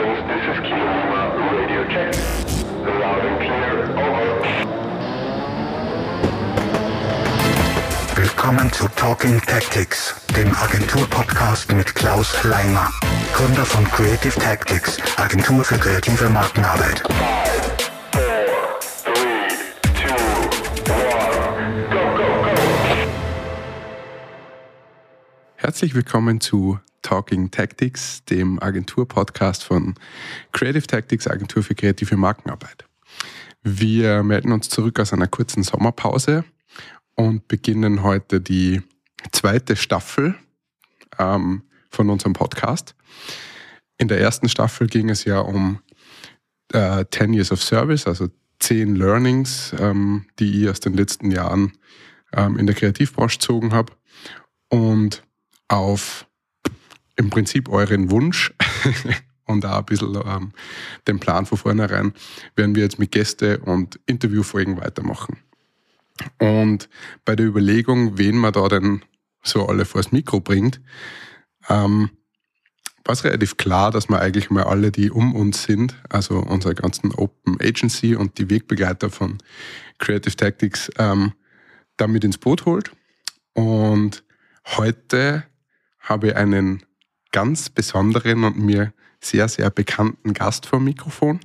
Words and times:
This 0.00 0.08
is 0.08 0.56
Kilo 0.62 0.78
Lima, 0.78 1.28
radio 1.52 1.84
check. 1.92 2.14
Loud 2.86 3.22
and 3.22 3.38
clear, 3.38 3.84
over. 4.00 4.40
Willkommen 8.16 8.72
zu 8.72 8.88
Talking 8.96 9.42
Tactics, 9.42 10.14
dem 10.34 10.56
Agentur-Podcast 10.56 11.70
mit 11.74 11.94
Klaus 11.94 12.42
Leimer, 12.44 12.88
Gründer 13.34 13.66
von 13.66 13.84
Creative 13.90 14.40
Tactics, 14.40 14.96
Agentur 15.18 15.62
für 15.64 15.76
kreative 15.76 16.30
Markenarbeit. 16.30 17.02
Four, 18.12 18.78
three, 19.04 19.50
two, 19.92 20.14
one, 20.90 21.84
go, 21.90 22.00
go, 22.16 22.42
go. 22.42 22.56
Herzlich 25.56 25.94
willkommen 25.94 26.40
zu 26.40 26.80
Talking 27.02 27.50
Tactics, 27.50 28.24
dem 28.24 28.62
Agentur-Podcast 28.62 29.64
von 29.64 29.94
Creative 30.52 30.86
Tactics, 30.86 31.26
Agentur 31.26 31.62
für 31.62 31.74
kreative 31.74 32.16
Markenarbeit. 32.16 32.84
Wir 33.62 34.22
melden 34.22 34.52
uns 34.52 34.68
zurück 34.68 34.98
aus 35.00 35.12
einer 35.12 35.26
kurzen 35.26 35.62
Sommerpause 35.62 36.44
und 37.14 37.48
beginnen 37.48 38.02
heute 38.02 38.40
die 38.40 38.82
zweite 39.32 39.76
Staffel 39.76 40.34
ähm, 41.18 41.62
von 41.90 42.08
unserem 42.08 42.32
Podcast. 42.32 42.94
In 43.98 44.08
der 44.08 44.20
ersten 44.20 44.48
Staffel 44.48 44.86
ging 44.86 45.10
es 45.10 45.24
ja 45.24 45.40
um 45.40 45.80
äh, 46.72 47.04
10 47.10 47.34
Years 47.34 47.52
of 47.52 47.62
Service, 47.62 48.06
also 48.06 48.28
10 48.60 48.96
Learnings, 48.96 49.74
ähm, 49.78 50.26
die 50.38 50.62
ich 50.62 50.70
aus 50.70 50.80
den 50.80 50.94
letzten 50.94 51.30
Jahren 51.30 51.72
ähm, 52.32 52.56
in 52.56 52.66
der 52.66 52.74
Kreativbranche 52.74 53.38
gezogen 53.38 53.72
habe. 53.72 53.92
Und 54.68 55.22
auf 55.68 56.26
im 57.20 57.28
Prinzip 57.28 57.68
euren 57.68 58.10
Wunsch 58.10 58.52
und 59.44 59.66
auch 59.66 59.78
ein 59.78 59.84
bisschen 59.84 60.18
ähm, 60.24 60.52
den 61.06 61.20
Plan 61.20 61.44
von 61.44 61.58
vornherein, 61.58 62.14
werden 62.56 62.74
wir 62.74 62.82
jetzt 62.82 62.98
mit 62.98 63.12
Gäste 63.12 63.58
und 63.58 64.00
Interviewfolgen 64.06 64.80
weitermachen. 64.80 65.36
Und 66.38 66.88
bei 67.26 67.36
der 67.36 67.46
Überlegung, 67.46 68.16
wen 68.16 68.36
man 68.36 68.54
da 68.54 68.68
denn 68.68 69.04
so 69.42 69.66
alle 69.66 69.84
vors 69.84 70.12
Mikro 70.12 70.40
bringt, 70.40 70.80
ähm, 71.68 72.10
war 73.04 73.12
es 73.12 73.24
relativ 73.24 73.58
klar, 73.58 73.90
dass 73.90 74.08
man 74.08 74.20
eigentlich 74.20 74.50
mal 74.50 74.64
alle, 74.64 74.90
die 74.90 75.10
um 75.10 75.34
uns 75.34 75.64
sind, 75.64 75.96
also 76.08 76.38
unsere 76.38 76.74
ganzen 76.74 77.12
Open 77.12 77.58
Agency 77.60 78.14
und 78.14 78.38
die 78.38 78.48
Wegbegleiter 78.48 79.10
von 79.10 79.38
Creative 79.98 80.36
Tactics, 80.36 80.90
ähm, 80.98 81.32
damit 81.98 82.24
ins 82.24 82.38
Boot 82.38 82.64
holt. 82.64 82.92
Und 83.52 84.24
heute 84.66 85.44
habe 85.98 86.28
ich 86.28 86.36
einen 86.36 86.82
ganz 87.32 87.70
besonderen 87.70 88.44
und 88.44 88.58
mir 88.58 88.92
sehr, 89.20 89.48
sehr 89.48 89.70
bekannten 89.70 90.32
Gast 90.32 90.66
vor 90.66 90.78
dem 90.78 90.84
Mikrofon, 90.84 91.40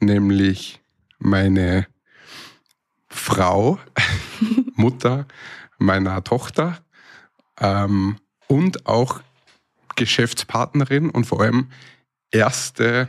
nämlich 0.00 0.80
meine 1.18 1.86
Frau, 3.08 3.78
Mutter 4.74 5.26
meiner 5.78 6.22
Tochter 6.22 6.78
ähm, 7.58 8.16
und 8.46 8.86
auch 8.86 9.20
Geschäftspartnerin 9.96 11.10
und 11.10 11.24
vor 11.24 11.40
allem 11.40 11.70
erste 12.30 13.08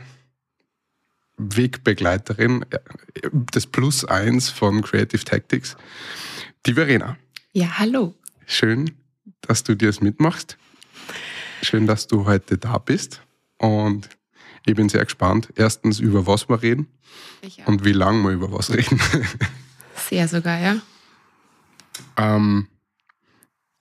Wegbegleiterin 1.36 2.64
äh, 2.70 2.78
des 3.32 3.66
Plus 3.66 4.04
eins 4.04 4.48
von 4.48 4.82
Creative 4.82 5.24
Tactics, 5.24 5.76
die 6.64 6.74
Verena. 6.74 7.16
Ja, 7.52 7.78
hallo. 7.78 8.14
Schön, 8.46 8.92
dass 9.42 9.64
du 9.64 9.74
dir 9.74 9.88
das 9.88 10.00
mitmachst. 10.00 10.56
Schön, 11.66 11.88
dass 11.88 12.06
du 12.06 12.26
heute 12.26 12.58
da 12.58 12.78
bist. 12.78 13.22
Und 13.58 14.08
ich 14.66 14.76
bin 14.76 14.88
sehr 14.88 15.04
gespannt. 15.04 15.48
Erstens, 15.56 15.98
über 15.98 16.24
was 16.24 16.48
wir 16.48 16.62
reden 16.62 16.86
und 17.64 17.84
wie 17.84 17.92
lange 17.92 18.22
wir 18.22 18.30
über 18.30 18.52
was 18.52 18.72
reden. 18.72 19.00
Sehr 20.08 20.28
sogar, 20.28 20.60
ja. 20.60 20.80
ähm, 22.16 22.68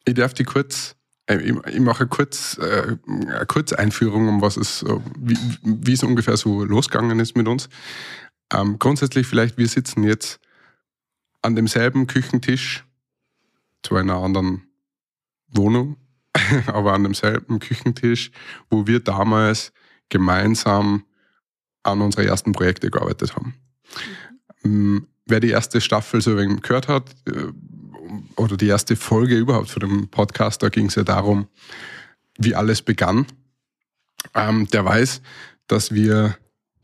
ich 0.04 0.16
darf 0.16 0.34
die 0.34 0.46
kurz, 0.46 0.96
äh, 1.28 1.38
ich, 1.38 1.80
mache 1.80 2.08
kurz, 2.08 2.58
äh, 2.58 2.98
eine 3.08 3.46
Kurzeinführung, 3.46 4.30
um 4.30 4.42
was 4.42 4.58
es, 4.58 4.84
wie, 5.20 5.38
wie 5.62 5.94
es 5.94 6.02
ungefähr 6.02 6.38
so 6.38 6.64
losgegangen 6.64 7.20
ist 7.20 7.38
mit 7.38 7.48
uns. 7.48 7.70
Ähm, 8.52 8.80
grundsätzlich 8.80 9.28
vielleicht, 9.28 9.60
wir 9.60 9.68
sitzen 9.68 10.04
jetzt 10.04 10.40
an 11.44 11.56
demselben 11.56 12.08
Küchentisch, 12.08 12.84
in 13.92 13.98
einer 13.98 14.16
anderen 14.16 14.64
Wohnung, 15.50 15.98
aber 16.68 16.94
an 16.94 17.04
demselben 17.04 17.60
Küchentisch, 17.60 18.32
wo 18.70 18.88
wir 18.88 19.00
damals 19.00 19.72
gemeinsam 20.10 21.04
an 21.84 22.02
unsere 22.02 22.26
ersten 22.26 22.52
Projekte 22.52 22.90
gearbeitet 22.90 23.36
haben. 23.36 23.56
Ähm, 24.64 25.08
Wer 25.28 25.40
die 25.40 25.50
erste 25.50 25.82
Staffel 25.82 26.22
so 26.22 26.38
wenig 26.38 26.62
gehört 26.62 26.88
hat, 26.88 27.10
äh, 27.26 27.48
oder 28.36 28.58
die 28.58 28.68
erste 28.68 28.96
Folge 28.96 29.36
überhaupt 29.36 29.70
von 29.70 29.80
dem 29.80 30.08
Podcast, 30.08 30.62
da 30.62 30.70
ging 30.70 30.86
es 30.86 30.96
ja 30.96 31.04
darum, 31.04 31.48
wie 32.38 32.54
alles 32.54 32.82
begann. 32.82 33.26
Ähm, 34.34 34.68
der 34.68 34.86
weiß, 34.86 35.22
dass 35.68 35.94
wir 35.94 36.38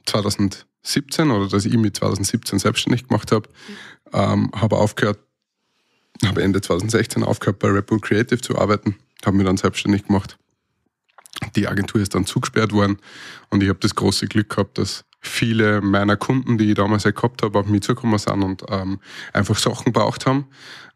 2017 0.08 1.30
oder 1.30 1.48
dass 1.48 1.66
ich 1.66 1.78
mich 1.78 1.94
2017 1.94 2.60
selbstständig 2.60 3.08
gemacht 3.08 3.32
habe, 3.32 3.50
ähm, 4.14 4.50
habe 4.56 4.78
aufgehört, 4.78 5.20
habe 6.26 6.42
Ende 6.42 6.62
2016 6.62 7.24
aufgehört 7.24 7.60
bei 7.60 7.70
Red 7.70 7.86
Bull 7.86 8.00
Creative 8.00 8.42
zu 8.42 8.58
arbeiten, 8.58 8.96
habe 9.28 9.38
mich 9.38 9.46
dann 9.46 9.58
selbstständig 9.58 10.08
gemacht. 10.08 10.38
Die 11.56 11.68
Agentur 11.68 12.02
ist 12.02 12.14
dann 12.14 12.26
zugesperrt 12.26 12.72
worden 12.72 12.98
und 13.50 13.64
ich 13.64 13.70
habe 13.70 13.80
das 13.80 13.96
große 13.96 14.28
Glück 14.28 14.50
gehabt, 14.50 14.78
dass 14.78 15.06
viele 15.22 15.82
meiner 15.82 16.18
Kunden, 16.18 16.58
die 16.58 16.70
ich 16.70 16.76
damals 16.76 17.06
halt 17.06 17.16
gehabt 17.16 17.44
habe, 17.44 17.60
auf 17.60 17.68
mich 17.68 17.82
zugekommen 17.82 18.18
sind 18.18 18.44
und 18.44 18.64
ähm, 18.70 19.00
einfach 19.34 19.58
Sachen 19.58 19.94
braucht 19.94 20.26
haben, 20.26 20.48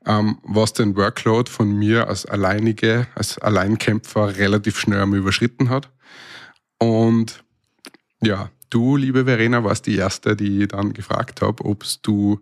ähm, 0.06 0.40
was 0.44 0.74
den 0.74 0.96
Workload 0.96 1.50
von 1.50 1.78
mir 1.78 2.08
als 2.08 2.25
alleinige, 2.25 3.08
als 3.16 3.38
Alleinkämpfer 3.38 4.38
relativ 4.38 4.80
schnell 4.80 5.02
einmal 5.02 5.19
überschritten 5.19 5.69
hat. 5.69 5.90
Und 6.80 7.44
ja, 8.22 8.50
du, 8.69 8.97
liebe 8.97 9.25
Verena, 9.25 9.63
warst 9.63 9.86
die 9.86 9.96
Erste, 9.96 10.36
die 10.36 10.63
ich 10.63 10.68
dann 10.69 10.94
gefragt 10.94 11.42
habe, 11.42 11.63
ob 11.63 11.84
du 12.02 12.42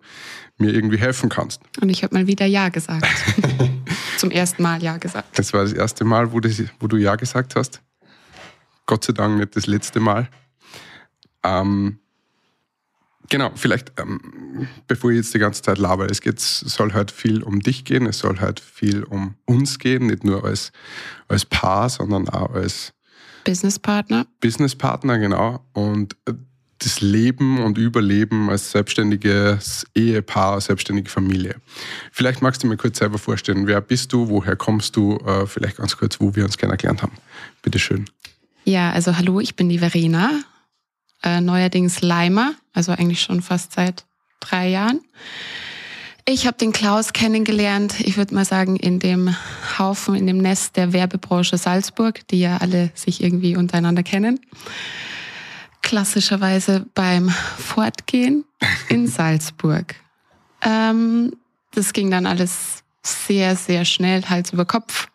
mir 0.57 0.73
irgendwie 0.73 0.97
helfen 0.97 1.29
kannst. 1.29 1.61
Und 1.81 1.89
ich 1.89 2.03
habe 2.03 2.15
mal 2.15 2.27
wieder 2.27 2.45
Ja 2.45 2.69
gesagt. 2.69 3.05
Zum 4.23 4.31
ersten 4.31 4.63
Mal 4.63 4.81
Ja 4.81 4.95
gesagt. 4.95 5.37
Das 5.37 5.51
war 5.51 5.63
das 5.63 5.73
erste 5.73 6.05
Mal, 6.05 6.31
wo, 6.31 6.39
das, 6.39 6.63
wo 6.79 6.87
du 6.87 6.95
Ja 6.95 7.17
gesagt 7.17 7.57
hast. 7.57 7.81
Gott 8.85 9.03
sei 9.03 9.11
Dank 9.11 9.37
nicht 9.37 9.53
das 9.53 9.67
letzte 9.67 9.99
Mal. 9.99 10.29
Ähm, 11.43 11.99
genau, 13.27 13.51
vielleicht, 13.55 13.91
ähm, 13.99 14.69
bevor 14.87 15.11
ich 15.11 15.17
jetzt 15.17 15.33
die 15.33 15.39
ganze 15.39 15.61
Zeit 15.61 15.77
laber, 15.77 16.09
es 16.09 16.21
geht, 16.21 16.39
soll 16.39 16.93
halt 16.93 17.11
viel 17.11 17.43
um 17.43 17.59
dich 17.59 17.83
gehen, 17.83 18.05
es 18.05 18.19
soll 18.19 18.39
halt 18.39 18.61
viel 18.61 19.03
um 19.03 19.35
uns 19.43 19.77
gehen, 19.77 20.07
nicht 20.07 20.23
nur 20.23 20.45
als, 20.45 20.71
als 21.27 21.43
Paar, 21.43 21.89
sondern 21.89 22.29
auch 22.29 22.53
als 22.53 22.93
Businesspartner. 23.43 24.25
Businesspartner, 24.39 25.19
genau. 25.19 25.65
Und 25.73 26.15
äh, 26.29 26.33
das 26.79 27.01
Leben 27.01 27.63
und 27.63 27.77
Überleben 27.77 28.49
als 28.49 28.71
selbstständiges 28.71 29.85
Ehepaar, 29.95 30.59
selbstständige 30.59 31.09
Familie. 31.09 31.55
Vielleicht 32.11 32.41
magst 32.41 32.63
du 32.63 32.67
mir 32.67 32.77
kurz 32.77 32.99
selber 32.99 33.17
vorstellen, 33.17 33.67
wer 33.67 33.81
bist 33.81 34.11
du, 34.13 34.29
woher 34.29 34.55
kommst 34.55 34.95
du, 34.95 35.17
äh, 35.17 35.45
vielleicht 35.47 35.77
ganz 35.77 35.97
kurz, 35.97 36.19
wo 36.19 36.35
wir 36.35 36.43
uns 36.45 36.57
kennengelernt 36.57 37.01
haben. 37.01 37.13
Bitteschön. 37.61 38.05
Ja, 38.65 38.91
also 38.91 39.17
hallo, 39.17 39.39
ich 39.39 39.55
bin 39.55 39.69
die 39.69 39.79
Verena. 39.79 40.43
Äh, 41.23 41.39
neuerdings 41.39 42.01
Leimer, 42.01 42.53
also 42.73 42.91
eigentlich 42.91 43.21
schon 43.21 43.41
fast 43.41 43.73
seit 43.73 44.05
drei 44.41 44.67
Jahren. 44.67 44.99
Ich 46.25 46.47
habe 46.47 46.57
den 46.57 46.71
Klaus 46.71 47.11
kennengelernt, 47.11 47.99
ich 47.99 48.15
würde 48.15 48.33
mal 48.33 48.45
sagen, 48.45 48.77
in 48.77 48.99
dem 48.99 49.35
Haufen, 49.77 50.15
in 50.15 50.25
dem 50.25 50.37
Nest 50.37 50.77
der 50.77 50.93
Werbebranche 50.93 51.57
Salzburg, 51.57 52.25
die 52.29 52.39
ja 52.39 52.57
alle 52.57 52.91
sich 52.93 53.21
irgendwie 53.21 53.57
untereinander 53.57 54.03
kennen. 54.03 54.39
Klassischerweise 55.83 56.87
beim 56.95 57.29
Fortgehen 57.29 58.45
in 58.89 59.05
Salzburg. 59.07 59.95
Ähm, 60.61 61.35
das 61.71 61.93
ging 61.93 62.09
dann 62.09 62.25
alles 62.25 62.83
sehr, 63.03 63.55
sehr 63.55 63.85
schnell, 63.85 64.23
Hals 64.23 64.53
über 64.53 64.65
Kopf. 64.65 65.09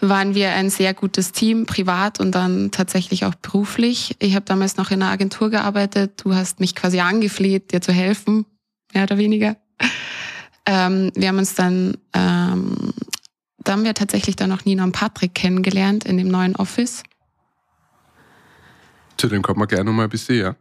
Waren 0.00 0.34
wir 0.34 0.52
ein 0.52 0.70
sehr 0.70 0.94
gutes 0.94 1.32
Team, 1.32 1.66
privat 1.66 2.20
und 2.20 2.32
dann 2.32 2.70
tatsächlich 2.70 3.24
auch 3.24 3.34
beruflich. 3.34 4.14
Ich 4.20 4.34
habe 4.34 4.44
damals 4.44 4.76
noch 4.76 4.90
in 4.90 5.02
einer 5.02 5.10
Agentur 5.10 5.50
gearbeitet. 5.50 6.22
Du 6.24 6.34
hast 6.34 6.60
mich 6.60 6.74
quasi 6.74 7.00
angefleht, 7.00 7.72
dir 7.72 7.80
zu 7.80 7.92
helfen, 7.92 8.46
mehr 8.94 9.02
oder 9.02 9.18
weniger. 9.18 9.56
Ähm, 10.64 11.10
wir 11.14 11.28
haben 11.28 11.38
uns 11.38 11.54
dann, 11.54 11.96
ähm, 12.12 12.92
da 13.58 13.72
haben 13.72 13.84
wir 13.84 13.94
tatsächlich 13.94 14.36
dann 14.36 14.50
noch 14.50 14.64
Nina 14.64 14.84
und 14.84 14.92
Patrick 14.92 15.34
kennengelernt 15.34 16.04
in 16.04 16.18
dem 16.18 16.28
neuen 16.28 16.54
Office. 16.56 17.02
Zu 19.16 19.28
dem 19.28 19.42
kommen 19.42 19.60
wir 19.60 19.66
gleich 19.66 19.84
nochmal 19.84 20.04
ein 20.06 20.10
bisschen, 20.10 20.38
ja. 20.38 20.56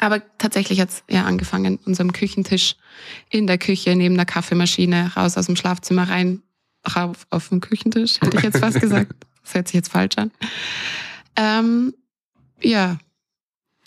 Aber 0.00 0.22
tatsächlich 0.38 0.80
hat's 0.80 1.02
ja 1.10 1.24
angefangen, 1.24 1.78
unserem 1.84 2.12
Küchentisch 2.12 2.76
in 3.30 3.46
der 3.46 3.58
Küche, 3.58 3.96
neben 3.96 4.14
der 4.16 4.26
Kaffeemaschine, 4.26 5.12
raus 5.16 5.36
aus 5.36 5.46
dem 5.46 5.56
Schlafzimmer 5.56 6.08
rein, 6.08 6.42
rauf 6.94 7.26
auf 7.30 7.48
den 7.48 7.60
Küchentisch, 7.60 8.20
hätte 8.20 8.36
ich 8.36 8.42
jetzt 8.44 8.58
fast 8.58 8.80
gesagt. 8.80 9.12
Das 9.42 9.54
hört 9.54 9.68
sich 9.68 9.74
jetzt 9.74 9.90
falsch 9.90 10.16
an. 10.18 10.30
Ähm, 11.36 11.94
ja, 12.62 12.98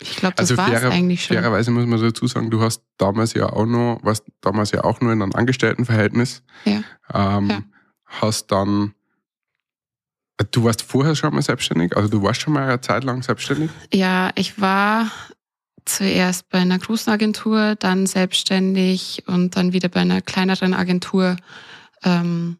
Ich 0.00 0.16
glaube, 0.16 0.34
das 0.36 0.50
Also 0.50 0.56
war 0.56 0.72
es 0.72 0.82
eigentlich 0.84 1.24
schon. 1.24 1.36
fairerweise 1.36 1.70
muss 1.70 1.86
man 1.86 2.00
dazu 2.00 2.26
sagen, 2.26 2.50
du 2.50 2.60
hast 2.60 2.82
damals 2.98 3.34
ja 3.34 3.46
auch 3.50 3.66
noch, 3.66 4.00
warst 4.02 4.24
damals 4.40 4.72
ja 4.72 4.82
auch 4.84 5.00
nur 5.00 5.12
in 5.12 5.22
einem 5.22 5.32
Angestelltenverhältnis. 5.32 6.42
Ja. 6.64 6.82
Ähm, 7.14 7.48
Ja. 7.48 7.62
Hast 8.04 8.50
dann, 8.52 8.94
du 10.50 10.64
warst 10.64 10.82
vorher 10.82 11.14
schon 11.14 11.34
mal 11.34 11.42
selbstständig, 11.42 11.96
also 11.96 12.08
du 12.08 12.22
warst 12.22 12.40
schon 12.40 12.52
mal 12.52 12.68
eine 12.68 12.80
Zeit 12.80 13.04
lang 13.04 13.22
selbstständig. 13.22 13.70
Ja, 13.92 14.30
ich 14.34 14.60
war 14.60 15.10
zuerst 15.84 16.48
bei 16.48 16.58
einer 16.58 16.78
großen 16.78 17.12
Agentur, 17.12 17.74
dann 17.76 18.06
selbstständig 18.06 19.24
und 19.26 19.56
dann 19.56 19.72
wieder 19.72 19.88
bei 19.88 20.00
einer 20.00 20.20
kleineren 20.20 20.74
Agentur. 20.74 21.36
Ähm, 22.04 22.58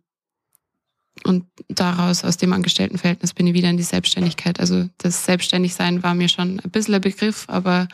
und 1.25 1.44
daraus, 1.69 2.25
aus 2.25 2.37
dem 2.37 2.52
Angestelltenverhältnis, 2.52 3.34
bin 3.34 3.46
ich 3.46 3.55
wieder 3.55 3.70
in 3.70 3.76
die 3.76 3.82
Selbstständigkeit. 3.82 4.58
Also 4.58 4.88
das 4.99 5.25
Selbstständigsein 5.25 6.02
war 6.02 6.14
mir 6.14 6.28
schon 6.28 6.58
ein 6.61 6.70
bisschen 6.70 6.94
ein 6.94 7.00
Begriff, 7.00 7.44
aber 7.49 7.87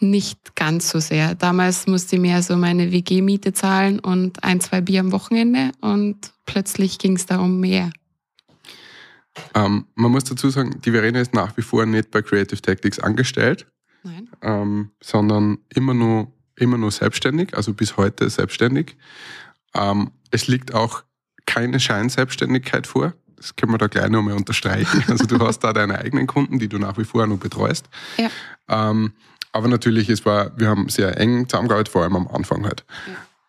nicht 0.00 0.54
ganz 0.54 0.90
so 0.90 1.00
sehr. 1.00 1.34
Damals 1.34 1.86
musste 1.86 2.16
ich 2.16 2.22
mehr 2.22 2.42
so 2.42 2.56
meine 2.56 2.92
WG-Miete 2.92 3.52
zahlen 3.52 3.98
und 3.98 4.44
ein, 4.44 4.60
zwei 4.60 4.80
Bier 4.80 5.00
am 5.00 5.10
Wochenende 5.10 5.72
und 5.80 6.32
plötzlich 6.46 6.98
ging 6.98 7.16
es 7.16 7.26
da 7.26 7.40
um 7.40 7.58
mehr. 7.58 7.90
Ähm, 9.54 9.86
man 9.94 10.10
muss 10.10 10.24
dazu 10.24 10.50
sagen, 10.50 10.80
die 10.84 10.90
Verena 10.90 11.20
ist 11.20 11.34
nach 11.34 11.56
wie 11.56 11.62
vor 11.62 11.86
nicht 11.86 12.10
bei 12.10 12.22
Creative 12.22 12.60
Tactics 12.60 12.98
angestellt, 12.98 13.66
Nein. 14.02 14.28
ähm, 14.42 14.90
sondern 15.02 15.58
immer 15.74 15.94
nur, 15.94 16.32
immer 16.56 16.78
nur 16.78 16.90
selbstständig, 16.90 17.56
also 17.56 17.74
bis 17.74 17.96
heute 17.96 18.28
selbstständig. 18.30 18.96
Ähm, 19.74 20.12
es 20.30 20.46
liegt 20.46 20.74
auch 20.74 21.02
keine 21.46 21.80
Scheinselbstständigkeit 21.80 22.86
vor. 22.86 23.14
Das 23.36 23.54
können 23.56 23.72
wir 23.72 23.78
da 23.78 23.86
gleich 23.86 24.10
nochmal 24.10 24.34
unterstreichen. 24.34 25.04
Also 25.08 25.26
du 25.26 25.38
hast 25.40 25.60
da 25.60 25.72
deine 25.72 25.98
eigenen 25.98 26.26
Kunden, 26.26 26.58
die 26.58 26.68
du 26.68 26.78
nach 26.78 26.98
wie 26.98 27.04
vor 27.04 27.26
noch 27.26 27.38
betreust. 27.38 27.88
Ja. 28.16 28.30
Ähm, 28.68 29.12
aber 29.52 29.68
natürlich, 29.68 30.08
es 30.08 30.26
war, 30.26 30.58
wir 30.58 30.68
haben 30.68 30.88
sehr 30.88 31.18
eng 31.18 31.48
zusammengearbeitet, 31.48 31.92
vor 31.92 32.02
allem 32.02 32.16
am 32.16 32.28
Anfang 32.28 32.64
halt. 32.64 32.84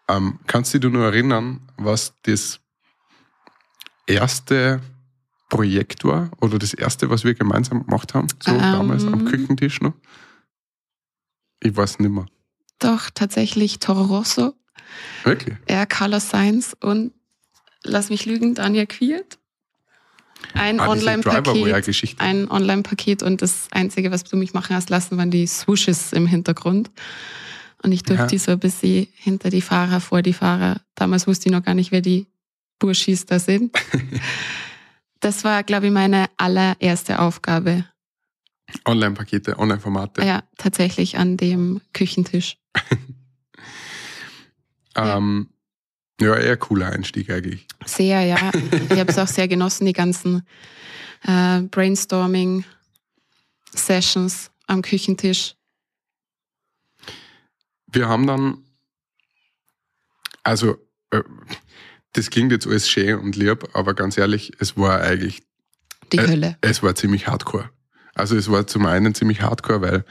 Ähm, 0.08 0.40
kannst 0.48 0.74
du 0.74 0.80
dich 0.80 0.92
nur 0.92 1.06
erinnern, 1.06 1.62
was 1.78 2.14
das 2.24 2.60
erste 4.08 4.82
Projekt 5.50 6.04
war 6.06 6.30
oder 6.42 6.60
das 6.60 6.74
erste, 6.74 7.10
was 7.10 7.24
wir 7.24 7.34
gemeinsam 7.34 7.86
gemacht 7.86 8.14
haben? 8.14 8.28
So 8.44 8.52
Ähm. 8.52 8.60
damals 8.60 9.04
am 9.06 9.26
Küchentisch 9.26 9.82
noch? 9.82 9.94
Ich 11.62 11.76
weiß 11.76 12.00
nicht 12.00 12.12
mehr. 12.12 12.26
Doch, 12.80 13.10
tatsächlich 13.14 13.80
Toro 13.80 14.04
Rosso. 14.04 14.54
Wirklich? 15.24 15.56
Ja, 15.70 15.86
Carlos 15.86 16.30
Sainz 16.30 16.76
und 16.80 17.12
lass 17.84 18.10
mich 18.10 18.26
lügen, 18.26 18.56
Daniel 18.56 18.88
Quiert. 18.88 19.38
Ein 20.54 20.80
Ah, 20.80 20.88
Online-Paket. 20.88 22.20
Ein 22.22 22.50
Online-Paket 22.50 23.24
und 23.24 23.42
das 23.42 23.68
Einzige, 23.72 24.10
was 24.12 24.24
du 24.24 24.38
mich 24.38 24.54
machen 24.54 24.74
hast 24.76 24.90
lassen, 24.90 25.18
waren 25.18 25.32
die 25.32 25.46
Swooshes 25.46 26.14
im 26.14 26.26
Hintergrund. 26.28 26.90
Und 27.84 27.92
ich 27.92 28.04
durfte 28.04 28.24
Ja. 28.24 28.28
die 28.28 28.38
so 28.38 28.52
ein 28.54 28.60
bisschen 28.60 29.08
hinter 29.16 29.50
die 29.50 29.62
Fahrer, 29.62 30.00
vor 30.00 30.22
die 30.22 30.34
Fahrer. 30.34 30.80
Damals 30.96 31.28
wusste 31.28 31.50
ich 31.50 31.54
noch 31.54 31.64
gar 31.64 31.74
nicht, 31.76 31.92
wer 31.92 32.02
die 32.02 32.26
Burschis 32.80 33.26
da 33.26 33.40
sind. 33.40 33.76
das 35.20 35.44
war, 35.44 35.64
glaube 35.64 35.88
ich, 35.88 35.92
meine 35.92 36.28
allererste 36.38 37.20
Aufgabe. 37.20 37.86
Online-Pakete, 38.86 39.58
Online-Formate. 39.58 40.24
Ja, 40.24 40.44
tatsächlich 40.58 41.18
an 41.18 41.38
dem 41.38 41.82
Küchentisch. 41.94 42.58
Ähm, 44.96 45.50
ja, 46.20 46.36
eher 46.36 46.58
cooler 46.58 46.92
Einstieg 46.92 47.30
eigentlich. 47.30 47.68
Sehr, 47.86 48.24
ja. 48.24 48.52
Ich 48.90 49.00
habe 49.00 49.10
es 49.10 49.18
auch 49.18 49.28
sehr 49.28 49.48
genossen, 49.48 49.86
die 49.86 49.94
ganzen 49.94 50.46
äh, 51.24 51.62
Brainstorming-Sessions 51.62 54.52
am 54.68 54.82
Küchentisch. 54.82 55.56
Wir 57.88 58.10
haben 58.10 58.28
dann, 58.28 58.66
also, 60.44 60.76
äh, 61.12 61.24
das 62.14 62.30
klingt 62.30 62.52
jetzt 62.52 62.68
alles 62.68 62.90
schön 62.90 63.20
und 63.20 63.36
lieb, 63.36 63.70
aber 63.74 63.94
ganz 63.94 64.18
ehrlich, 64.18 64.52
es 64.60 64.78
war 64.78 65.02
eigentlich, 65.02 65.42
Die 66.12 66.18
Äh, 66.18 66.28
Hölle. 66.28 66.58
es 66.62 66.82
war 66.82 66.96
ziemlich 66.96 67.28
hardcore. 67.28 67.70
Also 68.16 68.36
es 68.36 68.50
war 68.50 68.66
zum 68.68 68.86
einen 68.86 69.14
ziemlich 69.14 69.42
hardcore, 69.42 69.82
weil 69.82 70.06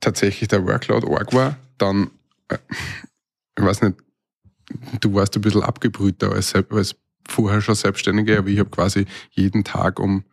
tatsächlich 0.00 0.48
der 0.48 0.66
Workload 0.66 1.06
arg 1.14 1.32
war. 1.32 1.58
Dann, 1.78 2.10
äh, 2.48 2.58
ich 3.58 3.64
weiß 3.64 3.82
nicht, 3.82 3.96
du 5.00 5.14
warst 5.14 5.36
ein 5.36 5.42
bisschen 5.42 5.62
abgebrühter 5.62 6.32
als, 6.32 6.54
als 6.54 6.96
vorher 7.28 7.60
schon 7.60 7.74
Selbstständige, 7.74 8.38
aber 8.38 8.48
ich 8.48 8.58
habe 8.58 8.70
quasi 8.70 9.06
jeden 9.30 9.62
Tag 9.64 10.00
um 10.00 10.24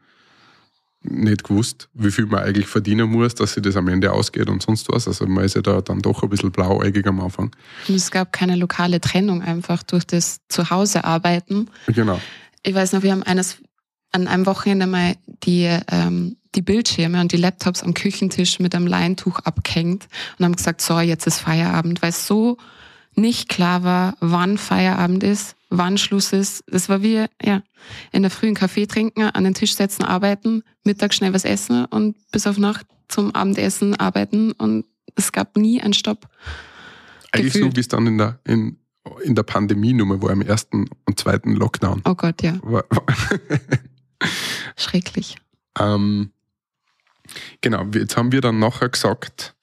nicht 1.03 1.44
gewusst, 1.44 1.89
wie 1.94 2.12
viel 2.12 2.27
man 2.27 2.44
eigentlich 2.44 2.68
verdienen 2.68 3.09
muss, 3.09 3.33
dass 3.33 3.53
sich 3.53 3.63
das 3.63 3.75
am 3.75 3.88
Ende 3.88 4.12
ausgeht 4.12 4.50
und 4.50 4.62
sonst 4.62 4.88
was. 4.89 5.07
Also 5.07 5.25
man 5.25 5.44
ist 5.44 5.56
ja 5.56 5.62
da 5.62 5.81
dann 5.81 6.00
doch 6.00 6.21
ein 6.21 6.30
bisschen 6.30 6.51
blauäugig 6.51 7.07
am 7.07 7.19
Anfang. 7.19 7.51
Und 7.88 7.95
es 7.95 8.12
gab 8.12 8.31
keine 8.31 8.56
lokale 8.56 9.01
Trennung 9.01 9.42
einfach 9.42 9.83
durch 9.83 10.06
das 10.06 10.42
Zuhause-Arbeiten. 10.50 11.69
Genau. 11.88 12.21
Ich 12.62 12.75
weiß 12.75 12.94
noch, 12.94 13.01
wir 13.01 13.12
haben 13.12 13.24
eines, 13.24 13.57
an 14.12 14.27
einem 14.27 14.45
Wochenende 14.45 14.86
mal 14.86 15.15
die, 15.44 15.75
ähm, 15.92 16.38
die 16.53 16.62
Bildschirme 16.62 17.19
und 17.19 17.31
die 17.31 17.38
Laptops 17.38 17.81
am 17.81 17.95
Küchentisch 17.95 18.59
mit 18.59 18.75
einem 18.75 18.86
Leintuch 18.86 19.39
abgehängt 19.39 20.07
und 20.38 20.45
haben 20.45 20.56
gesagt, 20.56 20.81
so, 20.81 21.00
jetzt 21.00 21.25
ist 21.25 21.39
Feierabend, 21.39 22.01
weil 22.03 22.09
es 22.09 22.27
so 22.27 22.57
nicht 23.15 23.50
klar 23.50 23.83
war, 23.83 24.15
wann 24.19 24.57
Feierabend 24.57 25.24
ist, 25.24 25.56
wann 25.71 25.97
Schluss 25.97 26.33
ist. 26.33 26.63
Es 26.68 26.89
war 26.89 27.01
wie, 27.01 27.25
ja, 27.41 27.63
in 28.12 28.21
der 28.21 28.29
Früh 28.29 28.47
einen 28.47 28.56
Kaffee 28.56 28.85
trinken, 28.85 29.23
an 29.23 29.44
den 29.44 29.56
Tisch 29.56 29.73
setzen, 29.73 30.03
arbeiten, 30.03 30.63
Mittag 30.83 31.13
schnell 31.13 31.33
was 31.33 31.45
essen 31.45 31.85
und 31.85 32.15
bis 32.31 32.45
auf 32.45 32.57
Nacht 32.57 32.85
zum 33.07 33.33
Abendessen 33.33 33.95
arbeiten 33.95 34.51
und 34.51 34.85
es 35.15 35.31
gab 35.31 35.57
nie 35.57 35.81
einen 35.81 35.94
Stopp. 35.94 36.27
Eigentlich 37.31 37.53
Gefühlt. 37.53 37.71
so, 37.71 37.75
wie 37.77 37.79
es 37.79 37.88
dann 37.88 38.06
in 38.06 38.18
der, 38.18 38.39
in, 38.45 38.77
in 39.23 39.35
der 39.35 39.44
Pandemie-Nummer 39.44 40.21
war, 40.21 40.31
im 40.31 40.41
ersten 40.41 40.89
und 41.06 41.19
zweiten 41.19 41.56
Lockdown. 41.56 42.01
Oh 42.06 42.15
Gott, 42.15 42.41
ja, 42.44 42.59
War, 42.62 42.83
schrecklich. 44.77 45.38
ähm, 45.79 46.31
genau, 47.62 47.85
jetzt 47.94 48.17
haben 48.17 48.31
wir 48.31 48.41
dann 48.41 48.59
nachher 48.59 48.89
gesagt, 48.89 49.56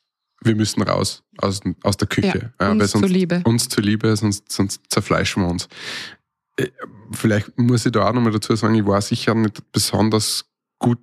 wir 0.43 0.55
müssen 0.55 0.83
raus 0.83 1.23
aus, 1.39 1.61
aus 1.83 1.97
der 1.97 2.09
Küche. 2.09 2.53
Ja, 2.61 2.71
uns 2.71 2.93
sonst, 2.93 3.07
zuliebe. 3.07 3.43
Uns 3.45 3.69
zuliebe, 3.69 4.17
sonst, 4.17 4.51
sonst 4.51 4.83
zerfleischen 4.89 5.43
wir 5.43 5.51
uns. 5.51 5.69
Äh, 6.57 6.69
Vielleicht 7.13 7.59
muss 7.59 7.87
ich 7.87 7.93
da 7.93 8.09
auch 8.09 8.13
nochmal 8.13 8.33
dazu 8.33 8.55
sagen, 8.55 8.75
ich 8.75 8.87
war 8.87 9.01
sicher 9.01 9.35
nicht 9.35 9.73
besonders 9.73 10.45
gut. 10.79 10.99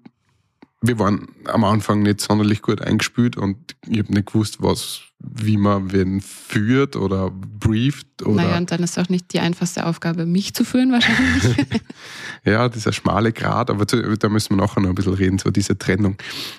Wir 0.82 1.00
waren 1.00 1.28
am 1.46 1.64
Anfang 1.64 2.04
nicht 2.04 2.22
sonderlich 2.22 2.62
gut 2.62 2.80
eingespielt 2.80 3.38
und 3.38 3.75
ich 3.88 4.00
habe 4.00 4.13
nicht 4.13 4.27
gewusst, 4.27 4.62
was, 4.62 5.01
wie 5.18 5.58
man 5.58 5.92
wen 5.92 6.22
führt 6.22 6.96
oder 6.96 7.32
brieft 7.32 8.22
oder 8.22 8.44
Naja, 8.44 8.58
und 8.58 8.70
dann 8.70 8.84
ist 8.84 9.00
auch 9.00 9.10
nicht 9.10 9.34
die 9.34 9.39
einfachste 9.39 9.88
Aufgabe, 9.88 10.27
mich 10.27 10.54
zu 10.54 10.63
führen 10.63 10.92
wahrscheinlich. 10.92 11.65
Ja, 12.46 12.70
dieser 12.70 12.94
schmale 12.94 13.34
Grat, 13.34 13.72
aber 13.72 13.86
da 13.86 14.30
müssen 14.30 14.51
wir 14.51 14.58
nachher 14.58 14.82
noch 14.82 14.89
ein 14.89 14.96
bisschen 14.96 15.15
reden, 15.15 15.39
so 15.39 15.50
diese 15.50 15.75
Trennung 15.75 16.18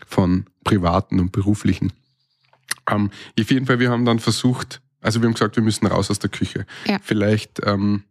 von 0.09 0.47
privaten 0.65 1.21
und 1.21 1.31
beruflichen. 1.31 1.93
Ähm, 2.91 3.11
auf 3.39 3.51
jeden 3.51 3.67
Fall, 3.67 3.79
wir 3.79 3.91
haben 3.91 4.05
dann 4.05 4.19
versucht, 4.19 4.81
also 5.01 5.21
wir 5.21 5.27
haben 5.29 5.35
gesagt, 5.35 5.57
wir 5.57 5.63
müssen 5.63 5.87
raus 5.87 6.11
aus 6.11 6.19
der 6.19 6.31
Küche. 6.31 6.67
Ja. 6.87 6.99
Vielleicht 7.03 7.61
ähm, 7.65 8.05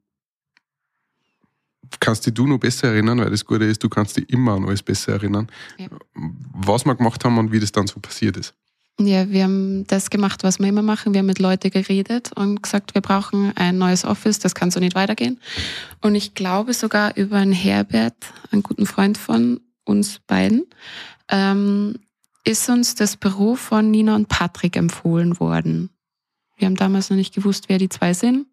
kannst 1.99 2.25
dich 2.25 2.33
du 2.33 2.47
noch 2.47 2.57
besser 2.59 2.89
erinnern, 2.89 3.19
weil 3.19 3.29
das 3.29 3.45
Gute 3.45 3.65
ist, 3.65 3.83
du 3.83 3.89
kannst 3.89 4.17
dich 4.17 4.29
immer 4.29 4.53
an 4.53 4.65
alles 4.65 4.83
besser 4.83 5.13
erinnern, 5.13 5.47
Ja. 5.77 5.87
was 6.13 6.85
wir 6.85 6.95
gemacht 6.95 7.23
haben 7.23 7.37
und 7.37 7.51
wie 7.51 7.59
das 7.59 7.71
dann 7.71 7.87
so 7.87 7.99
passiert 7.99 8.37
ist. 8.37 8.53
Ja, 8.97 9.29
wir 9.29 9.43
haben 9.43 9.85
das 9.87 10.09
gemacht, 10.09 10.43
was 10.43 10.57
wir 10.59 10.67
immer 10.67 10.81
machen. 10.81 11.13
Wir 11.13 11.19
haben 11.19 11.25
mit 11.25 11.39
Leuten 11.39 11.69
geredet 11.69 12.31
und 12.35 12.63
gesagt, 12.63 12.95
wir 12.95 13.01
brauchen 13.01 13.51
ein 13.57 13.77
neues 13.77 14.05
Office, 14.05 14.39
das 14.39 14.55
kann 14.55 14.71
so 14.71 14.79
nicht 14.79 14.95
weitergehen. 14.95 15.37
Und 16.01 16.15
ich 16.15 16.33
glaube 16.33 16.73
sogar 16.73 17.15
über 17.17 17.35
einen 17.37 17.51
Herbert, 17.51 18.15
einen 18.51 18.63
guten 18.63 18.85
Freund 18.85 19.17
von 19.17 19.59
uns 19.83 20.19
beiden, 20.27 20.63
ähm, 21.27 21.95
ist 22.45 22.69
uns 22.69 22.95
das 22.95 23.17
Büro 23.17 23.55
von 23.55 23.91
Nina 23.91 24.15
und 24.15 24.27
Patrick 24.29 24.75
empfohlen 24.77 25.39
worden. 25.39 25.89
Wir 26.57 26.67
haben 26.67 26.75
damals 26.75 27.09
noch 27.09 27.17
nicht 27.17 27.33
gewusst, 27.35 27.65
wer 27.67 27.77
die 27.79 27.89
zwei 27.89 28.13
sind. 28.13 28.47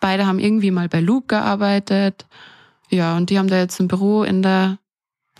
Beide 0.00 0.26
haben 0.26 0.38
irgendwie 0.38 0.70
mal 0.70 0.88
bei 0.88 1.00
Loop 1.00 1.28
gearbeitet. 1.28 2.26
Ja, 2.90 3.16
und 3.16 3.30
die 3.30 3.38
haben 3.38 3.48
da 3.48 3.58
jetzt 3.58 3.80
ein 3.80 3.88
Büro 3.88 4.24
in 4.24 4.42
der, 4.42 4.78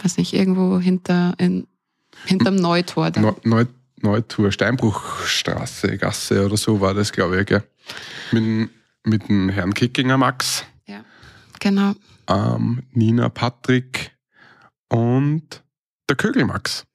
weiß 0.03 0.17
nicht, 0.19 0.33
irgendwo 0.33 0.79
hinter, 0.79 1.35
in, 1.39 1.67
hinterm 2.25 2.57
Neutor. 2.57 3.11
Da. 3.11 3.21
Neu, 3.21 3.33
Neu, 3.45 3.65
Neutour, 4.01 4.53
Steinbruchstraße, 4.53 5.99
Gasse 5.99 6.47
oder 6.47 6.57
so 6.57 6.81
war 6.81 6.95
das, 6.95 7.11
glaube 7.13 7.41
ich, 7.41 7.47
gell? 7.47 7.63
Mit, 8.33 8.43
dem- 8.45 8.71
mit 9.05 9.29
dem 9.29 9.49
Herrn 9.49 9.75
Kickinger 9.75 10.17
Max. 10.19 10.65
Ja, 10.87 11.03
genau. 11.59 11.95
ähm, 12.29 12.83
Nina, 12.93 13.29
Patrick 13.31 14.13
und 14.89 15.63
der 16.09 16.17
Kögelmax. 16.17 16.79
Sicher. 16.79 16.90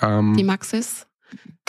Ähm, 0.00 0.36
Die 0.36 0.44
Maxis. 0.44 1.06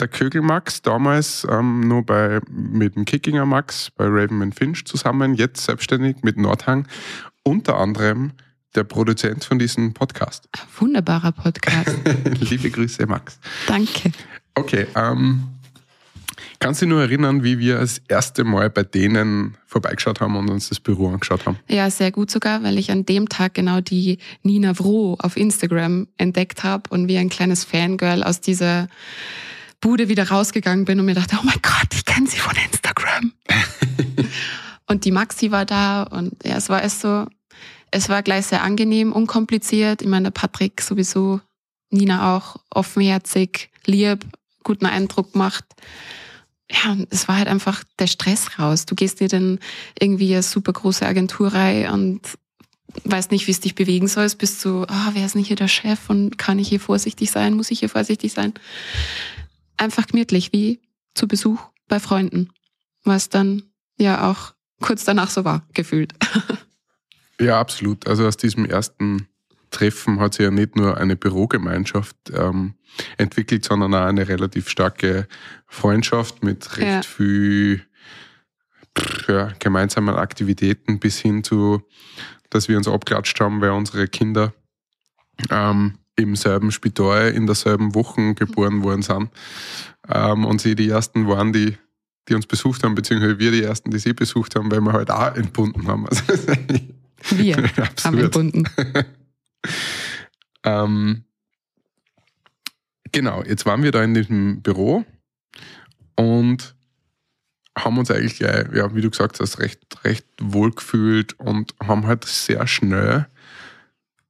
der 0.00 0.08
Kögelmax, 0.08 0.82
damals 0.82 1.46
ähm, 1.50 1.80
nur 1.86 2.04
bei, 2.04 2.40
mit 2.50 2.96
dem 2.96 3.04
Kickinger 3.04 3.46
Max 3.46 3.90
bei 3.90 4.04
Raven 4.06 4.52
Finch 4.52 4.84
zusammen, 4.84 5.34
jetzt 5.34 5.64
selbstständig 5.64 6.16
mit 6.22 6.36
Nordhang. 6.36 6.86
Unter 7.44 7.78
anderem 7.78 8.32
der 8.74 8.84
Produzent 8.84 9.44
von 9.44 9.58
diesem 9.58 9.92
Podcast. 9.92 10.48
Wunderbarer 10.78 11.32
Podcast. 11.32 11.96
Liebe 12.40 12.70
Grüße, 12.70 13.06
Max. 13.06 13.38
Danke. 13.66 14.12
Okay, 14.54 14.86
ähm, 14.94 15.44
kannst 16.62 16.80
du 16.80 16.86
dich 16.86 16.92
nur 16.92 17.02
erinnern, 17.02 17.42
wie 17.42 17.58
wir 17.58 17.78
das 17.78 18.00
erste 18.08 18.44
Mal 18.44 18.70
bei 18.70 18.84
denen 18.84 19.56
vorbeigeschaut 19.66 20.20
haben 20.20 20.36
und 20.36 20.48
uns 20.48 20.68
das 20.68 20.78
Büro 20.78 21.08
angeschaut 21.08 21.44
haben? 21.44 21.58
Ja, 21.68 21.90
sehr 21.90 22.12
gut 22.12 22.30
sogar, 22.30 22.62
weil 22.62 22.78
ich 22.78 22.90
an 22.92 23.04
dem 23.04 23.28
Tag 23.28 23.54
genau 23.54 23.80
die 23.80 24.18
Nina 24.42 24.72
Vro 24.72 25.16
auf 25.18 25.36
Instagram 25.36 26.06
entdeckt 26.18 26.62
habe 26.62 26.88
und 26.90 27.08
wie 27.08 27.18
ein 27.18 27.28
kleines 27.28 27.64
Fangirl 27.64 28.22
aus 28.22 28.40
dieser 28.40 28.88
Bude 29.80 30.08
wieder 30.08 30.28
rausgegangen 30.28 30.84
bin 30.84 31.00
und 31.00 31.06
mir 31.06 31.14
dachte, 31.14 31.36
oh 31.40 31.44
mein 31.44 31.60
Gott, 31.62 31.88
ich 31.94 32.04
kenne 32.04 32.28
sie 32.28 32.38
von 32.38 32.54
Instagram. 32.70 33.32
und 34.86 35.04
die 35.04 35.10
Maxi 35.10 35.50
war 35.50 35.64
da 35.64 36.04
und 36.04 36.32
ja, 36.44 36.56
es 36.56 36.68
war 36.68 36.80
erst 36.80 37.00
so, 37.00 37.26
es 37.90 38.08
war 38.08 38.22
gleich 38.22 38.46
sehr 38.46 38.62
angenehm, 38.62 39.12
unkompliziert. 39.12 40.00
Ich 40.00 40.08
meine, 40.08 40.24
der 40.24 40.30
Patrick 40.30 40.80
sowieso, 40.80 41.40
Nina 41.90 42.36
auch, 42.36 42.56
offenherzig, 42.70 43.70
lieb, 43.84 44.24
guten 44.62 44.86
Eindruck 44.86 45.34
macht. 45.34 45.64
Ja, 46.72 46.92
und 46.92 47.06
es 47.10 47.28
war 47.28 47.36
halt 47.36 47.48
einfach 47.48 47.84
der 47.98 48.06
Stress 48.06 48.58
raus. 48.58 48.86
Du 48.86 48.94
gehst 48.94 49.20
nicht 49.20 49.32
in 49.32 49.58
irgendwie 49.98 50.32
eine 50.32 50.42
super 50.42 50.72
große 50.72 51.04
Agentur 51.06 51.52
rein 51.52 51.90
und 51.90 52.20
weißt 53.04 53.30
nicht, 53.30 53.46
wie 53.46 53.50
es 53.50 53.60
dich 53.60 53.74
bewegen 53.74 54.08
sollst, 54.08 54.38
bist 54.38 54.64
du, 54.64 54.84
ah, 54.88 55.10
wer 55.12 55.26
ist 55.26 55.34
nicht 55.34 55.48
hier 55.48 55.56
der 55.56 55.68
Chef 55.68 56.08
und 56.08 56.38
kann 56.38 56.58
ich 56.58 56.68
hier 56.68 56.80
vorsichtig 56.80 57.30
sein, 57.30 57.54
muss 57.54 57.70
ich 57.70 57.80
hier 57.80 57.88
vorsichtig 57.88 58.32
sein? 58.32 58.54
Einfach 59.76 60.06
gemütlich, 60.06 60.52
wie 60.52 60.80
zu 61.14 61.28
Besuch 61.28 61.60
bei 61.88 62.00
Freunden, 62.00 62.50
was 63.04 63.28
dann 63.28 63.64
ja 63.98 64.30
auch 64.30 64.54
kurz 64.80 65.04
danach 65.04 65.30
so 65.30 65.44
war, 65.44 65.66
gefühlt. 65.74 66.12
Ja, 67.40 67.58
absolut. 67.58 68.06
Also 68.06 68.26
aus 68.26 68.36
diesem 68.36 68.66
ersten 68.66 69.26
Treffen 69.72 70.20
hat 70.20 70.34
sich 70.34 70.44
ja 70.44 70.50
nicht 70.50 70.76
nur 70.76 70.96
eine 70.98 71.16
Bürogemeinschaft 71.16 72.16
ähm, 72.32 72.74
entwickelt, 73.16 73.64
sondern 73.64 73.94
auch 73.94 74.06
eine 74.06 74.28
relativ 74.28 74.68
starke 74.68 75.26
Freundschaft 75.66 76.44
mit 76.44 76.76
recht 76.76 76.86
Ja. 76.86 77.02
viel 77.02 77.82
ja, 79.26 79.52
gemeinsamen 79.58 80.14
Aktivitäten 80.14 81.00
bis 81.00 81.18
hin 81.18 81.42
zu, 81.42 81.82
dass 82.50 82.68
wir 82.68 82.76
uns 82.76 82.86
abklatscht 82.86 83.40
haben, 83.40 83.60
weil 83.60 83.70
unsere 83.70 84.06
Kinder 84.06 84.52
ähm, 85.50 85.98
im 86.16 86.36
selben 86.36 86.70
Spital 86.70 87.30
in 87.30 87.46
derselben 87.46 87.94
Woche 87.94 88.34
geboren 88.34 88.82
worden 88.82 89.02
sind. 89.02 89.30
Ähm, 90.08 90.44
und 90.44 90.60
sie 90.60 90.74
die 90.74 90.90
ersten 90.90 91.26
waren, 91.26 91.52
die, 91.54 91.78
die 92.28 92.34
uns 92.34 92.46
besucht 92.46 92.84
haben, 92.84 92.94
beziehungsweise 92.94 93.38
wir 93.38 93.50
die 93.50 93.62
ersten, 93.62 93.90
die 93.90 93.98
sie 93.98 94.12
besucht 94.12 94.54
haben, 94.56 94.70
weil 94.70 94.82
wir 94.82 94.92
halt 94.92 95.10
auch 95.10 95.34
entbunden 95.34 95.86
haben. 95.88 96.06
Also, 97.24 97.38
Wir 97.38 97.56
haben 98.04 98.18
entbunden. 98.18 98.68
Ähm, 100.64 101.24
genau, 103.10 103.42
jetzt 103.42 103.66
waren 103.66 103.82
wir 103.82 103.90
da 103.90 104.00
in 104.04 104.14
diesem 104.14 104.62
Büro 104.62 105.04
und 106.14 106.76
haben 107.76 107.98
uns 107.98 108.10
eigentlich 108.10 108.36
gleich, 108.36 108.66
ja, 108.72 108.94
wie 108.94 109.00
du 109.00 109.10
gesagt 109.10 109.40
hast, 109.40 109.58
recht, 109.58 109.80
recht 110.04 110.26
wohl 110.40 110.70
gefühlt 110.70 111.38
und 111.40 111.74
haben 111.82 112.06
halt 112.06 112.24
sehr 112.24 112.66
schnell 112.66 113.26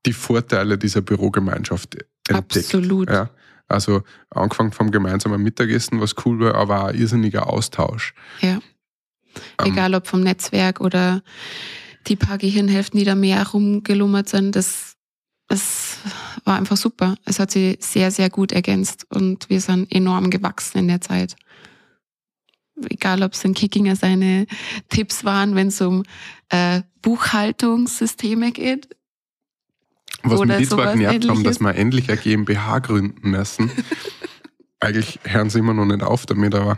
die 0.06 0.12
Vorteile 0.12 0.78
dieser 0.78 1.00
Bürogemeinschaft 1.00 1.96
entdeckt. 2.28 2.74
Absolut. 2.74 3.10
Ja. 3.10 3.30
Also 3.68 4.02
angefangen 4.30 4.72
vom 4.72 4.90
gemeinsamen 4.90 5.42
Mittagessen, 5.42 6.00
was 6.00 6.14
cool 6.24 6.40
war, 6.40 6.54
aber 6.54 6.82
auch 6.82 6.88
ein 6.88 6.98
irrsinniger 6.98 7.48
Austausch. 7.48 8.14
Ja. 8.40 8.60
Ähm, 9.58 9.72
Egal 9.72 9.94
ob 9.94 10.06
vom 10.06 10.20
Netzwerk 10.20 10.80
oder 10.80 11.22
die 12.06 12.16
paar 12.16 12.38
Gehirnhälften, 12.38 12.98
die 12.98 13.04
da 13.06 13.14
mehr 13.14 13.46
rumgelummert 13.48 14.28
sind, 14.28 14.56
das, 14.56 14.91
das 15.48 15.98
war 16.44 16.56
einfach 16.56 16.76
super. 16.76 17.16
Es 17.24 17.38
hat 17.38 17.50
sie 17.50 17.76
sehr, 17.80 18.10
sehr 18.10 18.30
gut 18.30 18.52
ergänzt 18.52 19.06
und 19.10 19.48
wir 19.50 19.60
sind 19.60 19.92
enorm 19.92 20.30
gewachsen 20.30 20.78
in 20.78 20.88
der 20.88 21.00
Zeit. 21.00 21.36
Egal, 22.88 23.22
ob 23.22 23.34
es 23.34 23.44
in 23.44 23.54
Kickinger 23.54 23.96
seine 23.96 24.46
Tipps 24.88 25.24
waren, 25.24 25.54
wenn 25.54 25.68
es 25.68 25.80
um 25.80 26.04
äh, 26.48 26.82
Buchhaltungssysteme 27.02 28.52
geht. 28.52 28.88
Was 30.22 30.38
Oder 30.40 30.58
mich 30.58 30.68
sowas 30.68 30.94
genervt 30.94 31.28
haben, 31.28 31.44
dass 31.44 31.60
wir 31.60 31.74
endlich 31.74 32.08
eine 32.08 32.18
GmbH 32.18 32.78
gründen 32.78 33.30
müssen. 33.30 33.70
Eigentlich 34.82 35.20
hören 35.22 35.48
sie 35.48 35.60
immer 35.60 35.74
noch 35.74 35.84
nicht 35.84 36.02
auf 36.02 36.26
damit, 36.26 36.56
aber 36.56 36.76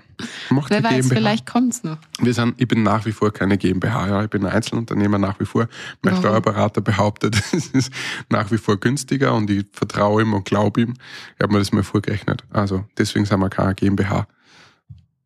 macht 0.50 0.68
Wer 0.68 0.84
weiß, 0.84 1.08
GmbH. 1.08 1.14
vielleicht 1.14 1.46
kommt's 1.46 1.82
noch. 1.84 1.96
Wir 2.20 2.34
sind, 2.34 2.61
ich 2.61 2.68
bin 2.68 2.82
nach 2.82 3.06
wie 3.06 3.12
vor 3.12 3.32
keine 3.32 3.56
GmbH, 3.56 4.08
ja. 4.08 4.25
Ich 4.25 4.28
bin 4.28 4.44
ein 4.44 4.52
Einzelunternehmer 4.52 5.16
nach 5.16 5.40
wie 5.40 5.46
vor. 5.46 5.68
Mein 6.02 6.12
Warum? 6.12 6.23
Steuerberater 6.23 6.82
behauptet, 6.82 7.34
es 7.52 7.68
ist 7.68 7.90
nach 8.28 8.50
wie 8.50 8.58
vor 8.58 8.78
günstiger 8.78 9.32
und 9.32 9.49
ich 9.49 9.64
vertraue 9.73 10.20
ihm 10.20 10.34
und 10.34 10.44
glaube 10.44 10.82
ihm. 10.82 10.94
Ich 11.37 11.42
habe 11.42 11.54
mir 11.54 11.61
das 11.61 11.73
mal 11.73 11.82
vorgerechnet. 11.82 12.44
Also 12.50 12.84
deswegen 12.99 13.25
sind 13.25 13.40
wir 13.40 13.49
keine 13.49 13.75
GmbH. 13.75 14.26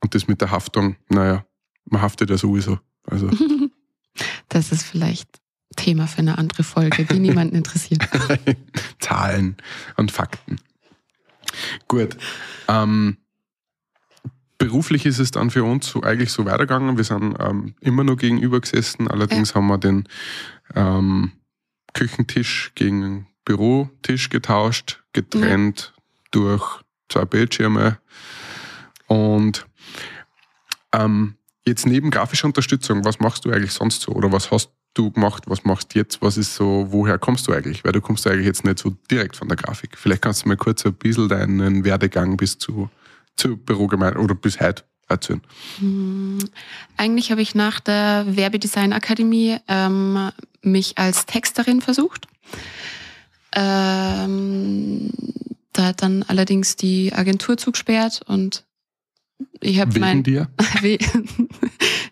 Und 0.00 0.14
das 0.14 0.28
mit 0.28 0.40
der 0.40 0.52
Haftung, 0.52 0.94
naja, 1.08 1.44
man 1.86 2.00
haftet 2.00 2.30
ja 2.30 2.38
sowieso. 2.38 2.78
Also 3.04 3.28
Das 4.48 4.70
ist 4.70 4.84
vielleicht 4.84 5.28
Thema 5.74 6.06
für 6.06 6.18
eine 6.18 6.38
andere 6.38 6.62
Folge, 6.62 7.04
die 7.04 7.18
niemanden 7.18 7.56
interessiert. 7.56 8.08
Zahlen 9.00 9.56
und 9.96 10.12
Fakten. 10.12 10.58
Gut. 11.86 12.16
Ähm, 12.68 13.18
beruflich 14.58 15.06
ist 15.06 15.18
es 15.18 15.30
dann 15.30 15.50
für 15.50 15.64
uns 15.64 15.86
so 15.86 16.02
eigentlich 16.02 16.32
so 16.32 16.44
weitergegangen. 16.44 16.96
Wir 16.96 17.04
sind 17.04 17.36
ähm, 17.40 17.74
immer 17.80 18.04
nur 18.04 18.16
gegenüber 18.16 18.60
gesessen. 18.60 19.08
Allerdings 19.08 19.54
haben 19.54 19.68
wir 19.68 19.78
den 19.78 20.08
ähm, 20.74 21.32
Küchentisch 21.94 22.72
gegen 22.74 23.00
den 23.00 23.26
Bürotisch 23.44 24.28
getauscht, 24.28 25.02
getrennt 25.12 25.94
durch 26.30 26.82
zwei 27.08 27.24
Bildschirme. 27.24 27.98
Und 29.06 29.66
ähm, 30.92 31.37
jetzt 31.68 31.86
neben 31.86 32.10
grafischer 32.10 32.46
Unterstützung, 32.46 33.04
was 33.04 33.20
machst 33.20 33.44
du 33.44 33.50
eigentlich 33.50 33.72
sonst 33.72 34.02
so? 34.02 34.12
Oder 34.12 34.32
was 34.32 34.50
hast 34.50 34.70
du 34.94 35.10
gemacht? 35.10 35.44
Was 35.46 35.64
machst 35.64 35.94
du 35.94 35.98
jetzt? 35.98 36.20
Was 36.22 36.36
ist 36.36 36.54
so, 36.54 36.88
woher 36.90 37.18
kommst 37.18 37.46
du 37.46 37.52
eigentlich? 37.52 37.84
Weil 37.84 37.92
du 37.92 38.00
kommst 38.00 38.26
eigentlich 38.26 38.46
jetzt 38.46 38.64
nicht 38.64 38.78
so 38.78 38.90
direkt 39.10 39.36
von 39.36 39.48
der 39.48 39.56
Grafik. 39.56 39.96
Vielleicht 39.96 40.22
kannst 40.22 40.44
du 40.44 40.48
mal 40.48 40.56
kurz 40.56 40.84
ein 40.84 40.94
bisschen 40.94 41.28
deinen 41.28 41.84
Werdegang 41.84 42.36
bis 42.36 42.58
zu, 42.58 42.90
zur 43.36 43.56
Bürogemeinde 43.56 44.18
oder 44.18 44.34
bis 44.34 44.60
heute 44.60 44.84
erzählen. 45.08 45.40
Hm, 45.78 46.38
Eigentlich 46.96 47.30
habe 47.30 47.42
ich 47.42 47.54
nach 47.54 47.80
der 47.80 48.24
Werbedesign-Akademie 48.28 49.58
ähm, 49.68 50.30
mich 50.62 50.98
als 50.98 51.26
Texterin 51.26 51.80
versucht. 51.80 52.26
Ähm, 53.52 55.10
da 55.72 55.86
hat 55.86 56.02
dann 56.02 56.24
allerdings 56.24 56.76
die 56.76 57.12
Agentur 57.12 57.56
zugesperrt 57.56 58.22
und 58.26 58.64
ich 59.60 59.80
habe 59.80 59.98
mein, 59.98 60.22
dir? 60.22 60.48
wie, 60.82 60.98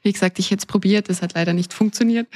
wie 0.03 0.13
gesagt, 0.13 0.39
ich 0.39 0.51
hätte 0.51 0.61
es 0.61 0.67
probiert, 0.67 1.09
es 1.09 1.23
hat 1.23 1.35
leider 1.35 1.53
nicht 1.53 1.73
funktioniert. 1.73 2.29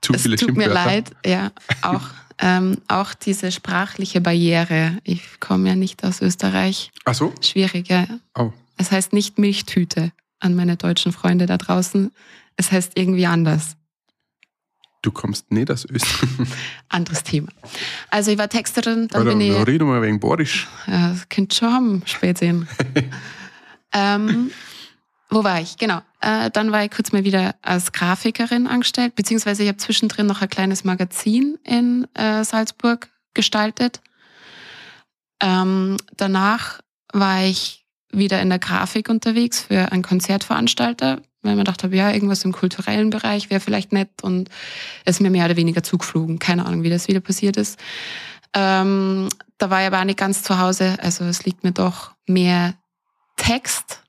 Zu 0.00 0.12
es 0.12 0.22
tut 0.22 0.56
mir 0.56 0.68
leid, 0.68 1.10
ja, 1.24 1.52
auch, 1.82 2.08
ähm, 2.38 2.78
auch 2.88 3.14
diese 3.14 3.50
sprachliche 3.50 4.20
Barriere. 4.20 4.98
Ich 5.04 5.40
komme 5.40 5.68
ja 5.68 5.74
nicht 5.74 6.04
aus 6.04 6.20
Österreich. 6.20 6.90
Ach 7.04 7.14
so? 7.14 7.32
Schwierig, 7.40 7.88
ja. 7.88 8.06
Oh. 8.34 8.52
Es 8.76 8.90
heißt 8.90 9.12
nicht 9.12 9.38
Milchtüte 9.38 10.12
an 10.38 10.54
meine 10.54 10.76
deutschen 10.76 11.12
Freunde 11.12 11.46
da 11.46 11.56
draußen. 11.56 12.12
Es 12.56 12.72
heißt 12.72 12.92
irgendwie 12.94 13.26
anders. 13.26 13.76
Du 15.02 15.12
kommst 15.12 15.50
nicht 15.52 15.70
aus 15.70 15.84
Österreich. 15.88 16.48
Anderes 16.88 17.22
Thema. 17.22 17.48
Also 18.10 18.32
ich 18.32 18.38
war 18.38 18.48
Texterin, 18.48 19.08
dann 19.08 19.22
Oder 19.22 19.30
bin 19.30 19.40
ich. 19.40 19.66
red 19.66 19.80
mal 19.82 20.02
wegen 20.02 20.18
Borisch. 20.18 20.66
Ja, 20.86 21.10
das 21.10 21.28
könnt 21.28 21.54
schon 21.54 21.72
haben, 21.72 22.02
Spätsehen. 22.06 22.68
Ähm, 23.92 24.50
wo 25.28 25.42
war 25.44 25.60
ich? 25.60 25.76
Genau. 25.76 26.00
Äh, 26.20 26.50
dann 26.50 26.72
war 26.72 26.84
ich 26.84 26.90
kurz 26.90 27.12
mal 27.12 27.24
wieder 27.24 27.54
als 27.62 27.92
Grafikerin 27.92 28.66
angestellt, 28.66 29.14
beziehungsweise 29.16 29.62
ich 29.62 29.68
habe 29.68 29.78
zwischendrin 29.78 30.26
noch 30.26 30.40
ein 30.40 30.48
kleines 30.48 30.84
Magazin 30.84 31.58
in 31.64 32.06
äh, 32.14 32.44
Salzburg 32.44 33.08
gestaltet. 33.34 34.00
Ähm, 35.40 35.96
danach 36.16 36.80
war 37.12 37.44
ich 37.44 37.84
wieder 38.10 38.40
in 38.40 38.48
der 38.48 38.58
Grafik 38.58 39.08
unterwegs 39.08 39.62
für 39.62 39.92
einen 39.92 40.02
Konzertveranstalter, 40.02 41.20
weil 41.42 41.56
gedacht 41.56 41.82
habe, 41.82 41.96
ja, 41.96 42.10
irgendwas 42.10 42.44
im 42.44 42.52
kulturellen 42.52 43.10
Bereich 43.10 43.50
wäre 43.50 43.60
vielleicht 43.60 43.92
nett 43.92 44.22
und 44.22 44.48
es 45.04 45.20
mir 45.20 45.30
mehr 45.30 45.44
oder 45.44 45.56
weniger 45.56 45.82
zugeflogen. 45.82 46.38
Keine 46.38 46.66
Ahnung, 46.66 46.82
wie 46.82 46.90
das 46.90 47.08
wieder 47.08 47.20
passiert 47.20 47.56
ist. 47.56 47.78
Ähm, 48.54 49.28
da 49.58 49.70
war 49.70 49.80
ich 49.80 49.86
aber 49.86 50.00
auch 50.00 50.04
nicht 50.04 50.18
ganz 50.18 50.42
zu 50.42 50.58
Hause, 50.58 50.96
also 51.00 51.24
es 51.24 51.44
liegt 51.44 51.62
mir 51.62 51.72
doch 51.72 52.12
mehr 52.26 52.74
Text. 53.36 54.02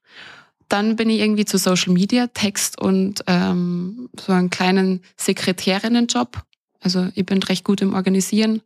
Dann 0.69 0.95
bin 0.95 1.09
ich 1.09 1.19
irgendwie 1.19 1.45
zu 1.45 1.57
Social 1.57 1.93
Media, 1.93 2.27
Text 2.27 2.79
und 2.79 3.23
ähm, 3.27 4.09
so 4.19 4.33
einen 4.33 4.49
kleinen 4.49 5.01
Sekretärinnenjob. 5.15 6.43
Also 6.81 7.07
ich 7.15 7.25
bin 7.25 7.41
recht 7.43 7.63
gut 7.63 7.81
im 7.81 7.93
Organisieren. 7.93 8.61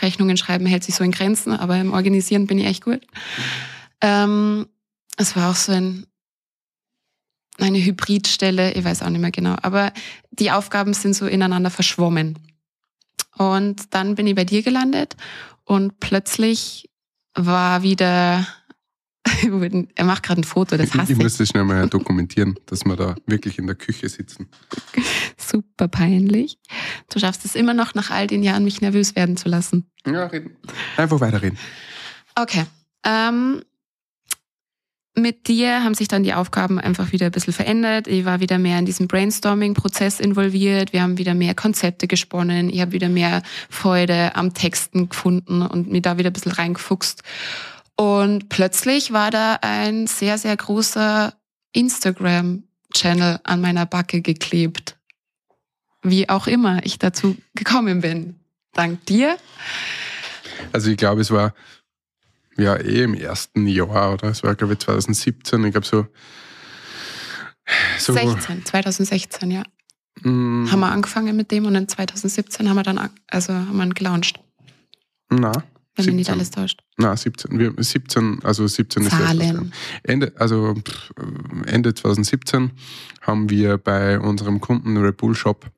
Rechnungen 0.00 0.36
schreiben 0.36 0.66
hält 0.66 0.84
sich 0.84 0.94
so 0.94 1.04
in 1.04 1.10
Grenzen, 1.10 1.52
aber 1.52 1.76
im 1.78 1.92
Organisieren 1.92 2.46
bin 2.46 2.58
ich 2.58 2.66
echt 2.66 2.84
gut. 2.84 3.00
Ähm, 4.00 4.66
es 5.16 5.36
war 5.36 5.50
auch 5.50 5.56
so 5.56 5.72
ein, 5.72 6.06
eine 7.58 7.78
Hybridstelle, 7.78 8.72
ich 8.72 8.84
weiß 8.84 9.02
auch 9.02 9.10
nicht 9.10 9.20
mehr 9.20 9.30
genau, 9.30 9.56
aber 9.60 9.92
die 10.30 10.50
Aufgaben 10.50 10.94
sind 10.94 11.14
so 11.14 11.26
ineinander 11.26 11.70
verschwommen. 11.70 12.38
Und 13.36 13.94
dann 13.94 14.14
bin 14.14 14.26
ich 14.26 14.34
bei 14.34 14.44
dir 14.44 14.62
gelandet 14.62 15.16
und 15.64 16.00
plötzlich 16.00 16.90
war 17.34 17.82
wieder, 17.82 18.46
er 19.94 20.04
macht 20.04 20.22
gerade 20.22 20.40
ein 20.40 20.44
Foto, 20.44 20.76
das 20.76 20.88
Ich, 20.88 20.94
hasse 20.94 21.12
ich 21.12 21.18
das 21.18 21.48
schnell 21.48 21.64
mal 21.64 21.88
dokumentieren, 21.88 22.58
dass 22.66 22.84
wir 22.84 22.96
da 22.96 23.14
wirklich 23.26 23.58
in 23.58 23.66
der 23.66 23.76
Küche 23.76 24.08
sitzen. 24.08 24.48
Super 25.36 25.88
peinlich. 25.88 26.58
Du 27.12 27.18
schaffst 27.18 27.44
es 27.44 27.54
immer 27.54 27.74
noch 27.74 27.94
nach 27.94 28.10
all 28.10 28.26
den 28.26 28.42
Jahren, 28.42 28.64
mich 28.64 28.80
nervös 28.80 29.16
werden 29.16 29.36
zu 29.36 29.48
lassen. 29.48 29.90
Ja, 30.06 30.26
reden. 30.26 30.56
Einfach 30.96 31.20
weiterreden. 31.20 31.58
Okay. 32.34 32.64
Ähm, 33.04 33.62
mit 35.16 35.48
dir 35.48 35.82
haben 35.82 35.94
sich 35.94 36.08
dann 36.08 36.22
die 36.22 36.34
Aufgaben 36.34 36.78
einfach 36.78 37.12
wieder 37.12 37.26
ein 37.26 37.32
bisschen 37.32 37.52
verändert. 37.52 38.06
Ich 38.06 38.24
war 38.24 38.40
wieder 38.40 38.58
mehr 38.58 38.78
in 38.78 38.86
diesem 38.86 39.08
Brainstorming-Prozess 39.08 40.20
involviert. 40.20 40.92
Wir 40.92 41.02
haben 41.02 41.18
wieder 41.18 41.34
mehr 41.34 41.54
Konzepte 41.54 42.06
gesponnen. 42.06 42.70
Ich 42.70 42.80
habe 42.80 42.92
wieder 42.92 43.08
mehr 43.08 43.42
Freude 43.68 44.34
am 44.36 44.54
Texten 44.54 45.08
gefunden 45.08 45.62
und 45.62 45.90
mir 45.90 46.00
da 46.00 46.16
wieder 46.16 46.30
ein 46.30 46.32
bisschen 46.32 46.52
reingefuchst. 46.52 47.22
Und 48.00 48.48
plötzlich 48.48 49.12
war 49.12 49.30
da 49.30 49.58
ein 49.60 50.06
sehr, 50.06 50.38
sehr 50.38 50.56
großer 50.56 51.34
Instagram-Channel 51.72 53.40
an 53.44 53.60
meiner 53.60 53.84
Backe 53.84 54.22
geklebt. 54.22 54.96
Wie 56.02 56.26
auch 56.30 56.46
immer 56.46 56.82
ich 56.86 56.98
dazu 56.98 57.36
gekommen 57.54 58.00
bin. 58.00 58.40
Dank 58.72 59.04
dir. 59.04 59.36
Also 60.72 60.90
ich 60.90 60.96
glaube, 60.96 61.20
es 61.20 61.30
war 61.30 61.52
ja 62.56 62.74
eh 62.76 63.02
im 63.02 63.12
ersten 63.12 63.66
Jahr 63.66 64.14
oder 64.14 64.28
es 64.28 64.42
war 64.42 64.54
glaube 64.54 64.72
ich 64.72 64.78
2017, 64.78 65.62
ich 65.64 65.72
glaube 65.72 65.86
so, 65.86 66.06
so 67.98 68.14
16, 68.14 68.64
2016, 68.64 69.50
ja. 69.50 69.62
mh, 70.22 70.70
haben 70.70 70.80
wir 70.80 70.90
angefangen 70.90 71.36
mit 71.36 71.50
dem 71.50 71.66
und 71.66 71.74
in 71.74 71.86
2017 71.86 72.66
haben 72.68 72.76
wir 72.76 72.82
dann, 72.82 72.96
an- 72.98 73.10
also 73.28 73.52
haben 73.52 73.76
wir 73.76 73.84
ihn 73.84 73.94
gelauncht, 73.94 74.40
na, 75.30 75.52
wenn 75.96 76.04
mich 76.06 76.14
nicht 76.14 76.26
17. 76.26 76.34
alles 76.34 76.50
täuscht. 76.50 76.80
Na, 76.96 77.16
17. 77.16 77.58
Wir, 77.58 77.74
17, 77.76 78.40
also 78.42 78.66
17 78.66 79.02
ist 79.02 79.10
Zahlen. 79.10 79.70
das. 79.70 79.78
Ende, 80.02 80.32
also 80.36 80.74
pff, 80.74 81.10
Ende 81.66 81.94
2017 81.94 82.70
haben 83.22 83.50
wir 83.50 83.78
bei 83.78 84.18
unserem 84.18 84.60
Kunden 84.60 84.96
Red 84.96 85.16
Bull 85.16 85.34
Shop 85.34 85.70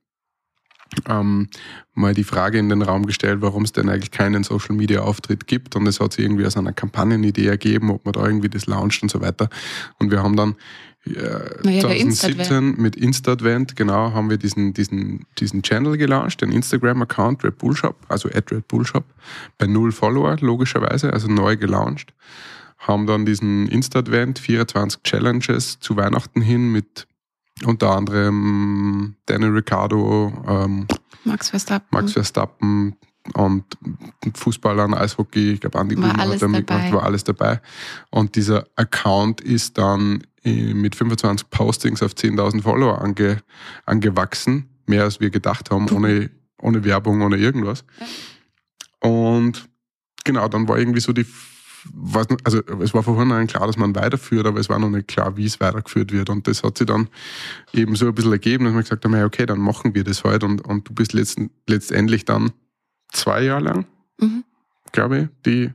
ähm, 1.09 1.49
mal 1.95 2.15
die 2.15 2.25
Frage 2.25 2.59
in 2.59 2.69
den 2.69 2.83
Raum 2.83 3.07
gestellt, 3.07 3.41
warum 3.41 3.65
es 3.65 3.73
denn 3.73 3.89
eigentlich 3.89 4.11
keinen 4.11 4.45
Social 4.45 4.75
Media 4.75 5.01
Auftritt 5.01 5.47
gibt. 5.47 5.77
Und 5.77 5.87
es 5.87 6.01
hat 6.01 6.13
sich 6.13 6.25
irgendwie 6.25 6.47
aus 6.47 6.57
einer 6.57 6.73
Kampagnenidee 6.73 7.47
ergeben, 7.47 7.91
ob 7.91 8.05
man 8.05 8.13
da 8.13 8.25
irgendwie 8.27 8.49
das 8.49 8.67
launcht 8.67 9.03
und 9.03 9.11
so 9.11 9.21
weiter. 9.21 9.49
Und 9.99 10.11
wir 10.11 10.23
haben 10.23 10.37
dann 10.37 10.57
äh, 11.07 11.11
Naja, 11.65 11.89
der 11.89 12.11
2017 12.11 12.77
mit 12.77 12.97
Insta-Advent, 12.97 13.77
genau, 13.77 14.13
haben 14.13 14.31
wir 14.31 14.37
diesen, 14.37 14.73
diesen, 14.73 15.27
diesen 15.39 15.63
Channel 15.63 15.97
gelauncht, 15.97 16.41
den 16.41 16.53
Instagram-Account 16.53 17.45
Red 17.45 17.59
Bull 17.59 17.75
Shop, 17.77 17.97
also 18.09 18.29
at 18.29 18.51
Red 18.53 18.69
Bull 18.69 18.87
Shop, 18.87 19.05
bei 19.59 19.67
null 19.67 19.93
Follower, 19.93 20.37
logischerweise, 20.41 21.13
also 21.13 21.29
neu 21.29 21.57
gelauncht. 21.57 22.13
Haben 22.79 23.07
dann 23.07 23.27
diesen 23.27 23.69
Insta-Advent, 23.69 24.39
24 24.39 25.03
Challenges 25.03 25.79
zu 25.81 25.97
Weihnachten 25.97 26.41
hin 26.41 26.73
mit 26.73 27.07
unter 27.65 27.91
anderem 27.97 29.15
Daniel 29.27 29.51
Ricciardo, 29.51 30.33
ähm, 30.49 30.87
Max 31.25 31.51
Verstappen. 31.51 31.89
Max 31.91 32.13
Verstappen 32.13 32.97
und 33.35 33.65
Fußballern, 34.35 34.95
Eishockey, 34.95 35.53
ich 35.53 35.61
glaube 35.61 35.85
Blumer 35.85 36.19
alles 36.19 36.35
hat 36.35 36.43
da 36.43 36.49
mitgemacht, 36.49 36.93
war 36.93 37.05
alles 37.05 37.25
dabei. 37.25 37.61
Und 38.11 38.35
dieser 38.35 38.67
Account 38.77 39.41
ist 39.41 39.79
dann 39.79 40.23
mit 40.45 40.97
25 40.97 41.51
Postings 41.51 42.03
auf 42.03 42.13
10.000 42.13 42.63
Follower 42.63 43.01
ange, 43.01 43.39
angewachsen, 43.87 44.69
mehr 44.87 45.05
als 45.05 45.21
wir 45.21 45.31
gedacht 45.31 45.71
haben, 45.71 45.89
ohne, 45.91 46.31
ohne 46.61 46.85
Werbung, 46.85 47.23
ohne 47.23 47.37
irgendwas. 47.37 47.85
Und 49.01 49.69
genau, 50.25 50.49
dann 50.49 50.69
war 50.69 50.79
irgendwie 50.79 51.01
so 51.01 51.13
die, 51.13 51.27
also 52.45 52.61
es 52.81 52.95
war 52.95 53.03
von 53.03 53.17
vornherein 53.17 53.47
klar, 53.47 53.67
dass 53.67 53.77
man 53.77 53.95
weiterführt, 53.95 54.47
aber 54.47 54.61
es 54.61 54.69
war 54.69 54.79
noch 54.79 54.91
nicht 54.91 55.09
klar, 55.09 55.37
wie 55.37 55.47
es 55.47 55.61
weitergeführt 55.61 56.13
wird. 56.13 56.31
Und 56.31 56.47
das 56.47 56.63
hat 56.63 56.79
sich 56.79 56.87
dann 56.87 57.09
eben 57.73 57.97
so 57.97 58.07
ein 58.07 58.15
bisschen 58.15 58.33
ergeben, 58.33 58.65
dass 58.65 58.75
wir 58.75 58.83
gesagt 58.83 59.05
haben, 59.05 59.15
okay, 59.23 59.47
dann 59.47 59.61
machen 59.61 59.95
wir 59.95 60.05
das 60.05 60.25
halt. 60.25 60.45
Und, 60.45 60.61
und 60.63 60.89
du 60.89 60.95
bist 60.95 61.13
letzten, 61.13 61.51
letztendlich 61.69 62.25
dann 62.25 62.53
zwei 63.13 63.43
Jahre 63.45 63.63
lang, 63.63 63.87
Mhm. 64.21 64.45
glaube 64.93 65.19
ich, 65.19 65.29
die 65.47 65.71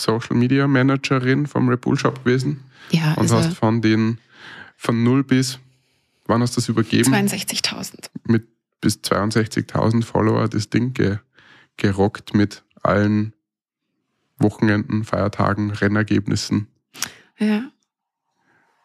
Social 0.00 0.36
Media 0.36 0.66
Managerin 0.66 1.46
vom 1.46 1.68
Red 1.68 1.80
Bull 1.82 1.98
Shop 1.98 2.24
gewesen 2.24 2.62
Ja, 2.90 3.12
und 3.14 3.22
also 3.22 3.36
hast 3.36 3.56
von 3.56 3.82
den, 3.82 4.18
von 4.76 5.02
null 5.02 5.24
bis, 5.24 5.58
wann 6.26 6.42
hast 6.42 6.56
du 6.56 6.60
das 6.60 6.68
übergeben? 6.68 7.12
62.000. 7.12 8.10
Mit 8.24 8.46
bis 8.80 8.96
62.000 8.98 10.02
Follower 10.04 10.48
das 10.48 10.70
Ding 10.70 10.94
ge, 10.94 11.18
gerockt 11.76 12.34
mit 12.34 12.62
allen 12.82 13.34
Wochenenden, 14.38 15.04
Feiertagen, 15.04 15.70
Rennergebnissen. 15.70 16.66
Ja. 17.38 17.70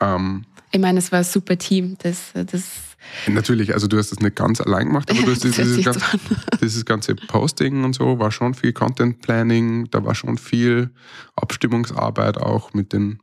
Ähm, 0.01 0.45
Ich 0.71 0.80
meine, 0.82 0.99
es 0.99 1.12
war 1.12 1.19
ein 1.19 1.25
super 1.25 1.58
Team. 1.58 1.97
Das, 1.99 2.34
das, 2.34 2.94
natürlich, 3.28 3.74
also 3.74 3.88
du 3.88 3.98
hast 3.98 4.12
das 4.12 4.20
nicht 4.20 4.36
ganz 4.36 4.62
allein 4.62 4.88
gemacht, 4.88 5.10
aber 5.10 5.22
du 5.22 5.32
hast 5.32 5.44
das 5.46 5.52
dieses, 5.56 5.58
hört 5.58 5.76
sich 5.76 5.86
ganz, 5.86 6.00
so 6.00 6.06
an. 6.06 6.20
dieses 6.62 6.86
ganze 6.86 7.15
Posting 7.15 7.84
und 7.84 7.94
so, 7.94 8.20
war 8.20 8.32
schon 8.32 8.54
viel 8.54 8.74
Content 8.74 9.22
Planning, 9.22 9.89
da 9.91 10.04
war 10.04 10.15
schon 10.15 10.38
viel 10.38 10.91
Abstimmungsarbeit 11.36 12.38
auch 12.38 12.74
mit 12.74 12.94
den, 12.94 13.20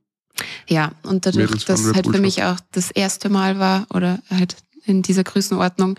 Ja, 0.69 0.93
und 1.03 1.27
dadurch, 1.27 1.65
dass 1.65 1.85
halt 1.93 2.07
für 2.07 2.21
mich 2.21 2.43
auch 2.43 2.59
das 2.73 2.91
erste 2.91 3.29
Mal 3.29 3.59
war 3.59 3.87
oder 3.91 4.21
halt 4.31 4.57
in 4.85 5.03
dieser 5.03 5.25
Größenordnung, 5.25 5.97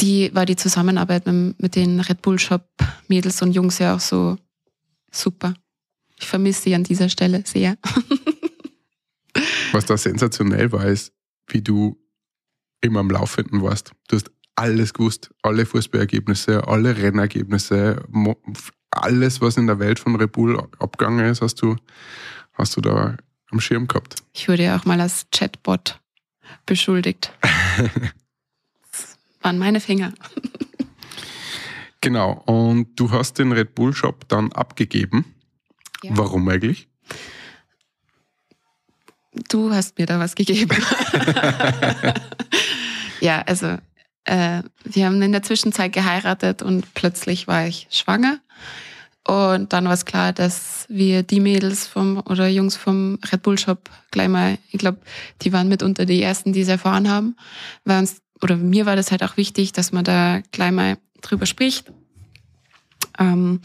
die 0.00 0.34
war 0.34 0.46
die 0.46 0.56
Zusammenarbeit 0.56 1.26
mit, 1.26 1.60
mit 1.60 1.76
den 1.76 2.00
Red 2.00 2.22
Bull 2.22 2.38
Shop 2.38 2.68
Mädels 3.08 3.40
und 3.42 3.52
Jungs 3.52 3.78
ja 3.78 3.94
auch 3.94 4.00
so 4.00 4.36
super. 5.10 5.54
Ich 6.18 6.26
vermisse 6.26 6.62
sie 6.62 6.74
an 6.74 6.84
dieser 6.84 7.08
Stelle 7.08 7.42
sehr. 7.44 7.76
was 9.72 9.86
da 9.86 9.96
sensationell 9.96 10.72
war, 10.72 10.86
ist, 10.86 11.12
wie 11.48 11.62
du 11.62 11.96
immer 12.86 13.00
am 13.00 13.10
Laufenden 13.10 13.62
warst. 13.62 13.92
Du 14.08 14.16
hast 14.16 14.30
alles 14.54 14.94
gewusst, 14.94 15.30
alle 15.42 15.66
Fußballergebnisse, 15.66 16.66
alle 16.66 16.96
Rennergebnisse, 16.96 18.02
alles, 18.90 19.40
was 19.40 19.56
in 19.56 19.66
der 19.66 19.78
Welt 19.78 19.98
von 19.98 20.16
Red 20.16 20.32
Bull 20.32 20.58
abgegangen 20.78 21.26
ist, 21.26 21.42
hast 21.42 21.60
du, 21.62 21.76
hast 22.54 22.76
du 22.76 22.80
da 22.80 23.16
am 23.50 23.60
Schirm 23.60 23.86
gehabt. 23.86 24.16
Ich 24.32 24.48
wurde 24.48 24.64
ja 24.64 24.76
auch 24.76 24.84
mal 24.84 25.00
als 25.00 25.26
Chatbot 25.30 26.00
beschuldigt. 26.64 27.32
Das 28.90 29.18
waren 29.52 29.58
meine 29.58 29.80
Finger. 29.80 30.12
Genau, 32.00 32.42
und 32.46 32.98
du 32.98 33.10
hast 33.10 33.38
den 33.38 33.52
Red 33.52 33.74
Bull 33.74 33.94
Shop 33.94 34.26
dann 34.28 34.50
abgegeben. 34.52 35.24
Ja. 36.02 36.12
Warum 36.14 36.48
eigentlich? 36.48 36.88
Du 39.48 39.72
hast 39.72 39.98
mir 39.98 40.06
da 40.06 40.18
was 40.18 40.34
gegeben. 40.34 40.76
ja, 43.20 43.42
also 43.42 43.78
äh, 44.24 44.62
wir 44.84 45.06
haben 45.06 45.22
in 45.22 45.32
der 45.32 45.42
Zwischenzeit 45.42 45.92
geheiratet 45.92 46.62
und 46.62 46.94
plötzlich 46.94 47.46
war 47.46 47.66
ich 47.66 47.86
schwanger. 47.90 48.40
Und 49.26 49.72
dann 49.72 49.86
war 49.86 49.92
es 49.92 50.04
klar, 50.04 50.32
dass 50.32 50.86
wir 50.88 51.24
die 51.24 51.40
Mädels 51.40 51.86
vom 51.86 52.18
oder 52.26 52.46
Jungs 52.46 52.76
vom 52.76 53.18
Red 53.32 53.42
Bull 53.42 53.58
Shop 53.58 53.90
gleich 54.12 54.28
mal, 54.28 54.58
ich 54.70 54.78
glaube, 54.78 55.00
die 55.42 55.52
waren 55.52 55.68
mitunter 55.68 56.06
die 56.06 56.22
ersten, 56.22 56.52
die 56.52 56.60
es 56.60 56.68
erfahren 56.68 57.10
haben. 57.10 57.36
Weil 57.84 57.98
uns, 57.98 58.20
oder 58.40 58.56
mir 58.56 58.86
war 58.86 58.94
das 58.94 59.10
halt 59.10 59.24
auch 59.24 59.36
wichtig, 59.36 59.72
dass 59.72 59.90
man 59.90 60.04
da 60.04 60.42
gleich 60.52 60.70
mal 60.70 60.98
drüber 61.22 61.46
spricht. 61.46 61.92
Ähm, 63.18 63.60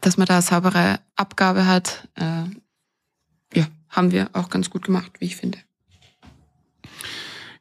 dass 0.00 0.16
man 0.16 0.26
da 0.26 0.34
eine 0.34 0.42
saubere 0.42 0.98
Abgabe 1.14 1.66
hat. 1.66 2.08
Äh, 2.16 2.44
ja, 3.54 3.66
haben 3.88 4.10
wir 4.10 4.30
auch 4.32 4.50
ganz 4.50 4.68
gut 4.68 4.84
gemacht, 4.84 5.12
wie 5.20 5.26
ich 5.26 5.36
finde. 5.36 5.58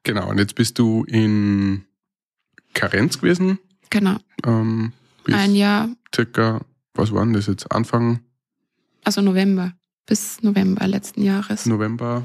Genau, 0.03 0.29
und 0.29 0.37
jetzt 0.37 0.55
bist 0.55 0.77
du 0.79 1.03
in 1.05 1.85
Karenz 2.73 3.19
gewesen. 3.19 3.59
Genau. 3.89 4.17
Ähm, 4.45 4.91
Ein 5.31 5.55
Jahr, 5.55 5.89
circa, 6.13 6.61
was 6.93 7.11
war 7.13 7.23
denn 7.23 7.33
das 7.33 7.47
jetzt? 7.47 7.71
Anfang 7.71 8.19
also 9.05 9.21
November, 9.21 9.73
bis 10.05 10.41
November 10.43 10.87
letzten 10.87 11.23
Jahres. 11.23 11.65
November 11.65 12.23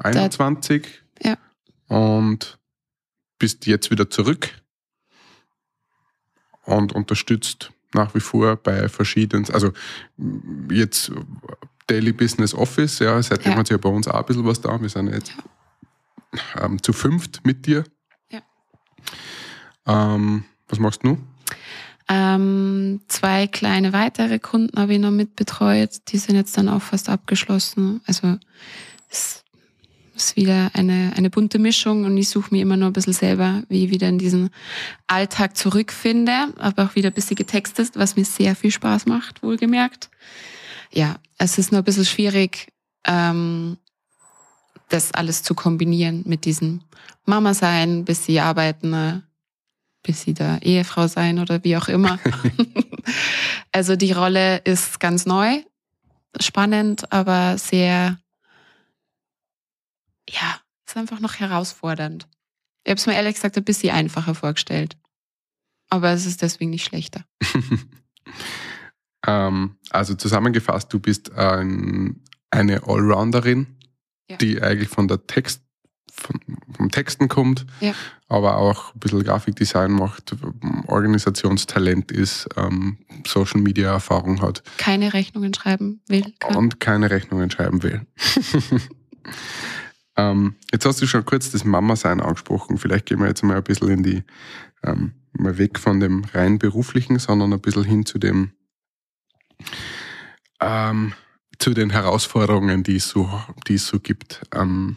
21. 0.00 0.86
Ja. 1.22 1.36
Und 1.88 2.58
bist 3.38 3.66
jetzt 3.66 3.90
wieder 3.90 4.08
zurück 4.08 4.50
und 6.64 6.92
unterstützt 6.92 7.72
nach 7.92 8.14
wie 8.14 8.20
vor 8.20 8.56
bei 8.56 8.88
verschiedenen, 8.88 9.48
also 9.50 9.72
jetzt 10.70 11.12
Daily 11.86 12.12
Business 12.12 12.54
Office, 12.54 12.98
ja, 13.00 13.20
seitdem 13.22 13.52
Ja. 13.52 13.58
hat 13.58 13.66
sich 13.66 13.74
ja 13.74 13.78
bei 13.78 13.88
uns 13.88 14.08
auch 14.08 14.20
ein 14.20 14.26
bisschen 14.26 14.44
was 14.46 14.60
da. 14.60 14.80
Wir 14.80 14.88
sind 14.88 15.12
jetzt 15.12 15.32
ähm, 16.60 16.82
zu 16.82 16.92
fünft 16.92 17.44
mit 17.44 17.66
dir. 17.66 17.84
Ja. 18.30 18.42
Ähm, 19.86 20.44
was 20.68 20.78
machst 20.78 21.04
du? 21.04 21.18
Ähm, 22.08 23.00
zwei 23.08 23.46
kleine 23.46 23.92
weitere 23.92 24.38
Kunden 24.38 24.78
habe 24.78 24.94
ich 24.94 24.98
noch 25.00 25.10
mitbetreut. 25.10 26.00
Die 26.08 26.18
sind 26.18 26.36
jetzt 26.36 26.56
dann 26.56 26.68
auch 26.68 26.82
fast 26.82 27.08
abgeschlossen. 27.08 28.02
Also 28.06 28.36
es 29.08 29.44
ist 30.14 30.36
wieder 30.36 30.70
eine, 30.74 31.12
eine 31.16 31.30
bunte 31.30 31.58
Mischung 31.58 32.04
und 32.04 32.16
ich 32.16 32.28
suche 32.28 32.54
mir 32.54 32.62
immer 32.62 32.76
nur 32.76 32.90
ein 32.90 32.92
bisschen 32.92 33.14
selber, 33.14 33.62
wie 33.68 33.84
ich 33.84 33.90
wieder 33.90 34.08
in 34.08 34.18
diesen 34.18 34.50
Alltag 35.06 35.56
zurückfinde, 35.56 36.52
aber 36.58 36.84
auch 36.84 36.94
wieder 36.94 37.08
ein 37.08 37.14
bisschen 37.14 37.36
getextet, 37.36 37.92
was 37.94 38.16
mir 38.16 38.24
sehr 38.24 38.54
viel 38.54 38.70
Spaß 38.70 39.06
macht, 39.06 39.42
wohlgemerkt. 39.42 40.10
Ja, 40.92 41.16
es 41.38 41.58
ist 41.58 41.72
nur 41.72 41.80
ein 41.80 41.84
bisschen 41.84 42.04
schwierig, 42.04 42.68
ähm, 43.06 43.78
das 44.88 45.12
alles 45.12 45.42
zu 45.42 45.54
kombinieren 45.54 46.22
mit 46.26 46.44
diesem 46.44 46.82
Mama 47.24 47.54
sein, 47.54 48.04
bis 48.04 48.24
sie 48.24 48.40
arbeiten, 48.40 48.92
äh, 48.92 49.20
bis 50.02 50.22
sie 50.22 50.34
da 50.34 50.58
Ehefrau 50.58 51.06
sein 51.06 51.38
oder 51.38 51.64
wie 51.64 51.76
auch 51.76 51.88
immer. 51.88 52.18
also 53.72 53.96
die 53.96 54.12
Rolle 54.12 54.58
ist 54.58 55.00
ganz 55.00 55.26
neu, 55.26 55.62
spannend, 56.40 57.10
aber 57.12 57.58
sehr, 57.58 58.18
ja, 60.28 60.60
ist 60.86 60.96
einfach 60.96 61.20
noch 61.20 61.34
herausfordernd. 61.36 62.28
Ich 62.84 62.90
habe 62.90 62.98
es 62.98 63.06
mir 63.06 63.14
ehrlich 63.14 63.34
gesagt 63.34 63.56
ein 63.56 63.64
bisschen 63.64 63.94
einfacher 63.94 64.34
vorgestellt. 64.34 64.96
Aber 65.88 66.10
es 66.10 66.26
ist 66.26 66.42
deswegen 66.42 66.70
nicht 66.70 66.84
schlechter. 66.84 67.24
ähm, 69.26 69.76
also 69.90 70.14
zusammengefasst, 70.14 70.92
du 70.92 71.00
bist 71.00 71.32
ein, 71.32 72.22
eine 72.50 72.82
Allrounderin, 72.86 73.78
Ja. 74.30 74.36
die 74.38 74.62
eigentlich 74.62 74.88
von 74.88 75.06
der 75.08 75.26
Text, 75.26 75.62
von, 76.12 76.40
vom 76.76 76.90
Texten 76.90 77.28
kommt, 77.28 77.66
Ja. 77.80 77.92
aber 78.28 78.56
auch 78.56 78.94
ein 78.94 79.00
bisschen 79.00 79.22
Grafikdesign 79.22 79.92
macht, 79.92 80.34
Organisationstalent 80.86 82.10
ist, 82.12 82.48
ähm, 82.56 82.98
Social 83.26 83.60
Media 83.60 83.92
Erfahrung 83.92 84.40
hat 84.40 84.62
Keine 84.78 85.12
Rechnungen 85.12 85.52
schreiben 85.52 86.00
will. 86.08 86.32
Kann. 86.40 86.56
und 86.56 86.80
keine 86.80 87.10
Rechnungen 87.10 87.50
schreiben 87.50 87.82
will. 87.82 88.06
ähm, 90.16 90.54
jetzt 90.72 90.86
hast 90.86 91.02
du 91.02 91.06
schon 91.06 91.24
kurz 91.24 91.50
das 91.50 91.64
Mama-Sein 91.64 92.20
angesprochen. 92.20 92.78
Vielleicht 92.78 93.06
gehen 93.06 93.18
wir 93.20 93.26
jetzt 93.28 93.42
mal 93.42 93.56
ein 93.56 93.64
bisschen 93.64 93.88
in 93.90 94.02
die, 94.02 94.22
ähm, 94.84 95.12
mal 95.32 95.58
weg 95.58 95.78
von 95.78 96.00
dem 96.00 96.24
rein 96.32 96.58
beruflichen, 96.58 97.18
sondern 97.18 97.52
ein 97.52 97.60
bisschen 97.60 97.84
hin 97.84 98.06
zu 98.06 98.18
dem, 98.18 98.52
ähm, 100.60 101.12
zu 101.58 101.74
den 101.74 101.90
Herausforderungen, 101.90 102.82
die 102.82 102.96
es 102.96 103.08
so, 103.08 103.30
die 103.66 103.74
es 103.74 103.86
so 103.86 104.00
gibt. 104.00 104.42
Ähm, 104.52 104.96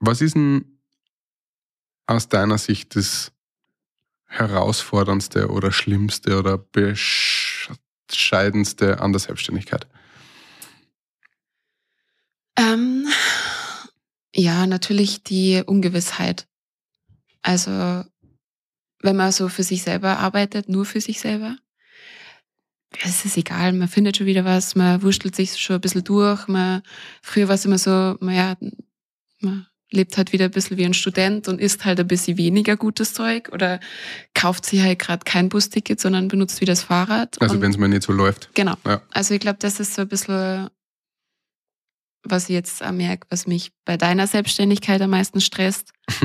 was 0.00 0.20
ist 0.20 0.34
denn 0.34 0.80
aus 2.06 2.28
deiner 2.28 2.58
Sicht 2.58 2.96
das 2.96 3.32
herausforderndste 4.26 5.48
oder 5.48 5.72
schlimmste 5.72 6.38
oder 6.38 6.58
bescheidenste 6.58 9.00
an 9.00 9.12
der 9.12 9.20
Selbstständigkeit? 9.20 9.86
Ähm, 12.56 13.06
ja, 14.34 14.66
natürlich 14.66 15.22
die 15.22 15.62
Ungewissheit. 15.64 16.46
Also, 17.42 18.04
wenn 19.00 19.16
man 19.16 19.32
so 19.32 19.48
für 19.48 19.62
sich 19.62 19.82
selber 19.82 20.18
arbeitet, 20.18 20.68
nur 20.68 20.84
für 20.84 21.00
sich 21.00 21.20
selber, 21.20 21.56
es 23.04 23.24
ist 23.24 23.36
egal, 23.36 23.72
man 23.72 23.88
findet 23.88 24.16
schon 24.16 24.26
wieder 24.26 24.44
was, 24.44 24.74
man 24.74 25.02
wurschtelt 25.02 25.36
sich 25.36 25.60
schon 25.60 25.76
ein 25.76 25.80
bisschen 25.80 26.04
durch. 26.04 26.48
Man, 26.48 26.82
früher 27.22 27.48
war 27.48 27.54
es 27.54 27.64
immer 27.64 27.78
so, 27.78 28.16
man, 28.20 28.34
ja, 28.34 28.56
man 29.40 29.66
lebt 29.90 30.16
halt 30.16 30.32
wieder 30.32 30.46
ein 30.46 30.50
bisschen 30.50 30.76
wie 30.76 30.84
ein 30.84 30.94
Student 30.94 31.48
und 31.48 31.60
isst 31.60 31.84
halt 31.84 32.00
ein 32.00 32.08
bisschen 32.08 32.36
weniger 32.36 32.76
gutes 32.76 33.14
Zeug 33.14 33.50
oder 33.52 33.80
kauft 34.34 34.66
sich 34.66 34.80
halt 34.80 34.98
gerade 34.98 35.24
kein 35.24 35.48
Busticket, 35.48 36.00
sondern 36.00 36.28
benutzt 36.28 36.60
wieder 36.60 36.72
das 36.72 36.82
Fahrrad. 36.82 37.40
Also 37.40 37.60
wenn 37.60 37.70
es 37.70 37.78
mal 37.78 37.88
nicht 37.88 38.02
so 38.02 38.12
läuft. 38.12 38.50
Genau. 38.54 38.74
Ja. 38.86 39.02
Also 39.10 39.34
ich 39.34 39.40
glaube, 39.40 39.58
das 39.60 39.80
ist 39.80 39.94
so 39.94 40.02
ein 40.02 40.08
bisschen, 40.08 40.68
was 42.22 42.44
ich 42.44 42.54
jetzt 42.54 42.82
merke, 42.92 43.26
was 43.30 43.46
mich 43.46 43.72
bei 43.84 43.96
deiner 43.96 44.26
Selbstständigkeit 44.26 45.00
am 45.00 45.10
meisten 45.10 45.40
stresst, 45.40 45.92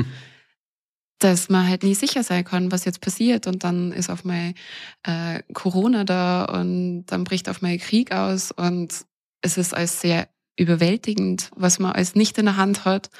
dass 1.24 1.48
man 1.48 1.68
halt 1.68 1.82
nie 1.82 1.94
sicher 1.94 2.22
sein 2.22 2.44
kann, 2.44 2.70
was 2.70 2.84
jetzt 2.84 3.00
passiert. 3.00 3.46
Und 3.46 3.64
dann 3.64 3.92
ist 3.92 4.10
auf 4.10 4.24
mal 4.24 4.54
äh, 5.02 5.42
Corona 5.52 6.04
da 6.04 6.44
und 6.44 7.06
dann 7.06 7.24
bricht 7.24 7.48
auf 7.48 7.62
mal 7.62 7.78
Krieg 7.78 8.12
aus 8.12 8.52
und 8.52 9.04
es 9.40 9.56
ist 9.56 9.74
alles 9.74 10.00
sehr 10.00 10.28
überwältigend, 10.56 11.50
was 11.56 11.78
man 11.78 11.92
als 11.92 12.14
nicht 12.14 12.38
in 12.38 12.44
der 12.46 12.56
Hand 12.56 12.84
hat, 12.84 13.10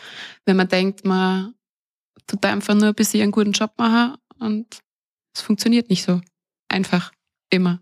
wenn 0.47 0.57
man 0.57 0.69
denkt, 0.69 1.05
man 1.05 1.55
tut 2.27 2.45
einfach 2.45 2.75
nur 2.75 2.88
ein 2.88 2.95
bisschen 2.95 3.23
einen 3.23 3.33
guten 3.33 3.53
Job 3.53 3.73
machen 3.77 4.17
und 4.38 4.67
es 5.35 5.43
funktioniert 5.43 5.90
nicht 5.90 6.05
so. 6.05 6.21
Einfach. 6.69 7.12
Immer 7.51 7.81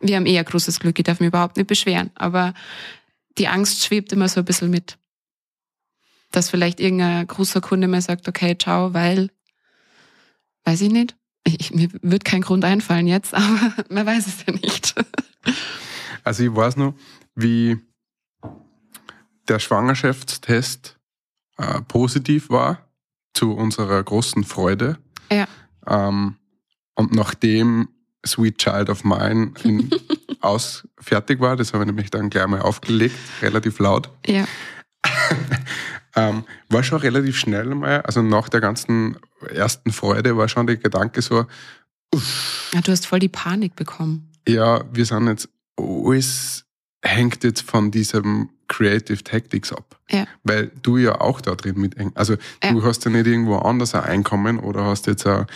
wir 0.00 0.16
haben 0.16 0.26
eher 0.26 0.44
großes 0.44 0.80
Glück, 0.80 0.98
ich 0.98 1.04
darf 1.04 1.20
mich 1.20 1.28
überhaupt 1.28 1.56
nicht 1.56 1.66
beschweren. 1.66 2.10
Aber 2.14 2.54
die 3.38 3.48
Angst 3.48 3.84
schwebt 3.84 4.12
immer 4.12 4.28
so 4.28 4.40
ein 4.40 4.44
bisschen 4.44 4.70
mit. 4.70 4.98
Dass 6.30 6.50
vielleicht 6.50 6.80
irgendein 6.80 7.26
großer 7.26 7.60
Kunde 7.60 7.88
mal 7.88 8.00
sagt, 8.00 8.28
okay, 8.28 8.56
ciao, 8.58 8.94
weil, 8.94 9.30
weiß 10.64 10.80
ich 10.82 10.90
nicht. 10.90 11.16
Ich, 11.44 11.72
mir 11.72 11.88
wird 12.02 12.24
kein 12.24 12.42
Grund 12.42 12.64
einfallen 12.64 13.06
jetzt, 13.06 13.34
aber 13.34 13.72
man 13.88 14.06
weiß 14.06 14.26
es 14.26 14.44
ja 14.46 14.52
nicht. 14.52 14.94
Also 16.24 16.42
ich 16.42 16.54
weiß 16.54 16.76
noch, 16.76 16.94
wie 17.34 17.78
der 19.48 19.60
Schwangerschaftstest 19.60 20.98
äh, 21.58 21.80
positiv 21.82 22.50
war, 22.50 22.88
zu 23.34 23.52
unserer 23.52 24.02
großen 24.02 24.44
Freude. 24.44 24.98
Ja. 25.30 25.46
Ähm, 25.86 26.36
und 26.94 27.14
nachdem 27.14 27.88
Sweet 28.26 28.58
Child 28.58 28.90
of 28.90 29.04
Mine 29.04 29.52
in, 29.62 29.90
aus 30.40 30.88
fertig 30.98 31.40
war, 31.40 31.56
das 31.56 31.72
habe 31.72 31.84
ich 31.84 31.86
nämlich 31.86 32.10
dann 32.10 32.30
gleich 32.30 32.46
mal 32.46 32.62
aufgelegt, 32.62 33.16
relativ 33.42 33.78
laut, 33.78 34.10
Ja, 34.26 34.46
ähm, 36.16 36.44
war 36.68 36.82
schon 36.82 36.98
relativ 36.98 37.38
schnell 37.38 37.66
mal, 37.74 38.00
also 38.02 38.22
nach 38.22 38.48
der 38.48 38.60
ganzen 38.60 39.16
ersten 39.54 39.92
Freude 39.92 40.36
war 40.36 40.48
schon 40.48 40.66
der 40.66 40.76
Gedanke 40.76 41.22
so, 41.22 41.46
Ja, 42.72 42.80
du 42.80 42.92
hast 42.92 43.06
voll 43.06 43.18
die 43.18 43.28
Panik 43.28 43.76
bekommen. 43.76 44.32
ja, 44.48 44.82
wir 44.92 45.04
sind 45.04 45.28
jetzt, 45.28 45.48
alles 45.78 46.64
hängt 47.02 47.44
jetzt 47.44 47.62
von 47.62 47.90
diesem 47.90 48.48
Creative 48.68 49.22
Tactics 49.22 49.72
ab. 49.72 50.00
Ja. 50.10 50.26
Weil 50.42 50.72
du 50.82 50.96
ja 50.96 51.20
auch 51.20 51.40
da 51.40 51.54
drin 51.54 51.78
mit, 51.78 51.94
also 52.16 52.36
du 52.62 52.82
hast 52.84 53.04
ja 53.04 53.10
nicht 53.10 53.26
irgendwo 53.26 53.58
anders 53.58 53.94
ein 53.94 54.02
Einkommen 54.02 54.58
oder 54.58 54.84
hast 54.84 55.06
jetzt 55.06 55.26
ein, 55.26 55.46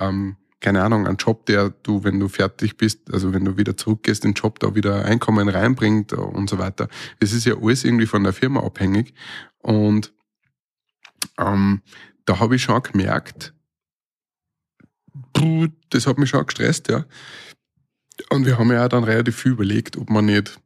ähm, 0.00 0.36
keine 0.60 0.82
Ahnung, 0.82 1.06
einen 1.06 1.16
Job, 1.16 1.46
der 1.46 1.70
du, 1.70 2.02
wenn 2.04 2.18
du 2.18 2.28
fertig 2.28 2.76
bist, 2.76 3.12
also 3.12 3.32
wenn 3.32 3.44
du 3.44 3.56
wieder 3.56 3.76
zurückgehst, 3.76 4.24
den 4.24 4.32
Job 4.32 4.58
da 4.58 4.74
wieder 4.74 5.04
Einkommen 5.04 5.48
reinbringt 5.48 6.12
und 6.12 6.48
so 6.48 6.58
weiter. 6.58 6.88
Das 7.20 7.32
ist 7.32 7.44
ja 7.44 7.56
alles 7.60 7.84
irgendwie 7.84 8.06
von 8.06 8.24
der 8.24 8.32
Firma 8.32 8.60
abhängig. 8.62 9.14
Und 9.58 10.12
ähm, 11.38 11.82
da 12.24 12.40
habe 12.40 12.56
ich 12.56 12.62
schon 12.62 12.82
gemerkt, 12.82 13.54
das 15.90 16.06
hat 16.06 16.18
mich 16.18 16.30
schon 16.30 16.46
gestresst, 16.46 16.88
ja. 16.88 17.04
Und 18.30 18.46
wir 18.46 18.58
haben 18.58 18.72
ja 18.72 18.84
auch 18.84 18.88
dann 18.88 19.04
relativ 19.04 19.36
viel 19.36 19.52
überlegt, 19.52 19.96
ob 19.98 20.08
man 20.08 20.24
nicht 20.24 20.58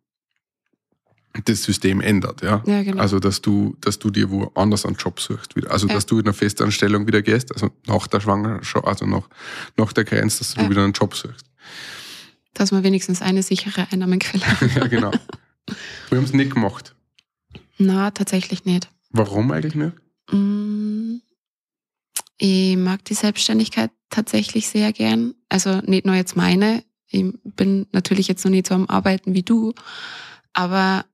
das 1.45 1.63
System 1.63 2.01
ändert, 2.01 2.43
ja. 2.43 2.63
Ja, 2.67 2.83
genau. 2.83 3.01
Also, 3.01 3.21
dass 3.21 3.41
du, 3.41 3.77
dass 3.81 3.99
du 3.99 4.11
dir 4.11 4.31
woanders 4.31 4.85
einen 4.85 4.97
Job 4.97 5.21
suchst. 5.21 5.55
wieder. 5.57 5.71
Also, 5.71 5.87
Ja. 5.87 5.95
dass 5.95 6.07
du 6.07 6.19
in 6.19 6.25
eine 6.27 6.33
Festanstellung 6.35 7.07
wieder 7.07 7.23
gehst, 7.23 7.53
also 7.53 7.71
nach 7.87 8.07
der 8.09 8.21
Schwangerschaft, 8.21 8.85
also 8.87 9.07
nach, 9.07 9.29
nach 9.77 9.93
der 9.93 10.05
Grenze, 10.05 10.39
dass 10.39 10.55
du 10.55 10.63
Ja. 10.63 10.71
wieder 10.71 10.83
einen 10.85 10.93
Job 10.93 11.15
suchst. 11.15 11.47
Dass 12.55 12.73
man 12.73 12.83
wenigstens 12.83 13.23
eine 13.23 13.43
sichere 13.45 13.87
Einnahmequelle 13.93 14.45
hat. 14.61 14.75
ja, 14.77 14.87
genau. 14.89 15.13
Wir 16.09 16.19
haben 16.19 16.25
es 16.25 16.33
nicht 16.33 16.53
gemacht. 16.53 16.95
Na, 17.79 18.11
tatsächlich 18.11 18.65
nicht. 18.65 18.89
Warum 19.11 19.51
eigentlich 19.53 19.75
nicht? 19.77 19.93
Mm, 20.33 21.19
Ich 22.39 22.77
mag 22.77 23.05
die 23.05 23.15
Selbstständigkeit 23.15 23.91
tatsächlich 24.09 24.67
sehr 24.69 24.93
gern. 24.93 25.35
Also 25.49 25.81
nicht 25.85 26.07
nur 26.07 26.15
jetzt 26.15 26.37
meine. 26.37 26.83
Ich 27.09 27.25
bin 27.45 27.87
natürlich 27.93 28.29
jetzt 28.29 28.45
noch 28.45 28.51
nicht 28.51 28.67
so 28.67 28.75
am 28.75 28.87
Arbeiten 28.87 29.35
wie 29.35 29.43
du, 29.43 29.75
aber 30.53 31.05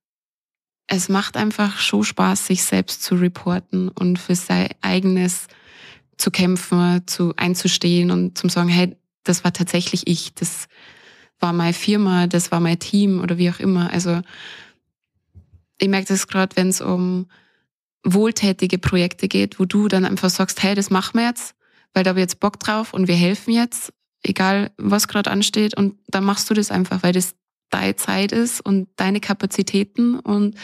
es 0.89 1.09
macht 1.09 1.37
einfach 1.37 1.79
schon 1.79 2.05
Spaß, 2.05 2.47
sich 2.47 2.63
selbst 2.63 3.03
zu 3.03 3.17
reporten 3.17 3.89
und 3.89 4.19
für 4.19 4.35
sein 4.35 4.69
eigenes 4.81 5.49
zu 6.17 6.31
kämpfen, 6.31 7.03
zu 7.07 7.35
einzustehen 7.37 8.11
und 8.11 8.39
zu 8.39 8.49
sagen, 8.49 8.69
hey, 8.69 8.97
das 9.25 9.45
war 9.45 9.53
tatsächlich 9.53 10.07
ich, 10.07 10.35
das 10.35 10.69
war 11.41 11.53
meine 11.53 11.73
Firma, 11.73 12.27
das 12.27 12.51
war 12.53 12.61
mein 12.61 12.79
Team 12.79 13.21
oder 13.21 13.37
wie 13.37 13.51
auch 13.51 13.59
immer. 13.59 13.93
Also 13.93 14.23
ich 15.79 15.89
merke 15.89 16.09
das 16.09 16.27
gerade, 16.29 16.57
wenn 16.57 16.69
es 16.69 16.81
um 16.81 17.27
wohltätige 18.05 18.79
Projekte 18.79 19.29
geht, 19.29 19.59
wo 19.59 19.65
du 19.65 19.89
dann 19.89 20.05
einfach 20.05 20.31
sagst, 20.31 20.63
hey, 20.63 20.75
das 20.75 20.91
machen 20.91 21.19
wir 21.19 21.27
jetzt, 21.27 21.55
weil 21.93 22.05
da 22.05 22.11
habe 22.11 22.21
ich 22.21 22.25
jetzt 22.25 22.41
Bock 22.41 22.61
drauf 22.61 22.95
und 22.95 23.09
wir 23.09 23.17
helfen 23.17 23.53
jetzt, 23.53 23.93
egal 24.23 24.71
was 24.79 25.09
gerade 25.09 25.31
ansteht 25.31 25.77
und 25.77 25.97
dann 26.07 26.25
machst 26.25 26.49
du 26.49 26.55
das 26.55 26.71
einfach, 26.71 27.03
weil 27.03 27.13
das 27.13 27.35
deine 27.77 27.97
Zeit 27.97 28.33
ist 28.33 28.61
und 28.61 28.89
deine 28.97 29.21
Kapazitäten 29.21 30.19
und 30.19 30.57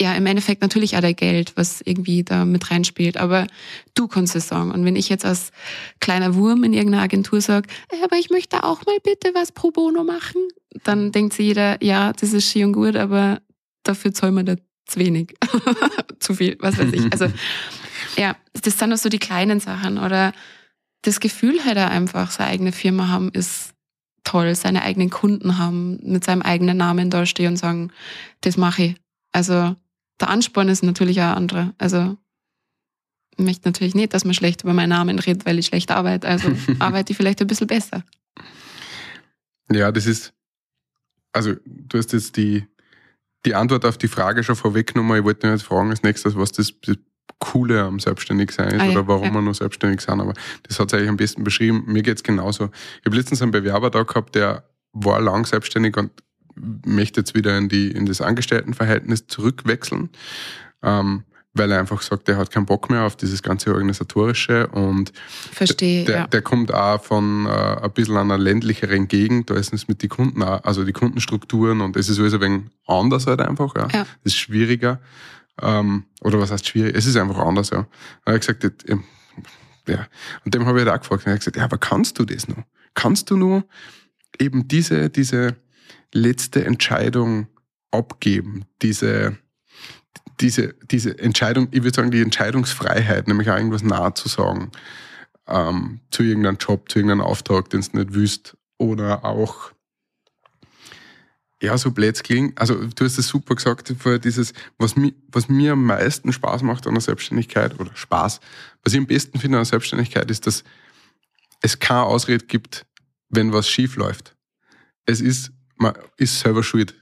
ja, 0.00 0.14
im 0.14 0.24
Endeffekt 0.24 0.62
natürlich 0.62 0.96
auch 0.96 1.02
dein 1.02 1.14
Geld, 1.14 1.52
was 1.56 1.82
irgendwie 1.82 2.24
da 2.24 2.46
mit 2.46 2.70
reinspielt, 2.70 3.18
aber 3.18 3.46
du 3.94 4.08
kannst 4.08 4.34
es 4.34 4.48
sagen. 4.48 4.70
Und 4.70 4.86
wenn 4.86 4.96
ich 4.96 5.10
jetzt 5.10 5.26
als 5.26 5.52
kleiner 6.00 6.34
Wurm 6.34 6.64
in 6.64 6.72
irgendeiner 6.72 7.02
Agentur 7.02 7.42
sage, 7.42 7.68
"Äh, 7.90 8.02
aber 8.02 8.16
ich 8.16 8.30
möchte 8.30 8.64
auch 8.64 8.86
mal 8.86 8.96
bitte 9.04 9.32
was 9.34 9.52
pro 9.52 9.70
bono 9.70 10.02
machen, 10.02 10.40
dann 10.84 11.12
denkt 11.12 11.34
sich 11.34 11.48
jeder, 11.48 11.82
ja, 11.84 12.14
das 12.14 12.32
ist 12.32 12.50
schön 12.50 12.66
und 12.66 12.72
gut, 12.72 12.96
aber 12.96 13.42
dafür 13.82 14.14
zahlen 14.14 14.34
wir 14.34 14.44
da 14.44 14.56
zu 14.86 15.00
wenig, 15.00 15.34
zu 16.18 16.34
viel, 16.34 16.56
was 16.60 16.78
weiß 16.78 16.92
ich. 16.92 17.12
Also 17.12 17.26
ja, 18.16 18.36
das 18.54 18.78
sind 18.78 18.92
auch 18.92 18.98
so 18.98 19.10
die 19.10 19.18
kleinen 19.18 19.60
Sachen 19.60 19.98
oder 19.98 20.32
das 21.02 21.20
Gefühl 21.20 21.64
halt 21.64 21.76
einfach, 21.76 22.30
seine 22.30 22.50
eigene 22.50 22.72
Firma 22.72 23.08
haben, 23.08 23.30
ist 23.30 23.74
toll, 24.30 24.54
seine 24.54 24.82
eigenen 24.82 25.10
Kunden 25.10 25.58
haben, 25.58 25.98
mit 26.02 26.22
seinem 26.24 26.42
eigenen 26.42 26.76
Namen 26.76 27.10
da 27.10 27.26
stehen 27.26 27.52
und 27.52 27.56
sagen, 27.56 27.90
das 28.42 28.56
mache 28.56 28.82
ich. 28.82 28.96
Also 29.32 29.74
der 30.20 30.28
Ansporn 30.28 30.68
ist 30.68 30.84
natürlich 30.84 31.20
auch 31.20 31.36
andere. 31.36 31.74
Also 31.78 32.16
ich 33.36 33.44
möchte 33.44 33.68
natürlich 33.68 33.94
nicht, 33.94 34.14
dass 34.14 34.24
man 34.24 34.34
schlecht 34.34 34.62
über 34.62 34.72
meinen 34.72 34.90
Namen 34.90 35.18
redet, 35.18 35.46
weil 35.46 35.58
ich 35.58 35.66
schlecht 35.66 35.90
arbeite. 35.90 36.28
Also 36.28 36.52
arbeite 36.78 37.10
ich 37.10 37.16
vielleicht 37.16 37.40
ein 37.40 37.48
bisschen 37.48 37.66
besser. 37.66 38.04
Ja, 39.72 39.90
das 39.90 40.06
ist, 40.06 40.32
also 41.32 41.54
du 41.66 41.98
hast 41.98 42.12
jetzt 42.12 42.36
die, 42.36 42.64
die 43.44 43.54
Antwort 43.54 43.84
auf 43.84 43.98
die 43.98 44.08
Frage 44.08 44.44
schon 44.44 44.56
vorweggenommen. 44.56 45.18
Ich 45.18 45.24
wollte 45.24 45.46
nur 45.46 45.56
jetzt 45.56 45.64
fragen 45.64 45.90
als 45.90 46.04
nächstes, 46.04 46.36
was 46.36 46.52
das, 46.52 46.72
das 46.82 46.96
Coole 47.38 47.82
am 47.82 48.00
Selbstständigsein 48.00 48.68
ist 48.68 48.80
Ah 48.80 48.84
ja, 48.86 48.92
oder 48.92 49.08
warum 49.08 49.28
ja. 49.28 49.34
wir 49.34 49.42
nur 49.42 49.54
selbstständig 49.54 50.00
sind. 50.00 50.20
Aber 50.20 50.34
das 50.64 50.78
hat 50.78 50.88
es 50.88 50.94
eigentlich 50.94 51.08
am 51.08 51.16
besten 51.16 51.44
beschrieben. 51.44 51.84
Mir 51.86 52.02
geht's 52.02 52.22
genauso. 52.22 52.70
Ich 53.00 53.06
habe 53.06 53.16
letztens 53.16 53.42
einen 53.42 53.52
Bewerber 53.52 53.90
da 53.90 54.02
gehabt, 54.02 54.34
der 54.34 54.64
war 54.92 55.20
lang 55.20 55.46
selbstständig 55.46 55.96
und 55.96 56.10
möchte 56.84 57.20
jetzt 57.20 57.34
wieder 57.34 57.56
in, 57.56 57.68
die, 57.68 57.90
in 57.90 58.06
das 58.06 58.20
Angestelltenverhältnis 58.20 59.26
zurückwechseln, 59.26 60.10
ähm, 60.82 61.24
weil 61.52 61.72
er 61.72 61.80
einfach 61.80 62.02
sagt, 62.02 62.28
er 62.28 62.36
hat 62.36 62.50
keinen 62.50 62.66
Bock 62.66 62.90
mehr 62.90 63.02
auf 63.02 63.16
dieses 63.16 63.42
ganze 63.42 63.72
Organisatorische 63.72 64.68
und 64.68 65.12
Verstehe, 65.52 66.04
der, 66.04 66.16
ja. 66.16 66.26
der 66.26 66.42
kommt 66.42 66.72
auch 66.72 67.02
von 67.02 67.46
äh, 67.46 67.50
ein 67.50 67.90
bisschen 67.92 68.16
einer 68.16 68.38
ländlicheren 68.38 69.08
Gegend, 69.08 69.50
da 69.50 69.54
ist 69.54 69.72
es 69.72 69.88
mit 69.88 70.02
den 70.02 70.10
Kunden, 70.10 70.42
auch, 70.42 70.62
also 70.64 70.84
die 70.84 70.92
Kundenstrukturen 70.92 71.80
und 71.80 71.96
es 71.96 72.08
ist 72.08 72.18
alles 72.20 72.34
ein 72.34 72.40
wenig 72.40 72.62
anders 72.86 73.26
halt 73.26 73.40
einfach, 73.40 73.74
ja. 73.76 73.88
Ja. 73.92 74.06
Das 74.24 74.32
ist 74.32 74.36
schwieriger. 74.36 75.00
Ähm, 75.60 76.04
oder 76.20 76.38
was 76.38 76.50
heißt 76.50 76.66
schwierig? 76.66 76.96
Es 76.96 77.06
ist 77.06 77.16
einfach 77.16 77.38
anders, 77.38 77.70
ja. 77.70 77.86
Er 78.24 78.34
hat 78.34 78.40
gesagt, 78.40 78.64
ja. 79.86 80.06
Und 80.44 80.54
dem 80.54 80.66
habe 80.66 80.80
ich 80.80 80.86
halt 80.86 80.94
auch 80.94 81.00
gefragt. 81.00 81.26
Er 81.26 81.32
hat 81.32 81.40
gesagt, 81.40 81.56
ja, 81.56 81.64
aber 81.64 81.78
kannst 81.78 82.18
du 82.18 82.24
das 82.24 82.48
noch? 82.48 82.62
Kannst 82.94 83.30
du 83.30 83.36
nur 83.36 83.64
eben 84.38 84.68
diese, 84.68 85.10
diese 85.10 85.56
letzte 86.12 86.64
Entscheidung 86.64 87.48
abgeben, 87.90 88.64
diese, 88.82 89.36
diese, 90.40 90.74
diese 90.90 91.18
Entscheidung, 91.18 91.68
ich 91.70 91.82
würde 91.82 91.96
sagen, 91.96 92.10
die 92.10 92.22
Entscheidungsfreiheit, 92.22 93.28
nämlich 93.28 93.50
auch 93.50 93.56
irgendwas 93.56 93.82
nahe 93.82 94.14
zu 94.14 94.28
sagen, 94.28 94.70
ähm, 95.46 96.00
zu 96.10 96.22
irgendeinem 96.22 96.56
Job, 96.56 96.90
zu 96.90 96.98
irgendeinem 96.98 97.22
Auftrag, 97.22 97.68
den 97.70 97.80
du 97.80 97.98
nicht 97.98 98.14
wüsst, 98.14 98.56
oder 98.78 99.24
auch, 99.24 99.72
ja, 101.62 101.76
so 101.76 101.90
blöd 101.90 102.22
klingt. 102.22 102.58
Also, 102.58 102.74
du 102.74 103.04
hast 103.04 103.18
es 103.18 103.28
super 103.28 103.54
gesagt, 103.54 103.94
vorher 103.98 104.18
dieses, 104.18 104.52
was 104.78 104.96
mir, 104.96 105.12
was 105.28 105.48
mir 105.48 105.72
am 105.72 105.84
meisten 105.84 106.32
Spaß 106.32 106.62
macht 106.62 106.86
an 106.86 106.94
der 106.94 107.02
Selbstständigkeit, 107.02 107.78
oder 107.78 107.90
Spaß, 107.94 108.40
was 108.82 108.92
ich 108.92 108.98
am 108.98 109.06
besten 109.06 109.38
finde 109.38 109.58
an 109.58 109.64
der 109.64 109.70
Selbstständigkeit, 109.70 110.30
ist, 110.30 110.46
dass 110.46 110.64
es 111.60 111.78
keine 111.78 112.04
Ausrede 112.04 112.46
gibt, 112.46 112.86
wenn 113.28 113.52
was 113.52 113.68
schief 113.68 113.96
läuft. 113.96 114.34
Es 115.04 115.20
ist, 115.20 115.52
man 115.76 115.94
ist 116.16 116.40
selber 116.40 116.62
schuld. 116.62 116.94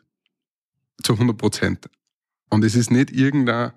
Zu 1.03 1.13
100 1.13 1.37
Prozent. 1.37 1.89
Und 2.51 2.65
es 2.65 2.75
ist 2.75 2.91
nicht 2.91 3.13
irgendein 3.13 3.73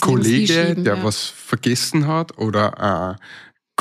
Kollege, 0.00 0.74
der 0.74 0.96
ja. 0.96 1.04
was 1.04 1.26
vergessen 1.26 2.06
hat 2.06 2.38
oder 2.38 2.80
ein 2.80 3.18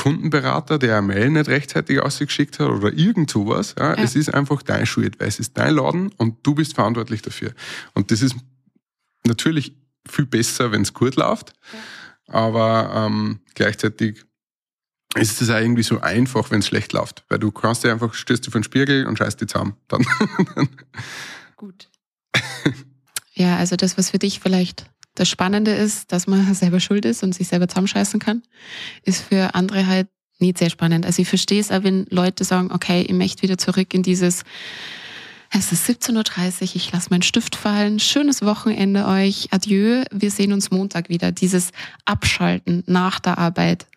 Kundenberater, 0.02 0.80
der 0.80 0.98
eine 0.98 1.06
Mail 1.06 1.30
nicht 1.30 1.48
rechtzeitig 1.48 2.02
ausgeschickt 2.02 2.60
hat 2.60 2.70
oder 2.70 2.92
irgend 2.92 3.30
sowas. 3.30 3.76
Ja, 3.78 3.96
Ja. 3.96 4.04
Es 4.04 4.16
ist 4.16 4.34
einfach 4.34 4.64
deine 4.64 4.88
Schuld, 4.88 5.20
weil 5.20 5.28
es 5.28 5.40
ist 5.40 5.56
dein 5.56 5.76
Laden 5.76 6.12
und 6.18 6.38
du 6.42 6.56
bist 6.56 6.74
verantwortlich 6.74 7.22
dafür. 7.22 7.54
Und 7.94 8.10
das 8.10 8.24
ist 8.24 8.36
natürlich 9.28 9.76
viel 10.10 10.26
besser, 10.26 10.72
wenn 10.72 10.82
es 10.82 10.96
gut 10.96 11.18
läuft, 11.18 11.54
aber 12.28 12.92
ähm, 12.96 13.42
gleichzeitig 13.54 14.26
ist 15.14 15.40
es 15.40 15.52
auch 15.52 15.60
irgendwie 15.60 15.84
so 15.84 16.02
einfach, 16.02 16.50
wenn 16.50 16.60
es 16.60 16.68
schlecht 16.68 16.94
läuft, 16.94 17.24
weil 17.30 17.38
du 17.38 17.52
kannst 17.52 17.84
dir 17.84 17.92
einfach, 17.92 18.16
stößt 18.16 18.48
du 18.48 18.50
vor 18.50 18.60
den 18.60 18.64
Spiegel 18.64 19.06
und 19.06 19.20
scheißt 19.20 19.40
die 19.40 19.46
zusammen. 19.46 19.76
Dann. 19.88 20.04
Gut. 21.58 21.90
ja, 23.36 23.58
also 23.58 23.76
das, 23.76 24.00
was 24.00 24.10
für 24.10 24.18
dich 24.18 24.40
vielleicht 24.40 24.91
das 25.16 25.30
Spannende 25.30 25.72
ist, 25.72 26.12
dass 26.12 26.28
man 26.28 26.54
selber 26.54 26.80
schuld 26.80 27.06
ist 27.06 27.24
und 27.24 27.36
sich 27.36 27.48
selber 27.48 27.68
zusammenscheißen 27.68 28.20
kann, 28.20 28.44
ist 29.04 29.24
für 29.24 29.56
andere 29.56 29.88
halt 29.88 30.08
nicht 30.40 30.58
sehr 30.58 30.70
spannend. 30.70 31.06
Also 31.06 31.22
ich 31.22 31.28
verstehe 31.28 31.60
es 31.60 31.72
auch, 31.72 31.84
wenn 31.84 32.08
Leute 32.10 32.44
sagen, 32.44 32.72
okay, 32.72 33.02
ich 33.02 33.14
möchte 33.14 33.44
wieder 33.44 33.58
zurück 33.58 33.94
in 33.94 34.04
dieses, 34.04 34.44
es 35.52 35.72
ist 35.72 35.88
17.30 35.88 36.62
Uhr, 36.62 36.76
ich 36.76 36.92
lasse 36.92 37.10
meinen 37.10 37.22
Stift 37.22 37.56
fallen, 37.56 38.00
schönes 38.00 38.42
Wochenende 38.42 39.06
euch, 39.06 39.50
adieu, 39.52 40.04
wir 40.12 40.32
sehen 40.32 40.54
uns 40.54 40.72
Montag 40.72 41.10
wieder. 41.10 41.32
Dieses 41.32 41.72
Abschalten 42.06 42.84
nach 42.88 43.20
der 43.20 43.38
Arbeit. 43.38 43.88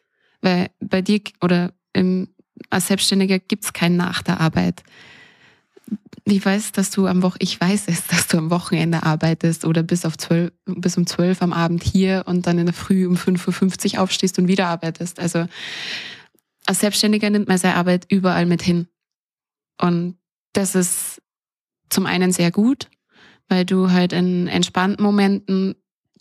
Weil 0.42 0.68
bei 0.80 1.00
dir 1.00 1.20
oder 1.40 1.72
im, 1.92 2.28
als 2.70 2.88
Selbstständiger 2.88 3.38
gibt's 3.38 3.72
kein 3.72 3.96
nach 3.96 4.22
der 4.22 4.40
Arbeit 4.40 4.82
ich 6.26 6.44
weiß, 6.44 6.72
dass 6.72 6.90
du 6.90 7.06
am 7.06 7.22
Woch 7.22 7.36
ich 7.38 7.60
weiß 7.60 7.84
es, 7.88 8.06
dass 8.08 8.28
du 8.28 8.38
am 8.38 8.50
Wochenende 8.50 9.02
arbeitest 9.02 9.64
oder 9.64 9.82
bis 9.82 10.04
auf 10.04 10.16
zwölf, 10.16 10.52
bis 10.64 10.96
um 10.96 11.06
zwölf 11.06 11.42
am 11.42 11.52
Abend 11.52 11.82
hier 11.82 12.24
und 12.26 12.46
dann 12.46 12.58
in 12.58 12.66
der 12.66 12.74
Früh 12.74 13.06
um 13.06 13.14
5.50 13.14 13.94
Uhr 13.94 14.02
aufstehst 14.02 14.38
und 14.38 14.48
wieder 14.48 14.68
arbeitest. 14.68 15.20
Also 15.20 15.46
als 16.66 16.80
Selbstständiger 16.80 17.28
nimmt 17.28 17.48
man 17.48 17.58
seine 17.58 17.76
Arbeit 17.76 18.06
überall 18.08 18.46
mit 18.46 18.62
hin. 18.62 18.88
Und 19.80 20.16
das 20.54 20.74
ist 20.74 21.20
zum 21.90 22.06
einen 22.06 22.32
sehr 22.32 22.50
gut, 22.50 22.88
weil 23.48 23.66
du 23.66 23.90
halt 23.90 24.12
in 24.12 24.46
entspannten 24.46 25.04
Momenten 25.04 25.74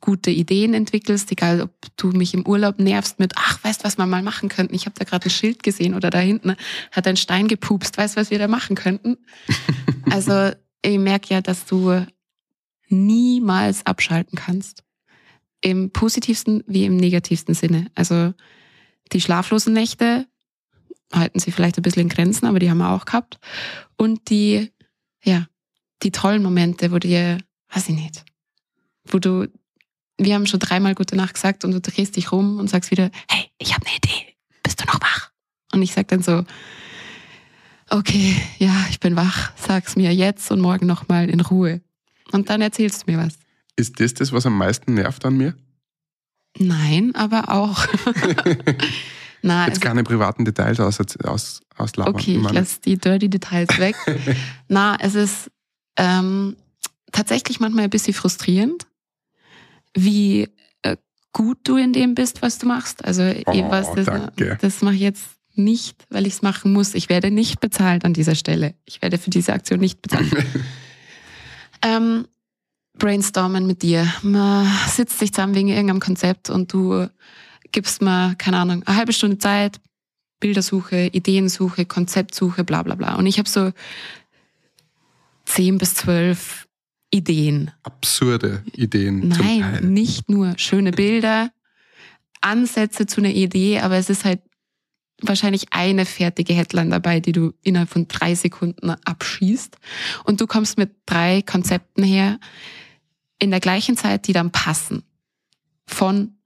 gute 0.04 0.32
Ideen 0.32 0.74
entwickelst, 0.74 1.32
egal 1.32 1.62
ob 1.62 1.72
du 1.96 2.10
mich 2.10 2.34
im 2.34 2.46
Urlaub 2.46 2.78
nervst 2.78 3.20
mit, 3.20 3.36
ach, 3.38 3.64
weißt 3.64 3.86
was 3.86 3.98
wir 3.98 4.06
mal 4.06 4.22
machen 4.22 4.50
könnten? 4.50 4.76
Ich 4.76 4.86
habe 4.86 4.96
da 5.00 5.06
gerade 5.06 5.28
ein 5.28 5.30
Schild 5.30 5.64
gesehen 5.64 5.96
oder 5.96 6.10
da 6.10 6.20
hinten 6.20 6.58
hat 6.92 7.08
ein 7.08 7.16
Stein 7.16 7.48
gepupst, 7.48 7.98
weißt 7.98 8.18
was 8.18 8.30
wir 8.30 8.38
da 8.38 8.48
machen 8.48 8.76
könnten? 8.76 9.18
Also 10.12 10.52
ich 10.84 11.00
merke 11.00 11.34
ja, 11.34 11.42
dass 11.42 11.66
du 11.66 12.06
niemals 12.90 13.86
abschalten 13.86 14.38
kannst. 14.38 14.84
Im 15.62 15.92
positivsten 15.92 16.64
wie 16.68 16.84
im 16.84 16.98
negativsten 16.98 17.56
Sinne. 17.56 17.90
Also 17.96 18.34
die 19.14 19.22
schlaflosen 19.22 19.74
Nächte 19.74 20.28
halten 21.12 21.40
sie 21.40 21.52
vielleicht 21.52 21.78
ein 21.78 21.84
bisschen 21.84 22.04
in 22.04 22.10
Grenzen, 22.10 22.46
aber 22.46 22.60
die 22.60 22.70
haben 22.70 22.80
wir 22.80 22.92
auch 22.92 23.06
gehabt. 23.06 23.40
Und 23.96 24.30
die, 24.30 24.72
ja, 25.24 25.48
die 26.04 26.12
tollen 26.12 26.44
Momente, 26.44 26.92
wo 26.92 27.00
dir, 27.00 27.40
weiß 27.74 27.90
ich 27.90 27.96
nicht, 27.96 28.26
wo 29.06 29.18
du, 29.20 29.48
wir 30.18 30.36
haben 30.36 30.46
schon 30.48 30.60
dreimal 30.60 30.96
gute 30.96 31.16
Nacht 31.16 31.34
gesagt 31.34 31.66
und 31.66 31.72
du 31.72 31.82
drehst 31.82 32.16
dich 32.16 32.32
rum 32.32 32.60
und 32.60 32.70
sagst 32.70 32.92
wieder, 32.92 33.10
hey, 33.30 33.46
ich 33.58 33.74
habe 33.74 33.86
eine 33.88 33.96
Idee, 33.98 34.36
bist 34.64 34.80
du 34.82 34.86
noch 34.86 35.02
wach? 35.02 35.32
Und 35.74 35.82
ich 35.82 35.94
sag 35.94 36.08
dann 36.10 36.22
so, 36.22 36.44
okay, 37.90 38.36
ja, 38.60 38.74
ich 38.90 39.00
bin 39.00 39.16
wach, 39.16 39.52
sag's 39.56 39.96
mir 39.96 40.14
jetzt 40.14 40.52
und 40.52 40.62
morgen 40.62 40.86
nochmal 40.86 41.30
in 41.30 41.40
Ruhe. 41.42 41.82
Und 42.32 42.50
dann 42.50 42.62
erzählst 42.62 43.04
du 43.08 43.12
mir 43.12 43.18
was. 43.18 43.34
Ist 43.76 44.00
das 44.00 44.14
das, 44.14 44.32
was 44.32 44.46
am 44.46 44.58
meisten 44.58 44.94
nervt 44.94 45.26
an 45.26 45.36
mir? 45.38 45.56
Nein, 46.60 47.16
aber 47.16 47.50
auch. 47.50 47.86
Na, 49.42 49.66
Jetzt 49.66 49.78
also, 49.78 49.82
keine 49.82 50.04
privaten 50.04 50.46
Details 50.46 50.80
aus, 50.80 51.00
aus, 51.24 51.62
auslabern. 51.76 52.14
okay, 52.16 52.36
ich 52.36 52.42
meine- 52.42 52.60
lasse 52.60 52.80
die 52.82 52.98
dirty 52.98 53.30
Details 53.30 53.78
weg. 53.80 53.96
Na, 54.68 54.96
es 55.00 55.16
ist 55.16 55.52
ähm, 55.98 56.56
tatsächlich 57.12 57.60
manchmal 57.60 57.86
ein 57.86 57.90
bisschen 57.90 58.14
frustrierend, 58.14 58.86
wie 59.96 60.50
äh, 60.82 60.98
gut 61.32 61.60
du 61.64 61.78
in 61.78 61.94
dem 61.94 62.16
bist, 62.16 62.42
was 62.42 62.58
du 62.58 62.68
machst. 62.68 63.04
Also 63.06 63.24
Oh, 63.46 63.72
weiß, 63.72 63.94
das, 63.96 64.06
danke. 64.06 64.58
das 64.62 64.82
mache 64.82 64.96
ich 64.96 65.02
jetzt 65.02 65.26
nicht, 65.56 66.06
weil 66.10 66.26
ich 66.26 66.34
es 66.34 66.42
machen 66.42 66.74
muss. 66.74 66.94
Ich 66.94 67.10
werde 67.10 67.32
nicht 67.32 67.60
bezahlt 67.60 68.06
an 68.06 68.14
dieser 68.14 68.36
Stelle. 68.36 68.76
Ich 68.86 69.02
werde 69.02 69.18
für 69.18 69.30
diese 69.30 69.54
Aktion 69.54 69.80
nicht 69.80 70.02
bezahlt. 70.02 70.32
ähm, 71.84 72.28
brainstormen 72.98 73.68
mit 73.68 73.82
dir. 73.82 74.12
Man 74.24 74.68
sitzt 74.88 75.20
sich 75.20 75.34
zusammen 75.34 75.56
wegen 75.56 75.68
irgendeinem 75.68 76.00
Konzept 76.00 76.50
und 76.50 76.74
du 76.74 77.08
gibst 77.72 78.02
mir, 78.02 78.36
keine 78.38 78.58
Ahnung, 78.58 78.84
eine 78.86 78.96
halbe 78.96 79.14
Stunde 79.14 79.38
Zeit, 79.38 79.80
Bildersuche, 80.40 81.08
Ideensuche, 81.08 81.86
Konzeptsuche, 81.86 82.64
bla 82.64 82.84
bla 82.84 82.96
bla. 82.96 83.16
Und 83.16 83.26
ich 83.26 83.40
habe 83.40 83.50
so 83.50 83.72
zehn 85.46 85.78
bis 85.78 85.96
zwölf 85.96 86.63
Ideen. 87.14 87.72
Absurde 87.84 88.64
Ideen 88.76 89.28
Nein, 89.28 89.94
nicht 89.94 90.30
nur 90.30 90.58
schöne 90.58 90.92
Bilder, 90.92 91.52
Ansätze 92.42 93.06
zu 93.06 93.22
einer 93.22 93.30
Idee, 93.30 93.80
aber 93.80 93.98
es 93.98 94.10
ist 94.10 94.26
halt 94.26 94.42
wahrscheinlich 95.22 95.68
eine 95.72 96.06
fertige 96.06 96.54
Headline 96.54 96.90
dabei, 96.90 97.20
die 97.20 97.32
du 97.32 97.54
innerhalb 97.62 97.90
von 97.90 98.08
drei 98.08 98.34
Sekunden 98.34 98.90
abschießt. 98.90 99.78
Und 100.24 100.42
du 100.42 100.48
kommst 100.48 100.78
mit 100.78 100.92
drei 101.06 101.44
Konzepten 101.44 102.04
her 102.04 102.40
in 103.38 103.52
der 103.52 103.60
gleichen 103.60 103.96
Zeit, 103.96 104.28
die 104.28 104.34
dann 104.34 104.52
passen. 104.52 105.04
Von 105.86 106.38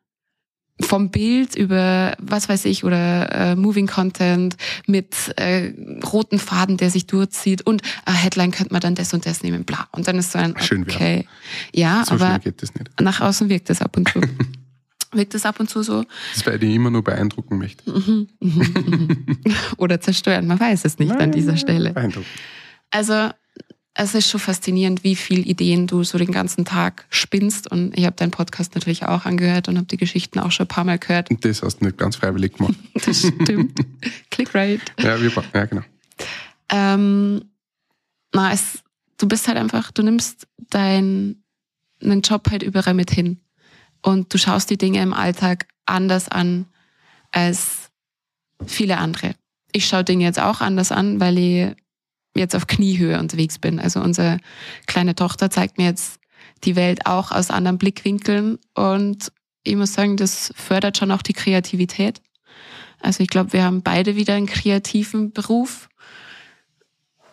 vom 0.79 1.09
Bild 1.09 1.55
über 1.55 2.15
was 2.19 2.49
weiß 2.49 2.65
ich 2.65 2.83
oder 2.83 3.31
äh, 3.33 3.55
Moving 3.55 3.87
Content 3.87 4.55
mit 4.85 5.15
äh, 5.37 5.73
roten 6.05 6.39
Faden, 6.39 6.77
der 6.77 6.89
sich 6.91 7.07
durchzieht 7.07 7.63
und 7.65 7.81
äh, 8.05 8.11
Headline 8.11 8.51
könnte 8.51 8.73
man 8.73 8.81
dann 8.81 8.95
das 8.95 9.13
und 9.13 9.25
das 9.25 9.43
nehmen, 9.43 9.63
bla. 9.63 9.87
Und 9.91 10.07
dann 10.07 10.17
ist 10.17 10.31
so 10.31 10.39
ein 10.39 10.55
Schön 10.59 10.83
okay, 10.83 11.27
ja, 11.73 12.03
So 12.05 12.15
aber 12.15 12.27
schnell 12.27 12.39
geht 12.39 12.61
das 12.61 12.73
nicht. 12.75 13.01
nach 13.01 13.21
außen 13.21 13.49
wirkt 13.49 13.69
es 13.69 13.81
ab 13.81 13.97
und 13.97 14.09
zu. 14.09 14.21
wirkt 15.13 15.33
es 15.35 15.45
ab 15.45 15.59
und 15.59 15.69
zu 15.69 15.83
so 15.83 16.03
Das 16.33 16.45
weil 16.45 16.61
ich 16.61 16.75
immer 16.75 16.91
nur 16.91 17.03
beeindrucken 17.03 17.57
möchte. 17.57 17.83
oder 19.77 19.99
zerstören, 19.99 20.47
man 20.47 20.59
weiß 20.59 20.85
es 20.85 20.99
nicht 20.99 21.13
an 21.13 21.31
dieser 21.31 21.57
Stelle. 21.57 21.93
Beeindrucken. 21.93 22.27
Also 22.91 23.29
es 23.99 24.13
ist 24.13 24.29
schon 24.29 24.39
faszinierend, 24.39 25.03
wie 25.03 25.15
viel 25.15 25.47
Ideen 25.49 25.87
du 25.87 26.03
so 26.03 26.19
den 26.19 26.31
ganzen 26.31 26.65
Tag 26.65 27.05
spinnst. 27.09 27.69
Und 27.69 27.97
ich 27.97 28.05
habe 28.05 28.15
deinen 28.15 28.29
Podcast 28.29 28.75
natürlich 28.75 29.05
auch 29.05 29.25
angehört 29.25 29.67
und 29.67 29.77
habe 29.77 29.87
die 29.87 29.97
Geschichten 29.97 30.39
auch 30.39 30.51
schon 30.51 30.65
ein 30.65 30.69
paar 30.69 30.83
Mal 30.83 30.99
gehört. 30.99 31.31
Und 31.31 31.43
das 31.43 31.63
hast 31.63 31.79
du 31.79 31.85
nicht 31.85 31.97
ganz 31.97 32.15
freiwillig 32.15 32.53
gemacht. 32.53 32.75
Das 33.05 33.19
stimmt. 33.21 33.79
Click 34.29 34.53
right. 34.53 34.81
ja, 34.99 35.19
wir, 35.19 35.31
ja, 35.53 35.65
genau. 35.65 35.81
Ähm, 36.69 37.45
na, 38.33 38.53
es, 38.53 38.83
du 39.17 39.27
bist 39.27 39.47
halt 39.47 39.57
einfach, 39.57 39.91
du 39.91 40.03
nimmst 40.03 40.47
deinen 40.69 41.41
Job 42.01 42.51
halt 42.51 42.61
überall 42.61 42.93
mit 42.93 43.09
hin. 43.09 43.39
Und 44.03 44.31
du 44.31 44.37
schaust 44.37 44.69
die 44.69 44.77
Dinge 44.77 45.01
im 45.01 45.13
Alltag 45.13 45.67
anders 45.87 46.29
an 46.29 46.67
als 47.31 47.89
viele 48.63 48.99
andere. 48.99 49.33
Ich 49.71 49.87
schaue 49.87 50.03
Dinge 50.03 50.25
jetzt 50.25 50.39
auch 50.39 50.61
anders 50.61 50.91
an, 50.91 51.19
weil 51.19 51.37
ich 51.39 51.75
jetzt 52.37 52.55
auf 52.55 52.67
Kniehöhe 52.67 53.19
unterwegs 53.19 53.59
bin. 53.59 53.79
Also 53.79 53.99
unsere 54.01 54.39
kleine 54.85 55.15
Tochter 55.15 55.49
zeigt 55.49 55.77
mir 55.77 55.85
jetzt 55.85 56.19
die 56.63 56.75
Welt 56.75 57.05
auch 57.05 57.31
aus 57.31 57.49
anderen 57.49 57.77
Blickwinkeln 57.77 58.57
und 58.73 59.31
ich 59.63 59.75
muss 59.75 59.93
sagen, 59.93 60.15
das 60.17 60.53
fördert 60.55 60.97
schon 60.97 61.11
auch 61.11 61.21
die 61.21 61.33
Kreativität. 61.33 62.21
Also 63.01 63.21
ich 63.21 63.29
glaube, 63.29 63.53
wir 63.53 63.63
haben 63.63 63.83
beide 63.83 64.15
wieder 64.15 64.35
einen 64.35 64.47
kreativen 64.47 65.31
Beruf. 65.31 65.89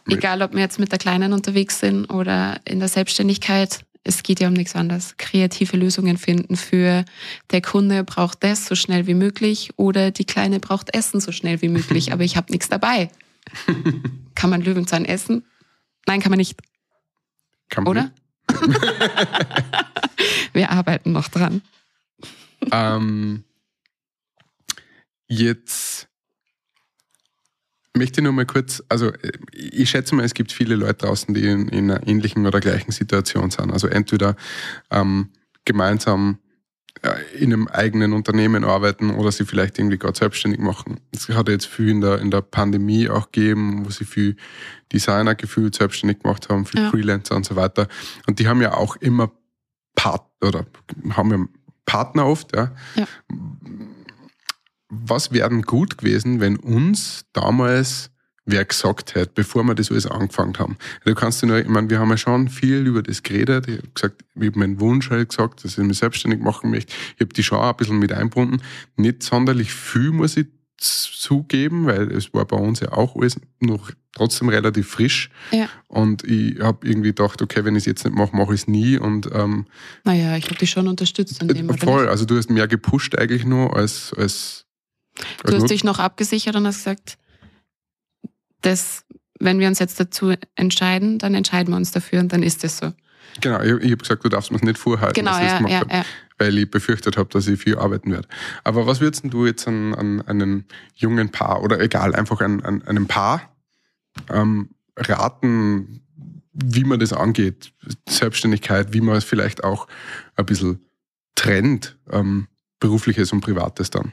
Egal, 0.08 0.42
ob 0.42 0.52
wir 0.52 0.60
jetzt 0.60 0.78
mit 0.78 0.92
der 0.92 0.98
Kleinen 0.98 1.32
unterwegs 1.32 1.78
sind 1.78 2.06
oder 2.06 2.60
in 2.64 2.80
der 2.80 2.88
Selbstständigkeit, 2.88 3.84
es 4.02 4.22
geht 4.22 4.40
ja 4.40 4.48
um 4.48 4.54
nichts 4.54 4.76
anderes. 4.76 5.16
Kreative 5.16 5.78
Lösungen 5.78 6.18
finden 6.18 6.56
für 6.56 7.04
der 7.50 7.62
Kunde 7.62 8.04
braucht 8.04 8.44
das 8.44 8.66
so 8.66 8.74
schnell 8.74 9.06
wie 9.06 9.14
möglich 9.14 9.70
oder 9.76 10.10
die 10.10 10.26
Kleine 10.26 10.60
braucht 10.60 10.94
Essen 10.94 11.20
so 11.20 11.32
schnell 11.32 11.62
wie 11.62 11.70
möglich, 11.70 12.12
aber 12.12 12.22
ich 12.22 12.36
habe 12.36 12.52
nichts 12.52 12.68
dabei. 12.68 13.08
kann 14.34 14.50
man 14.50 14.60
Löwenzahn 14.62 15.04
essen? 15.04 15.46
Nein, 16.06 16.20
kann 16.20 16.30
man 16.30 16.38
nicht, 16.38 16.60
Kann 17.68 17.84
man 17.84 17.90
oder? 17.90 18.12
Wir 20.52 20.70
arbeiten 20.70 21.12
noch 21.12 21.28
dran. 21.28 21.62
Ähm, 22.70 23.44
jetzt 25.26 26.08
möchte 27.96 28.20
ich 28.20 28.24
nur 28.24 28.32
mal 28.32 28.46
kurz, 28.46 28.82
also 28.88 29.12
äh, 29.12 29.32
ich 29.52 29.90
schätze 29.90 30.14
mal, 30.14 30.24
es 30.24 30.34
gibt 30.34 30.52
viele 30.52 30.74
Leute 30.76 31.06
draußen, 31.06 31.34
die 31.34 31.46
in, 31.46 31.68
in 31.68 31.90
einer 31.90 32.06
ähnlichen 32.06 32.46
oder 32.46 32.60
gleichen 32.60 32.92
Situation 32.92 33.50
sind. 33.50 33.72
Also 33.72 33.86
entweder 33.86 34.36
ähm, 34.90 35.30
gemeinsam 35.64 36.38
in 37.38 37.52
einem 37.52 37.68
eigenen 37.68 38.12
Unternehmen 38.12 38.64
arbeiten 38.64 39.10
oder 39.10 39.30
sie 39.30 39.44
vielleicht 39.44 39.78
irgendwie 39.78 39.98
gerade 39.98 40.16
selbstständig 40.16 40.60
machen. 40.60 41.00
Es 41.12 41.28
hat 41.28 41.48
jetzt 41.48 41.66
viel 41.66 41.90
in 41.90 42.00
der, 42.00 42.18
in 42.20 42.30
der 42.30 42.40
Pandemie 42.40 43.08
auch 43.08 43.30
gegeben, 43.30 43.84
wo 43.84 43.90
sie 43.90 44.04
viel 44.04 44.36
Designer 44.92 45.34
gefühlt 45.34 45.74
selbstständig 45.74 46.20
gemacht 46.20 46.48
haben, 46.48 46.66
viel 46.66 46.80
Ja. 46.80 46.90
Freelancer 46.90 47.36
und 47.36 47.44
so 47.44 47.56
weiter. 47.56 47.88
Und 48.26 48.38
die 48.38 48.48
haben 48.48 48.62
ja 48.62 48.74
auch 48.74 48.96
immer 48.96 49.32
Part 49.94 50.24
oder 50.42 50.66
haben 51.10 51.30
ja 51.30 51.46
Partner 51.86 52.26
oft, 52.26 52.54
ja. 52.56 52.72
Ja. 52.96 53.06
Was 54.88 55.32
wäre 55.32 55.50
gut 55.62 55.98
gewesen, 55.98 56.40
wenn 56.40 56.56
uns 56.56 57.26
damals 57.32 58.10
wer 58.46 58.64
gesagt 58.64 59.14
hätte, 59.14 59.30
bevor 59.34 59.64
wir 59.64 59.74
das 59.74 59.90
alles 59.90 60.06
angefangen 60.06 60.58
haben. 60.58 60.76
Du 61.04 61.14
kannst 61.14 61.42
dir 61.42 61.46
nur, 61.46 61.58
ich 61.58 61.66
meine, 61.68 61.88
wir 61.88 61.98
haben 61.98 62.10
ja 62.10 62.16
schon 62.18 62.48
viel 62.48 62.86
über 62.86 63.02
das 63.02 63.22
geredet. 63.22 63.66
Ich 63.68 63.78
habe 63.78 63.88
gesagt, 63.94 64.24
ich 64.34 64.46
habe 64.48 64.58
meinen 64.58 64.80
Wunsch 64.80 65.10
halt 65.10 65.30
gesagt, 65.30 65.64
dass 65.64 65.78
ich 65.78 65.84
mich 65.84 65.98
selbstständig 65.98 66.40
machen 66.40 66.70
möchte. 66.70 66.92
Ich 67.14 67.20
habe 67.22 67.32
die 67.32 67.42
schon 67.42 67.58
auch 67.58 67.70
ein 67.70 67.76
bisschen 67.76 67.98
mit 67.98 68.12
eingebunden. 68.12 68.60
Nicht 68.96 69.22
sonderlich 69.22 69.72
viel, 69.72 70.10
muss 70.10 70.36
ich 70.36 70.46
zugeben, 70.76 71.86
weil 71.86 72.10
es 72.12 72.34
war 72.34 72.44
bei 72.44 72.56
uns 72.56 72.80
ja 72.80 72.92
auch 72.92 73.16
alles 73.16 73.36
noch 73.60 73.90
trotzdem 74.12 74.48
relativ 74.48 74.88
frisch. 74.88 75.30
Ja. 75.50 75.68
Und 75.88 76.24
ich 76.24 76.60
habe 76.60 76.86
irgendwie 76.86 77.08
gedacht, 77.08 77.40
okay, 77.42 77.64
wenn 77.64 77.74
ich 77.76 77.82
es 77.82 77.86
jetzt 77.86 78.04
nicht 78.04 78.16
mache, 78.16 78.36
mache 78.36 78.54
ich 78.54 78.62
es 78.62 78.68
nie. 78.68 78.98
Und 78.98 79.28
ähm, 79.32 79.66
Naja, 80.04 80.36
ich 80.36 80.44
habe 80.46 80.56
dich 80.56 80.70
schon 80.70 80.88
unterstützt 80.88 81.40
an 81.40 81.48
dem, 81.48 81.68
voll, 81.78 82.08
also 82.08 82.24
du 82.24 82.36
hast 82.36 82.50
mehr 82.50 82.68
gepusht 82.68 83.16
eigentlich 83.18 83.44
nur 83.44 83.74
als 83.76 84.12
als, 84.14 84.66
Du 85.16 85.22
als 85.44 85.54
hast 85.54 85.60
Not- 85.62 85.70
dich 85.70 85.84
noch 85.84 85.98
abgesichert 85.98 86.56
und 86.56 86.66
hast 86.66 86.78
gesagt, 86.78 87.18
dass, 88.64 89.04
wenn 89.40 89.58
wir 89.58 89.68
uns 89.68 89.78
jetzt 89.78 89.98
dazu 90.00 90.34
entscheiden, 90.56 91.18
dann 91.18 91.34
entscheiden 91.34 91.72
wir 91.72 91.76
uns 91.76 91.92
dafür 91.92 92.20
und 92.20 92.32
dann 92.32 92.42
ist 92.42 92.64
es 92.64 92.78
so. 92.78 92.92
Genau, 93.40 93.60
ich, 93.60 93.72
ich 93.82 93.90
habe 93.90 93.96
gesagt, 93.96 94.24
du 94.24 94.28
darfst 94.28 94.50
mir 94.50 94.58
es 94.58 94.62
nicht 94.62 94.78
vorhalten, 94.78 95.14
Genau, 95.14 95.32
dass 95.32 95.40
ich 95.40 95.44
das 95.44 95.52
ja, 95.52 95.58
gemacht 95.58 95.72
ja, 95.72 95.80
hab, 95.80 95.92
ja. 95.92 96.04
weil 96.38 96.58
ich 96.58 96.70
befürchtet 96.70 97.16
habe, 97.16 97.28
dass 97.30 97.46
ich 97.48 97.60
viel 97.60 97.76
arbeiten 97.76 98.12
werde. 98.12 98.28
Aber 98.62 98.86
was 98.86 99.00
würdest 99.00 99.24
du 99.24 99.46
jetzt 99.46 99.66
an, 99.66 99.94
an 99.94 100.22
einen 100.26 100.64
jungen 100.94 101.30
Paar 101.30 101.62
oder 101.62 101.80
egal, 101.80 102.14
einfach 102.14 102.40
an, 102.40 102.62
an 102.62 102.82
einem 102.82 103.06
Paar 103.06 103.54
ähm, 104.30 104.70
raten, 104.96 106.00
wie 106.52 106.84
man 106.84 107.00
das 107.00 107.12
angeht, 107.12 107.72
Selbstständigkeit, 108.08 108.92
wie 108.92 109.00
man 109.00 109.16
es 109.16 109.24
vielleicht 109.24 109.64
auch 109.64 109.88
ein 110.36 110.46
bisschen 110.46 110.84
trennt, 111.34 111.98
ähm, 112.12 112.46
berufliches 112.78 113.32
und 113.32 113.40
privates 113.40 113.90
dann? 113.90 114.12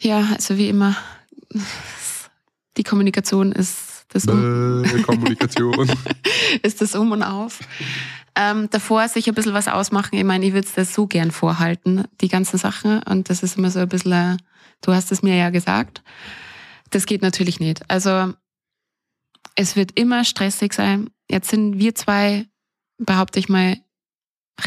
Ja, 0.00 0.32
also 0.34 0.58
wie 0.58 0.68
immer, 0.68 0.96
die 2.76 2.82
Kommunikation 2.82 3.52
ist 3.52 4.04
das 4.08 4.26
Um, 4.26 4.82
Bäh, 4.82 5.02
Kommunikation. 5.02 5.90
ist 6.62 6.80
das 6.80 6.94
Um 6.94 7.12
und 7.12 7.22
Auf. 7.22 7.60
Ähm, 8.34 8.68
davor 8.70 9.08
sich 9.08 9.28
ein 9.28 9.34
bisschen 9.34 9.54
was 9.54 9.68
ausmachen. 9.68 10.16
Ich 10.16 10.24
meine, 10.24 10.44
ich 10.46 10.52
würde 10.52 10.66
es 10.66 10.74
das 10.74 10.94
so 10.94 11.06
gern 11.06 11.30
vorhalten, 11.30 12.04
die 12.20 12.28
ganzen 12.28 12.58
Sachen. 12.58 13.02
Und 13.02 13.30
das 13.30 13.42
ist 13.42 13.56
immer 13.56 13.70
so 13.70 13.80
ein 13.80 13.88
bisschen, 13.88 14.12
äh, 14.12 14.36
du 14.82 14.92
hast 14.92 15.10
es 15.10 15.22
mir 15.22 15.36
ja 15.36 15.50
gesagt. 15.50 16.02
Das 16.90 17.06
geht 17.06 17.22
natürlich 17.22 17.60
nicht. 17.60 17.90
Also 17.90 18.34
es 19.54 19.74
wird 19.74 19.98
immer 19.98 20.24
stressig 20.24 20.72
sein. 20.74 21.10
Jetzt 21.30 21.48
sind 21.48 21.78
wir 21.78 21.94
zwei, 21.94 22.46
behaupte 22.98 23.38
ich 23.38 23.48
mal, 23.48 23.78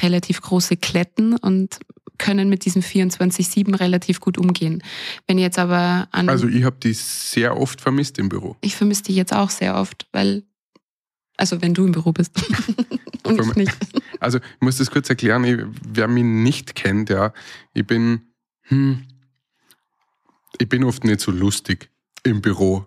relativ 0.02 0.42
große 0.42 0.78
Kletten 0.78 1.36
und 1.36 1.80
können 2.20 2.50
mit 2.50 2.66
diesem 2.66 2.82
24-7 2.84 3.80
relativ 3.80 4.20
gut 4.20 4.38
umgehen. 4.38 4.84
Wenn 5.26 5.40
jetzt 5.40 5.58
aber 5.58 6.08
an... 6.12 6.30
Also 6.30 6.48
ich 6.48 6.64
habe 6.64 6.76
die 6.84 6.94
sehr 6.94 7.58
oft 7.58 7.82
vermisst 7.82 8.20
im 8.20 8.30
Büro. 8.30 8.58
ich 8.62 8.76
vermisse 8.76 9.04
dich 9.04 9.16
jetzt 9.16 9.34
auch 9.34 9.50
sehr 9.50 9.76
oft, 9.76 10.08
weil... 10.12 10.44
Also 11.38 11.62
wenn 11.62 11.74
du 11.74 11.86
im 11.86 11.94
Büro 11.94 12.12
bist. 12.12 12.32
und 13.24 13.40
ich 13.40 13.56
nicht. 13.56 13.78
Also 14.22 14.40
ich 14.40 14.44
muss 14.60 14.78
das 14.78 14.92
kurz 14.92 15.10
erklären, 15.10 15.46
ich, 15.46 15.62
wer 15.88 16.10
mich 16.10 16.26
nicht 16.26 16.76
kennt, 16.76 17.10
ja, 17.10 17.32
ich 17.74 17.88
bin, 17.88 18.34
hm, 18.64 19.06
ich 20.58 20.68
bin 20.68 20.84
oft 20.84 21.06
nicht 21.06 21.22
so 21.22 21.32
lustig 21.32 21.90
im 22.24 22.42
Büro. 22.42 22.86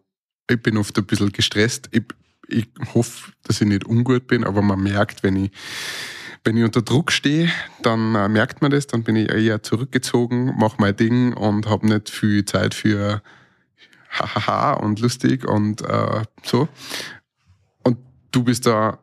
Ich 0.50 0.60
bin 0.60 0.76
oft 0.76 0.96
ein 0.98 1.06
bisschen 1.06 1.32
gestresst. 1.32 1.88
Ich, 1.90 2.02
ich 2.48 2.68
hoffe, 2.92 3.32
dass 3.44 3.62
ich 3.62 3.66
nicht 3.66 3.86
ungut 3.86 4.26
bin, 4.26 4.44
aber 4.44 4.60
man 4.60 4.82
merkt, 4.82 5.22
wenn 5.22 5.36
ich, 5.36 5.52
wenn 6.44 6.56
ich 6.56 6.64
unter 6.64 6.82
Druck 6.82 7.12
stehe, 7.12 7.50
dann 7.82 8.14
äh, 8.14 8.28
merkt 8.28 8.62
man 8.62 8.70
das, 8.70 8.86
dann 8.86 9.04
bin 9.04 9.16
ich 9.16 9.30
eher 9.30 9.62
zurückgezogen, 9.62 10.56
mache 10.58 10.76
mein 10.78 10.96
Ding 10.96 11.32
und 11.34 11.68
habe 11.68 11.86
nicht 11.86 12.10
viel 12.10 12.44
Zeit 12.44 12.74
für 12.74 13.22
hahaha 14.10 14.74
und 14.74 15.00
lustig 15.00 15.46
und 15.46 15.82
äh, 15.82 16.22
so. 16.42 16.68
Und 17.82 17.98
du 18.32 18.44
bist 18.44 18.66
da 18.66 18.98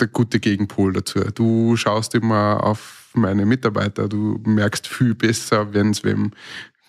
der 0.00 0.08
gute 0.08 0.40
Gegenpol 0.40 0.92
dazu. 0.92 1.20
Du 1.34 1.76
schaust 1.76 2.14
immer 2.14 2.64
auf 2.64 3.10
meine 3.14 3.46
Mitarbeiter, 3.46 4.08
du 4.08 4.40
merkst 4.44 4.88
viel 4.88 5.14
besser, 5.14 5.72
wenn 5.74 5.90
es 5.90 6.02
wem 6.02 6.32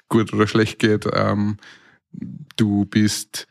gut 0.10 0.34
oder 0.34 0.48
schlecht 0.48 0.80
geht. 0.80 1.08
Ähm, 1.14 1.58
du 2.56 2.86
bist 2.86 3.48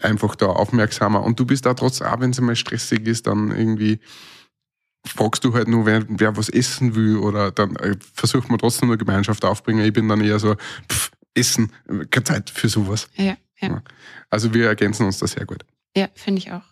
einfach 0.00 0.34
da 0.36 0.46
aufmerksamer 0.46 1.22
und 1.22 1.38
du 1.40 1.44
bist 1.44 1.66
da 1.66 1.74
trotz, 1.74 2.00
auch 2.00 2.20
wenn 2.20 2.30
es 2.30 2.40
mal 2.40 2.56
stressig 2.56 3.06
ist, 3.06 3.26
dann 3.26 3.50
irgendwie 3.50 4.00
fragst 5.06 5.44
du 5.44 5.54
halt 5.54 5.68
nur, 5.68 5.86
wer, 5.86 6.04
wer 6.08 6.36
was 6.36 6.48
essen 6.48 6.94
will 6.94 7.16
oder 7.18 7.50
dann 7.50 7.76
äh, 7.76 7.96
versucht 8.14 8.48
man 8.50 8.58
trotzdem 8.58 8.88
nur 8.88 8.98
Gemeinschaft 8.98 9.44
aufbringen. 9.44 9.84
Ich 9.84 9.92
bin 9.92 10.08
dann 10.08 10.20
eher 10.20 10.38
so, 10.38 10.56
pff, 10.90 11.10
Essen, 11.34 11.72
keine 12.10 12.24
Zeit 12.24 12.50
für 12.50 12.68
sowas. 12.68 13.08
Ja, 13.16 13.36
ja, 13.60 13.82
Also 14.30 14.52
wir 14.52 14.66
ergänzen 14.68 15.06
uns 15.06 15.18
da 15.18 15.26
sehr 15.26 15.46
gut. 15.46 15.64
ja 15.96 16.08
finde 16.14 16.38
ich 16.40 16.50
auch. 16.52 16.62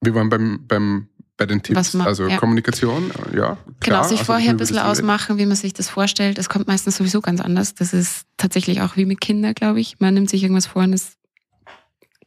Wir 0.00 0.14
waren 0.14 0.28
beim, 0.28 0.66
beim, 0.66 1.08
bei 1.36 1.46
den 1.46 1.62
Tipps, 1.62 1.76
Was 1.78 1.94
ma- 1.94 2.04
also 2.04 2.28
ja. 2.28 2.36
Kommunikation, 2.38 3.10
ja. 3.34 3.54
Genau, 3.54 3.56
klar, 3.80 4.04
sich 4.04 4.18
also 4.20 4.24
vorher 4.32 4.50
ein 4.50 4.56
bisschen 4.56 4.78
ausmachen, 4.78 5.38
wie 5.38 5.46
man 5.46 5.56
sich 5.56 5.72
das 5.74 5.88
vorstellt. 5.88 6.38
Es 6.38 6.48
kommt 6.48 6.66
meistens 6.68 6.96
sowieso 6.96 7.20
ganz 7.20 7.40
anders. 7.40 7.74
Das 7.74 7.92
ist 7.92 8.22
tatsächlich 8.36 8.80
auch 8.82 8.96
wie 8.96 9.04
mit 9.04 9.20
Kindern, 9.20 9.54
glaube 9.54 9.80
ich. 9.80 9.98
Man 10.00 10.14
nimmt 10.14 10.30
sich 10.30 10.42
irgendwas 10.42 10.66
vor 10.66 10.82
und 10.84 10.92
es 10.92 11.16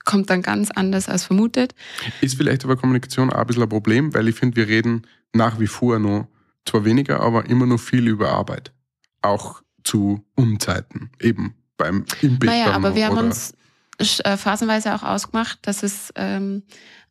kommt 0.10 0.32
dann 0.32 0.42
ganz 0.42 0.72
anders 0.72 1.08
als 1.08 1.26
vermutet. 1.26 1.76
Ist 2.20 2.36
vielleicht 2.36 2.64
aber 2.66 2.76
Kommunikation 2.76 3.30
auch 3.32 3.38
ein 3.38 3.46
bisschen 3.46 3.62
ein 3.62 3.70
Problem, 3.70 4.12
weil 4.16 4.28
ich 4.28 4.36
finde, 4.36 4.56
wir 4.56 4.68
reden 4.68 5.06
nach 5.34 5.60
wie 5.60 5.68
vor 5.68 6.00
noch 6.00 6.28
zwar 6.66 6.84
weniger, 6.84 7.20
aber 7.20 7.46
immer 7.46 7.68
noch 7.68 7.80
viel 7.80 8.08
über 8.08 8.32
Arbeit. 8.32 8.74
Auch 9.22 9.62
zu 9.84 10.26
Unzeiten, 10.34 11.12
eben 11.22 11.54
beim 11.78 12.06
im. 12.24 12.40
Naja, 12.44 12.72
aber 12.72 12.96
wir 12.96 13.06
haben 13.06 13.20
uns 13.20 13.54
äh, 14.00 14.36
phasenweise 14.36 14.96
auch 14.96 15.04
ausgemacht, 15.04 15.60
dass 15.62 15.84
es 15.84 16.12
ähm, 16.16 16.64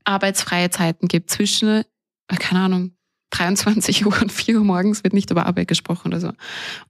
arbeitsfreie 0.02 0.70
Zeiten 0.70 1.06
gibt 1.06 1.30
zwischen, 1.30 1.68
äh, 1.68 2.36
keine 2.36 2.62
Ahnung, 2.62 2.96
23 3.30 4.06
Uhr 4.06 4.20
und 4.20 4.32
4 4.32 4.58
Uhr 4.58 4.64
morgens 4.64 5.04
wird 5.04 5.14
nicht 5.14 5.30
über 5.30 5.46
Arbeit 5.46 5.68
gesprochen 5.68 6.08
oder 6.08 6.20
so. 6.20 6.32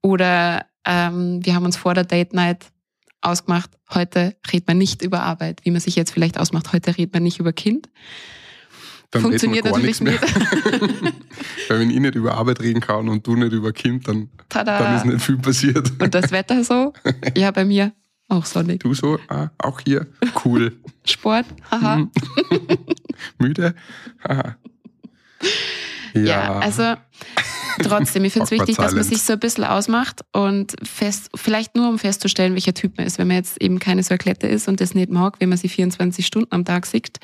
Oder 0.01 0.65
ähm, 0.87 1.45
wir 1.45 1.55
haben 1.55 1.67
uns 1.67 1.77
vor 1.77 1.93
der 1.93 2.05
Date 2.05 2.33
Night 2.33 2.73
ausgemacht, 3.21 3.71
heute 3.93 4.37
redet 4.53 4.69
man 4.69 4.79
nicht 4.79 5.03
über 5.03 5.23
Arbeit, 5.23 5.61
wie 5.65 5.71
man 5.71 5.81
sich 5.81 5.97
jetzt 5.97 6.13
vielleicht 6.13 6.39
ausmacht, 6.39 6.73
heute 6.73 6.97
redet 6.97 7.13
man 7.15 7.23
nicht 7.23 7.41
über 7.41 7.53
Kind. 7.53 7.89
dann 9.11 9.23
Funktioniert 9.23 9.65
natürlich 9.65 10.01
nichts 10.01 10.01
mehr. 10.01 10.21
Weil 11.69 11.81
wenn 11.81 11.91
ich 11.91 11.99
nicht 11.99 12.15
über 12.15 12.35
Arbeit 12.35 12.61
reden 12.61 12.81
kann 12.81 13.09
und 13.09 13.27
du 13.27 13.35
nicht 13.37 13.53
über 13.53 13.73
Kind, 13.73 14.07
dann, 14.09 14.29
Tada! 14.49 14.79
dann 14.79 14.97
ist 14.97 15.05
nicht 15.07 15.25
viel 15.25 15.39
passiert. 15.39 15.93
und 16.01 16.15
das 16.15 16.31
Wetter 16.31 16.63
so? 16.65 16.93
Ja, 17.37 17.51
bei 17.51 17.65
mir 17.65 17.93
auch 18.29 18.45
sonnig. 18.45 18.81
Du 18.81 18.93
so, 18.95 19.19
ah, 19.29 19.49
auch 19.59 19.81
hier, 19.81 20.07
cool. 20.45 20.77
Sport, 21.05 21.47
haha. 21.71 21.97
Mhm. 21.97 22.11
Müde? 23.39 23.75
Haha. 24.23 24.57
Ja, 26.15 26.21
Ja, 26.23 26.59
also 26.59 26.95
trotzdem, 27.79 28.25
ich 28.25 28.33
finde 28.33 28.45
es 28.45 28.51
wichtig, 28.51 28.77
dass 28.77 28.95
man 28.95 29.05
sich 29.05 29.23
so 29.23 29.35
ein 29.35 29.39
bisschen 29.39 29.65
ausmacht 29.65 30.23
und 30.33 30.75
fest, 30.83 31.31
vielleicht 31.35 31.77
nur 31.77 31.89
um 31.89 31.99
festzustellen, 31.99 32.55
welcher 32.55 32.75
Typ 32.75 32.97
man 32.97 33.07
ist. 33.07 33.19
Wenn 33.19 33.29
man 33.29 33.37
jetzt 33.37 33.61
eben 33.61 33.79
keine 33.79 34.03
so 34.03 34.11
eine 34.11 34.19
Klette 34.19 34.47
ist 34.47 34.69
und 34.69 34.81
das 34.81 34.95
nicht 34.95 35.11
mag, 35.11 35.37
wenn 35.41 35.49
man 35.49 35.59
sie 35.59 35.69
24 35.69 36.27
Stunden 36.27 36.53
am 36.53 36.65
Tag 36.65 36.87
sieht, 36.87 37.19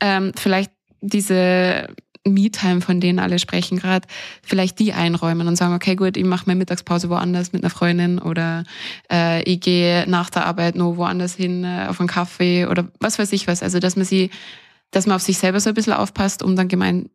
ähm, 0.00 0.32
vielleicht 0.36 0.70
diese 1.00 1.88
Me-Time, 2.26 2.80
von 2.80 3.00
denen 3.00 3.18
alle 3.18 3.38
sprechen 3.38 3.78
gerade, 3.78 4.06
vielleicht 4.42 4.78
die 4.78 4.92
einräumen 4.92 5.48
und 5.48 5.56
sagen, 5.56 5.74
okay, 5.74 5.96
gut, 5.96 6.16
ich 6.16 6.24
mache 6.24 6.44
meine 6.46 6.58
Mittagspause 6.58 7.10
woanders 7.10 7.52
mit 7.52 7.62
einer 7.62 7.70
Freundin 7.70 8.18
oder 8.18 8.64
äh, 9.10 9.42
ich 9.42 9.60
gehe 9.60 10.08
nach 10.08 10.30
der 10.30 10.46
Arbeit 10.46 10.76
nur 10.76 10.96
woanders 10.96 11.34
hin 11.34 11.64
äh, 11.64 11.86
auf 11.88 11.98
einen 11.98 12.08
Kaffee 12.08 12.66
oder 12.66 12.88
was 13.00 13.18
weiß 13.18 13.32
ich 13.32 13.48
was. 13.48 13.62
Also, 13.62 13.80
dass 13.80 13.96
man 13.96 14.04
sie, 14.04 14.30
dass 14.92 15.06
man 15.06 15.16
auf 15.16 15.22
sich 15.22 15.38
selber 15.38 15.58
so 15.58 15.70
ein 15.70 15.74
bisschen 15.74 15.94
aufpasst, 15.94 16.42
um 16.42 16.54
dann 16.54 16.68
gemein, 16.68 17.10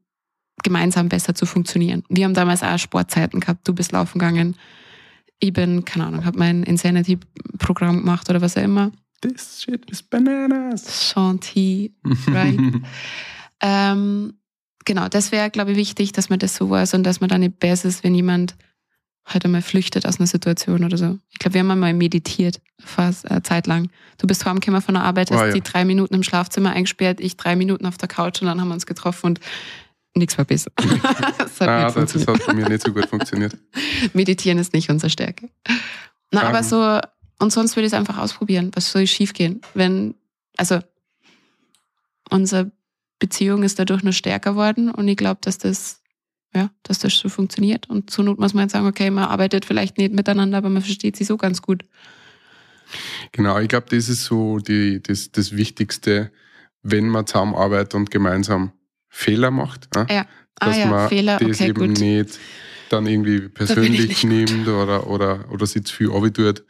gemeinsam 0.63 1.09
besser 1.09 1.35
zu 1.35 1.45
funktionieren. 1.45 2.03
Wir 2.09 2.25
haben 2.25 2.33
damals 2.33 2.63
auch 2.63 2.77
Sportzeiten 2.79 3.39
gehabt. 3.39 3.67
Du 3.67 3.73
bist 3.73 3.91
laufen 3.91 4.19
gegangen. 4.19 4.55
Ich 5.39 5.53
bin, 5.53 5.85
keine 5.85 6.07
Ahnung, 6.07 6.25
habe 6.25 6.39
mein 6.39 6.63
Insanity-Programm 6.63 7.97
gemacht 7.99 8.29
oder 8.29 8.41
was 8.41 8.57
auch 8.57 8.63
immer. 8.63 8.91
this 9.21 9.61
shit 9.63 9.89
is 9.91 10.01
bananas. 10.03 11.09
Shanti, 11.11 11.93
right? 12.27 12.59
ähm, 13.61 14.33
genau, 14.85 15.07
das 15.09 15.31
wäre, 15.31 15.49
glaube 15.49 15.71
ich, 15.71 15.77
wichtig, 15.77 16.11
dass 16.11 16.29
man 16.29 16.39
das 16.39 16.55
so 16.55 16.69
weiß 16.69 16.93
und 16.95 17.03
dass 17.03 17.19
man 17.19 17.29
dann 17.29 17.41
nicht 17.41 17.59
besser 17.59 17.87
ist, 17.89 18.03
wenn 18.03 18.15
jemand 18.15 18.55
halt 19.25 19.43
einmal 19.43 19.61
flüchtet 19.61 20.05
aus 20.05 20.19
einer 20.19 20.27
Situation 20.27 20.83
oder 20.85 20.97
so. 20.97 21.19
Ich 21.29 21.39
glaube, 21.39 21.55
wir 21.55 21.59
haben 21.59 21.71
einmal 21.71 21.93
meditiert, 21.93 22.61
fast 22.79 23.29
äh, 23.29 23.41
Zeit 23.43 23.67
lang. 23.67 23.89
Du 24.17 24.25
bist 24.25 24.45
heimgekommen 24.45 24.81
von 24.81 24.93
der 24.95 25.03
Arbeit, 25.03 25.31
hast 25.31 25.39
Ah, 25.39 25.47
ja. 25.47 25.53
die 25.53 25.61
drei 25.61 25.83
Minuten 25.83 26.15
im 26.15 26.23
Schlafzimmer 26.23 26.71
eingesperrt, 26.71 27.19
ich 27.19 27.35
drei 27.35 27.55
Minuten 27.57 27.85
auf 27.85 27.97
der 27.97 28.07
Couch 28.07 28.41
und 28.41 28.47
dann 28.47 28.61
haben 28.61 28.69
wir 28.69 28.73
uns 28.73 28.85
getroffen 28.85 29.25
und 29.27 29.39
nichts 30.17 30.37
war 30.37 30.45
besser. 30.45 30.71
das 31.37 31.61
hat 31.61 31.69
Ah, 31.69 31.91
das, 31.91 32.27
hat 32.27 32.45
bei 32.45 32.53
mir 32.53 32.69
nicht 32.69 32.83
so 32.83 32.93
gut 32.93 33.07
funktioniert. 33.07 33.57
Meditieren 34.13 34.57
ist 34.57 34.73
nicht 34.73 34.89
unsere 34.89 35.09
Stärke. 35.09 35.49
Na, 36.31 36.43
aber 36.43 36.63
so, 36.63 36.99
und 37.39 37.51
sonst 37.51 37.75
würde 37.75 37.87
ich 37.87 37.93
es 37.93 37.97
einfach 37.97 38.17
ausprobieren. 38.17 38.71
Was 38.73 38.91
soll 38.91 39.07
schief 39.07 39.33
gehen? 39.33 39.61
Wenn, 39.73 40.15
also, 40.57 40.79
unsere 42.29 42.71
Beziehung 43.19 43.63
ist 43.63 43.79
dadurch 43.79 44.03
nur 44.03 44.13
stärker 44.13 44.55
worden 44.55 44.91
und 44.91 45.07
ich 45.07 45.17
glaube, 45.17 45.39
dass 45.41 45.57
das, 45.57 46.01
ja, 46.53 46.69
dass 46.83 46.99
das 46.99 47.17
so 47.17 47.29
funktioniert. 47.29 47.89
Und 47.89 48.09
zur 48.09 48.25
Not 48.25 48.39
muss 48.39 48.53
man 48.53 48.63
jetzt 48.63 48.73
sagen, 48.73 48.87
okay, 48.87 49.09
man 49.09 49.25
arbeitet 49.25 49.65
vielleicht 49.65 49.97
nicht 49.97 50.13
miteinander, 50.13 50.59
aber 50.59 50.69
man 50.69 50.81
versteht 50.81 51.15
sich 51.15 51.27
so 51.27 51.37
ganz 51.37 51.61
gut. 51.61 51.83
Genau, 53.31 53.59
ich 53.59 53.67
glaube, 53.67 53.87
das 53.89 54.09
ist 54.09 54.25
so 54.25 54.59
die, 54.59 55.01
das, 55.01 55.31
das 55.31 55.55
Wichtigste, 55.55 56.31
wenn 56.83 57.09
man 57.09 57.27
zusammenarbeitet 57.27 57.95
und 57.95 58.11
gemeinsam 58.11 58.71
Fehler 59.09 59.51
macht. 59.51 59.87
Ja? 59.95 60.05
Ja. 60.09 60.25
Ah 60.59 60.67
Dass 60.67 60.77
ja, 60.77 60.85
man 60.87 61.09
Fehler, 61.09 61.37
das 61.39 61.49
okay, 61.49 61.69
eben 61.69 61.87
gut. 61.93 61.99
nicht 61.99 62.39
dann 62.89 63.05
irgendwie 63.05 63.41
persönlich 63.49 64.21
gut. 64.21 64.29
nimmt 64.31 64.67
oder, 64.67 65.07
oder, 65.07 65.51
oder 65.51 65.65
sich 65.65 65.83
zu 65.85 65.93
viel 65.95 66.31
tut. 66.31 66.63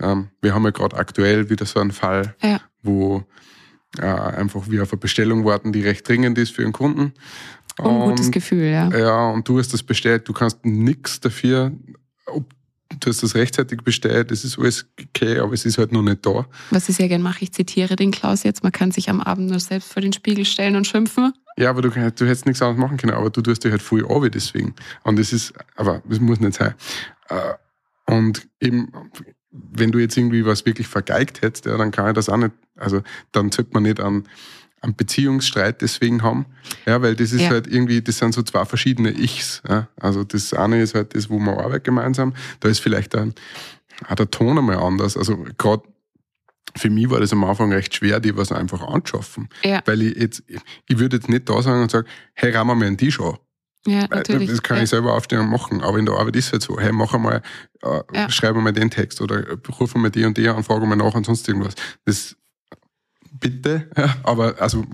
Ähm, 0.00 0.28
wir 0.40 0.54
haben 0.54 0.64
ja 0.64 0.70
gerade 0.70 0.96
aktuell 0.96 1.50
wieder 1.50 1.66
so 1.66 1.80
einen 1.80 1.92
Fall, 1.92 2.34
Ja. 2.42 2.60
wo 2.82 3.24
äh, 3.98 4.02
einfach 4.06 4.68
wir 4.68 4.82
auf 4.82 4.92
eine 4.92 5.00
Bestellung 5.00 5.44
warten, 5.44 5.72
die 5.72 5.82
recht 5.82 6.08
dringend 6.08 6.38
ist 6.38 6.54
für 6.54 6.62
einen 6.62 6.72
Kunden. 6.72 7.12
Ungutes 7.78 8.30
Gefühl, 8.30 8.64
ja. 8.64 8.88
Ja, 8.96 9.28
und 9.30 9.48
du 9.48 9.58
hast 9.58 9.72
das 9.72 9.82
bestellt, 9.82 10.28
du 10.28 10.32
kannst 10.32 10.64
nichts 10.64 11.20
dafür, 11.20 11.72
ob 12.26 12.52
du 13.00 13.10
hast 13.10 13.22
das 13.22 13.34
rechtzeitig 13.34 13.82
bestellt, 13.82 14.30
das 14.30 14.44
ist 14.44 14.58
alles 14.58 14.86
okay, 15.00 15.38
aber 15.38 15.52
es 15.52 15.64
ist 15.64 15.78
halt 15.78 15.92
noch 15.92 16.02
nicht 16.02 16.24
da. 16.24 16.46
Was 16.70 16.88
ich 16.88 16.96
sehr 16.96 17.08
gern 17.08 17.22
mache, 17.22 17.44
ich 17.44 17.52
zitiere 17.52 17.96
den 17.96 18.10
Klaus 18.10 18.42
jetzt, 18.42 18.62
man 18.62 18.72
kann 18.72 18.90
sich 18.90 19.10
am 19.10 19.20
Abend 19.20 19.50
nur 19.50 19.60
selbst 19.60 19.92
vor 19.92 20.02
den 20.02 20.12
Spiegel 20.12 20.44
stellen 20.44 20.76
und 20.76 20.86
schimpfen. 20.86 21.32
Ja, 21.58 21.70
aber 21.70 21.82
du, 21.82 21.90
du 21.90 22.00
hättest 22.00 22.46
nichts 22.46 22.62
anderes 22.62 22.80
machen 22.80 22.96
können, 22.96 23.14
aber 23.14 23.30
du 23.30 23.42
tust 23.42 23.64
dich 23.64 23.70
halt 23.70 23.82
voll 23.82 24.06
an 24.06 24.30
deswegen. 24.30 24.74
Und 25.02 25.18
das 25.18 25.32
ist, 25.32 25.52
aber 25.76 26.02
das 26.08 26.20
muss 26.20 26.40
nicht 26.40 26.54
sein. 26.54 26.74
Äh, 27.28 27.54
Und 28.12 28.48
eben, 28.60 28.90
wenn 29.50 29.92
du 29.92 29.98
jetzt 29.98 30.16
irgendwie 30.16 30.46
was 30.46 30.64
wirklich 30.64 30.86
vergeigt 30.86 31.42
hättest, 31.42 31.66
ja, 31.66 31.76
dann 31.76 31.90
kann 31.90 32.08
ich 32.08 32.14
das 32.14 32.28
auch 32.28 32.36
nicht, 32.36 32.52
also 32.76 33.02
dann 33.32 33.50
sollte 33.50 33.72
man 33.74 33.82
nicht 33.82 34.00
einen, 34.00 34.24
einen 34.80 34.94
Beziehungsstreit 34.96 35.82
deswegen 35.82 36.22
haben. 36.22 36.46
Ja, 36.86 37.02
weil 37.02 37.16
das 37.16 37.32
ist 37.32 37.42
Ja. 37.42 37.50
halt 37.50 37.66
irgendwie, 37.66 38.00
das 38.02 38.18
sind 38.18 38.32
so 38.34 38.42
zwei 38.42 38.64
verschiedene 38.64 39.10
Ichs. 39.10 39.62
Ja. 39.68 39.88
Also 40.00 40.24
das 40.24 40.52
eine 40.54 40.80
ist 40.80 40.94
halt 40.94 41.14
das, 41.14 41.28
wo 41.30 41.38
man 41.38 41.56
arbeitet 41.58 41.84
gemeinsam. 41.84 42.34
Da 42.60 42.68
ist 42.68 42.78
vielleicht 42.80 43.14
dann 43.14 43.34
auch 44.08 44.14
der 44.14 44.30
Ton 44.30 44.56
einmal 44.58 44.76
anders. 44.78 45.16
Also 45.16 45.44
gerade 45.58 45.82
für 46.76 46.90
mich 46.90 47.10
war 47.10 47.18
das 47.18 47.32
am 47.32 47.42
Anfang 47.44 47.72
recht 47.72 47.94
schwer, 47.94 48.20
die 48.20 48.36
was 48.36 48.52
einfach 48.52 48.82
anzuschaffen. 48.82 49.48
Ja, 49.64 49.80
Weil 49.86 50.02
ich 50.02 50.16
jetzt, 50.16 50.42
ich 50.86 50.98
würde 50.98 51.16
jetzt 51.16 51.28
nicht 51.28 51.48
da 51.48 51.60
sagen 51.62 51.82
und 51.82 51.90
sagen, 51.90 52.06
hey, 52.34 52.52
rahmen 52.52 52.70
wir 52.70 52.74
mir 52.76 52.86
einen 52.86 52.98
Tisch 52.98 53.18
an. 53.20 53.36
ja 53.86 54.06
natürlich. 54.08 54.50
Das 54.50 54.62
kann 54.62 54.76
ja. 54.76 54.82
ich 54.84 54.90
selber 54.90 55.14
aufstehen 55.14 55.40
und 55.40 55.48
machen. 55.50 55.80
Aber 55.80 55.98
in 55.98 56.06
der 56.06 56.14
Arbeit 56.14 56.36
ist 56.36 56.46
es 56.46 56.52
halt 56.52 56.62
so, 56.62 56.78
hey, 56.78 56.92
mach 56.92 57.14
einmal, 57.14 57.42
äh, 57.82 58.00
Ja. 58.12 58.30
schreib 58.30 58.54
mal 58.54 58.72
den 58.72 58.90
Text 58.90 59.20
oder 59.20 59.44
ruf 59.80 59.94
mal 59.96 60.10
die 60.10 60.24
und 60.24 60.36
die 60.36 60.48
an, 60.48 60.62
frage 60.62 60.86
mal 60.86 60.94
nach 60.94 61.14
und 61.14 61.26
sonst 61.26 61.48
irgendwas. 61.48 61.74
Das, 62.04 62.36
bitte, 63.40 63.88
ja, 63.96 64.14
aber 64.22 64.60
also 64.60 64.84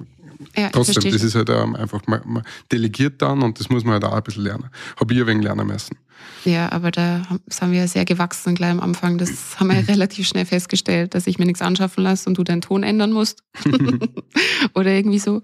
ja, 0.57 0.69
trotzdem, 0.71 1.11
das 1.13 1.23
ist 1.23 1.35
halt 1.35 1.49
ähm, 1.51 1.75
einfach, 1.77 2.07
man, 2.07 2.21
man 2.25 2.43
delegiert 2.71 3.21
dann 3.23 3.43
und 3.43 3.59
das 3.59 3.71
muss 3.71 3.85
man 3.85 3.95
halt 3.95 4.05
auch 4.05 4.13
ein 4.13 4.23
bisschen 4.23 4.45
lernen. 4.45 4.69
Habe 4.99 5.15
ich 5.15 5.21
ein 5.21 5.27
wenig 5.27 5.45
lernen 5.45 5.67
müssen. 5.67 5.97
Ja, 6.45 6.71
aber 6.73 6.91
da 6.91 7.23
haben- 7.29 7.41
sind 7.49 7.73
wir 7.73 7.81
ja 7.81 7.87
sehr 7.89 8.05
gewachsen 8.05 8.55
gleich 8.55 8.71
am 8.71 8.81
Anfang. 8.81 9.19
Das 9.19 9.31
haben 9.59 9.69
wir 9.69 9.77
ja 9.81 9.87
relativ 9.87 10.29
schnell 10.29 10.47
festgestellt, 10.47 11.15
dass 11.15 11.27
ich 11.27 11.39
mir 11.39 11.47
nichts 11.47 11.63
anschaffen 11.63 12.05
lasse 12.05 12.29
und 12.29 12.39
du 12.39 12.45
deinen 12.45 12.61
Ton 12.61 12.83
ändern 12.83 13.13
musst. 13.13 13.43
Oder 14.75 14.91
irgendwie 14.93 15.19
so. 15.19 15.41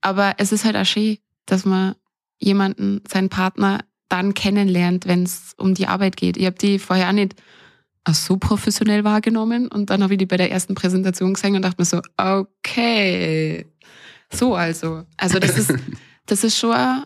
Aber 0.00 0.34
es 0.38 0.52
ist 0.52 0.64
halt 0.64 0.76
auch 0.76 0.84
schön, 0.86 1.18
dass 1.46 1.64
man 1.64 1.94
jemanden, 2.38 3.02
seinen 3.08 3.28
Partner, 3.28 3.80
dann 4.08 4.34
kennenlernt, 4.34 5.06
wenn 5.06 5.22
es 5.22 5.54
um 5.56 5.74
die 5.74 5.86
Arbeit 5.86 6.16
geht. 6.16 6.36
Ich 6.36 6.46
habe 6.46 6.56
die 6.56 6.78
vorher 6.78 7.08
auch 7.08 7.12
nicht 7.12 7.34
als 8.04 8.26
so 8.26 8.36
professionell 8.36 9.02
wahrgenommen 9.02 9.68
und 9.68 9.90
dann 9.90 10.02
habe 10.02 10.14
ich 10.14 10.18
die 10.18 10.26
bei 10.26 10.36
der 10.36 10.50
ersten 10.50 10.74
Präsentation 10.74 11.34
gesehen 11.34 11.56
und 11.56 11.62
dachte 11.62 11.80
mir 11.80 11.86
so, 11.86 12.02
okay, 12.16 13.66
so 14.30 14.54
also. 14.54 15.04
Also 15.16 15.38
das 15.38 15.56
ist, 15.56 15.74
das 16.26 16.44
ist 16.44 16.58
schon 16.58 17.04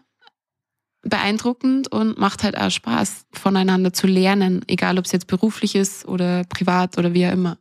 beeindruckend 1.02 1.88
und 1.88 2.18
macht 2.18 2.42
halt 2.42 2.58
auch 2.58 2.70
Spaß, 2.70 3.26
voneinander 3.32 3.92
zu 3.92 4.06
lernen, 4.06 4.64
egal 4.66 4.98
ob 4.98 5.04
es 5.04 5.12
jetzt 5.12 5.28
beruflich 5.28 5.74
ist 5.74 6.06
oder 6.06 6.44
privat 6.44 6.98
oder 6.98 7.14
wie 7.14 7.26
auch 7.26 7.32
immer. 7.32 7.58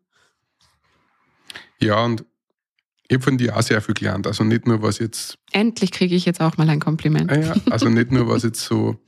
Ja, 1.79 2.03
und 2.03 2.25
ich 3.07 3.15
habe 3.15 3.23
von 3.23 3.37
dir 3.37 3.55
auch 3.55 3.61
sehr 3.61 3.81
viel 3.81 3.93
gelernt. 3.93 4.27
Also 4.27 4.43
nicht 4.43 4.67
nur, 4.67 4.81
was 4.81 4.99
jetzt 4.99 5.37
Endlich 5.51 5.91
kriege 5.91 6.15
ich 6.15 6.25
jetzt 6.25 6.41
auch 6.41 6.57
mal 6.57 6.69
ein 6.69 6.79
Kompliment. 6.79 7.31
Ah 7.31 7.39
ja, 7.39 7.55
also 7.69 7.87
nicht 7.89 8.11
nur, 8.11 8.27
was 8.27 8.43
jetzt 8.43 8.61
so, 8.61 8.99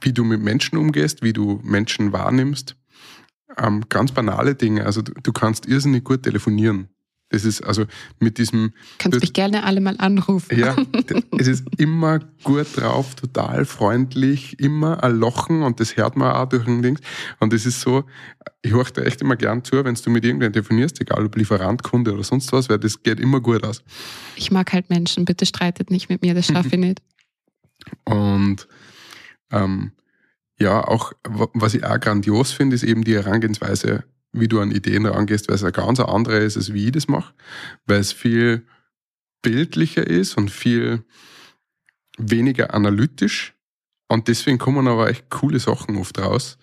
wie 0.00 0.12
du 0.12 0.22
mit 0.24 0.40
Menschen 0.40 0.76
umgehst, 0.78 1.22
wie 1.22 1.32
du 1.32 1.60
Menschen 1.64 2.12
wahrnimmst. 2.12 2.76
Ähm, 3.56 3.84
ganz 3.88 4.12
banale 4.12 4.54
Dinge. 4.54 4.84
Also 4.86 5.02
du, 5.02 5.12
du 5.12 5.32
kannst 5.32 5.66
irrsinnig 5.66 6.04
gut 6.04 6.22
telefonieren. 6.24 6.88
Das 7.30 7.44
ist 7.44 7.62
also 7.62 7.84
mit 8.20 8.38
diesem, 8.38 8.72
Kannst 8.98 9.16
das- 9.16 9.22
mich 9.22 9.32
gerne 9.32 9.64
alle 9.64 9.80
mal 9.80 9.96
anrufen. 9.98 10.56
ja, 10.58 10.76
es 11.38 11.46
ist 11.48 11.64
immer 11.78 12.20
gut 12.44 12.66
drauf, 12.76 13.14
total 13.16 13.64
freundlich, 13.64 14.60
immer 14.60 15.02
ein 15.02 15.16
Lochen 15.18 15.62
und 15.62 15.80
das 15.80 15.96
hört 15.96 16.16
man 16.16 16.32
auch 16.32 16.48
durch 16.48 16.64
den 16.64 16.82
Dings. 16.82 17.00
Und 17.40 17.52
das 17.52 17.64
ist 17.66 17.80
so, 17.80 18.04
ich 18.62 18.72
höre 18.72 18.84
da 18.84 19.02
echt 19.02 19.20
immer 19.22 19.34
gern 19.36 19.64
zu, 19.64 19.84
wenn 19.84 19.94
du 19.94 20.10
mit 20.10 20.24
irgendwem 20.24 20.52
telefonierst, 20.52 21.00
egal 21.00 21.24
ob 21.26 21.34
Lieferant, 21.36 21.82
Kunde 21.82 22.12
oder 22.12 22.22
sonst 22.22 22.52
was, 22.52 22.68
weil 22.68 22.78
das 22.78 23.02
geht 23.02 23.18
immer 23.18 23.40
gut 23.40 23.64
aus. 23.64 23.82
Ich 24.36 24.50
mag 24.52 24.72
halt 24.72 24.90
Menschen, 24.90 25.24
bitte 25.24 25.46
streitet 25.46 25.90
nicht 25.90 26.08
mit 26.10 26.22
mir, 26.22 26.34
das 26.34 26.46
schaffe 26.46 26.68
ich 26.68 26.76
nicht. 26.78 27.02
Und 28.04 28.68
ähm, 29.50 29.92
ja, 30.58 30.82
auch 30.86 31.12
wa- 31.26 31.48
was 31.54 31.74
ich 31.74 31.84
auch 31.84 31.98
grandios 32.00 32.52
finde, 32.52 32.74
ist 32.76 32.82
eben 32.84 33.04
die 33.04 33.14
Herangehensweise, 33.14 34.04
wie 34.32 34.48
du 34.48 34.60
an 34.60 34.70
Ideen 34.72 35.06
rangehst, 35.06 35.48
weil 35.48 35.56
es 35.56 35.62
eine 35.62 35.72
ganz 35.72 36.00
andere 36.00 36.38
ist, 36.38 36.56
als 36.56 36.72
wie 36.72 36.86
ich 36.86 36.92
das 36.92 37.08
mache, 37.08 37.34
weil 37.86 38.00
es 38.00 38.12
viel 38.12 38.66
bildlicher 39.42 40.06
ist 40.06 40.36
und 40.36 40.50
viel 40.50 41.04
weniger 42.18 42.74
analytisch 42.74 43.54
Und 44.08 44.28
deswegen 44.28 44.58
kommen 44.58 44.86
aber 44.86 45.08
echt 45.10 45.28
coole 45.30 45.58
Sachen 45.58 45.96
oft 45.96 46.18
raus. 46.18 46.58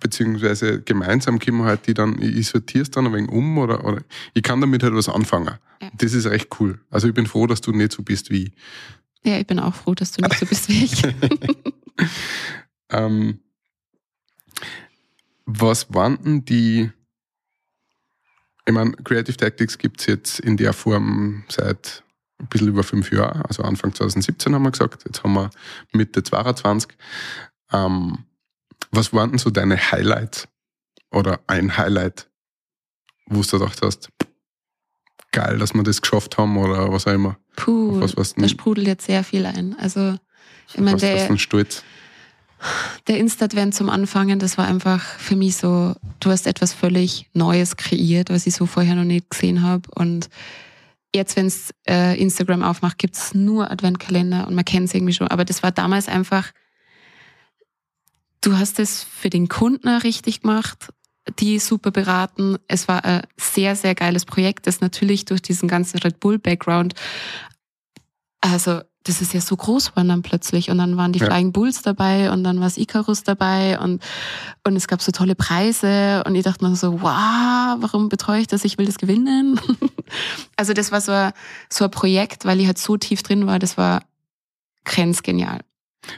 Beziehungsweise 0.00 0.82
gemeinsam 0.82 1.38
kommen 1.38 1.64
halt 1.64 1.86
die 1.86 1.94
dann, 1.94 2.20
ich 2.20 2.46
sortiere 2.48 2.82
es 2.82 2.90
dann 2.90 3.06
ein 3.06 3.12
wenig 3.14 3.30
um 3.30 3.56
oder, 3.58 3.84
oder 3.84 4.02
ich 4.34 4.42
kann 4.42 4.60
damit 4.60 4.82
halt 4.82 4.94
was 4.94 5.08
anfangen. 5.08 5.58
Das 5.96 6.12
ist 6.12 6.26
recht 6.26 6.48
cool. 6.60 6.78
Also 6.90 7.08
ich 7.08 7.14
bin 7.14 7.26
froh, 7.26 7.46
dass 7.46 7.60
du 7.62 7.72
nicht 7.72 7.92
so 7.92 8.02
bist 8.02 8.30
wie 8.30 8.44
ich. 8.44 8.52
Ja, 9.24 9.38
ich 9.38 9.46
bin 9.46 9.58
auch 9.58 9.74
froh, 9.74 9.94
dass 9.94 10.12
du 10.12 10.20
nicht 10.22 10.38
so 10.38 10.46
bist 10.46 10.68
wie 10.68 10.84
ich. 10.84 11.02
Ähm, 12.90 13.40
was 15.46 15.92
waren 15.92 16.22
denn 16.22 16.44
die, 16.44 16.90
ich 18.66 18.72
meine, 18.72 18.92
Creative 18.92 19.36
Tactics 19.36 19.78
gibt 19.78 20.00
es 20.00 20.06
jetzt 20.06 20.40
in 20.40 20.56
der 20.56 20.72
Form 20.72 21.44
seit 21.48 22.02
ein 22.38 22.46
bisschen 22.46 22.68
über 22.68 22.84
fünf 22.84 23.10
Jahren, 23.10 23.42
also 23.42 23.62
Anfang 23.62 23.94
2017 23.94 24.54
haben 24.54 24.62
wir 24.62 24.70
gesagt, 24.70 25.04
jetzt 25.04 25.24
haben 25.24 25.34
wir 25.34 25.50
Mitte 25.92 26.22
22. 26.22 26.96
Ähm, 27.72 28.24
was 28.90 29.12
waren 29.12 29.30
denn 29.30 29.38
so 29.38 29.50
deine 29.50 29.76
Highlights 29.76 30.48
oder 31.10 31.40
ein 31.46 31.76
Highlight, 31.76 32.28
wo 33.26 33.42
du 33.42 33.58
gedacht 33.58 33.80
hast, 33.82 34.10
geil, 35.32 35.58
dass 35.58 35.74
wir 35.74 35.82
das 35.82 36.00
geschafft 36.00 36.38
haben 36.38 36.56
oder 36.56 36.92
was 36.92 37.06
auch 37.06 37.12
immer? 37.12 37.38
Puh, 37.56 38.00
was 38.00 38.34
da 38.34 38.48
sprudelt 38.48 38.86
jetzt 38.86 39.06
sehr 39.06 39.24
viel 39.24 39.44
ein. 39.44 39.76
Also, 39.78 40.16
ich 40.68 40.78
meine, 40.78 40.92
was 40.92 41.00
der, 41.00 41.26
denn 41.26 41.38
stolz? 41.38 41.82
Der 43.06 43.18
Insta-Advent 43.18 43.74
zum 43.74 43.88
Anfangen, 43.88 44.38
das 44.38 44.58
war 44.58 44.66
einfach 44.66 45.02
für 45.02 45.36
mich 45.36 45.56
so, 45.56 45.94
du 46.20 46.30
hast 46.30 46.46
etwas 46.46 46.72
völlig 46.72 47.28
Neues 47.32 47.76
kreiert, 47.76 48.30
was 48.30 48.46
ich 48.46 48.54
so 48.54 48.66
vorher 48.66 48.94
noch 48.94 49.04
nicht 49.04 49.30
gesehen 49.30 49.62
habe. 49.62 49.88
Und 49.94 50.28
jetzt, 51.14 51.36
wenn 51.36 51.46
es 51.46 51.72
äh, 51.88 52.20
Instagram 52.20 52.62
aufmacht, 52.62 52.98
gibt 52.98 53.16
es 53.16 53.34
nur 53.34 53.70
Adventkalender 53.70 54.46
und 54.46 54.54
man 54.54 54.64
kennt 54.64 54.88
es 54.88 54.94
irgendwie 54.94 55.14
schon. 55.14 55.28
Aber 55.28 55.44
das 55.44 55.62
war 55.62 55.72
damals 55.72 56.08
einfach, 56.08 56.52
du 58.40 58.58
hast 58.58 58.78
es 58.78 59.02
für 59.02 59.30
den 59.30 59.48
Kunden 59.48 59.88
richtig 59.88 60.42
gemacht, 60.42 60.92
die 61.38 61.58
super 61.58 61.90
beraten. 61.90 62.56
Es 62.68 62.88
war 62.88 63.04
ein 63.04 63.22
sehr, 63.38 63.76
sehr 63.76 63.94
geiles 63.94 64.24
Projekt, 64.24 64.66
das 64.66 64.80
natürlich 64.80 65.24
durch 65.24 65.42
diesen 65.42 65.68
ganzen 65.68 65.98
Red 65.98 66.20
Bull-Background, 66.20 66.94
also 68.40 68.80
das 69.08 69.22
ist 69.22 69.32
ja 69.32 69.40
so 69.40 69.56
groß 69.56 69.90
geworden 69.90 70.08
dann 70.08 70.22
plötzlich. 70.22 70.70
Und 70.70 70.78
dann 70.78 70.96
waren 70.96 71.12
die 71.12 71.18
Ja. 71.18 71.26
Flying 71.26 71.52
Bulls 71.52 71.82
dabei 71.82 72.30
und 72.30 72.44
dann 72.44 72.60
war 72.60 72.66
es 72.66 72.76
Icarus 72.76 73.22
dabei 73.22 73.78
und, 73.80 74.02
und 74.64 74.76
es 74.76 74.86
gab 74.86 75.00
so 75.00 75.12
tolle 75.12 75.34
Preise 75.34 76.22
und 76.26 76.34
ich 76.34 76.44
dachte 76.44 76.64
mir 76.64 76.76
so, 76.76 77.00
wow, 77.00 77.76
warum 77.80 78.08
betreue 78.08 78.40
ich 78.40 78.46
das? 78.46 78.64
Ich 78.64 78.76
will 78.78 78.86
das 78.86 78.98
gewinnen. 78.98 79.60
also 80.56 80.74
das 80.74 80.92
war 80.92 81.00
so 81.00 81.12
ein, 81.12 81.32
so 81.70 81.84
ein 81.84 81.90
Projekt, 81.90 82.44
weil 82.44 82.60
ich 82.60 82.66
halt 82.66 82.78
so 82.78 82.96
tief 82.96 83.22
drin 83.22 83.46
war, 83.46 83.58
das 83.58 83.78
war 83.78 84.02
grenzgenial. 84.84 85.60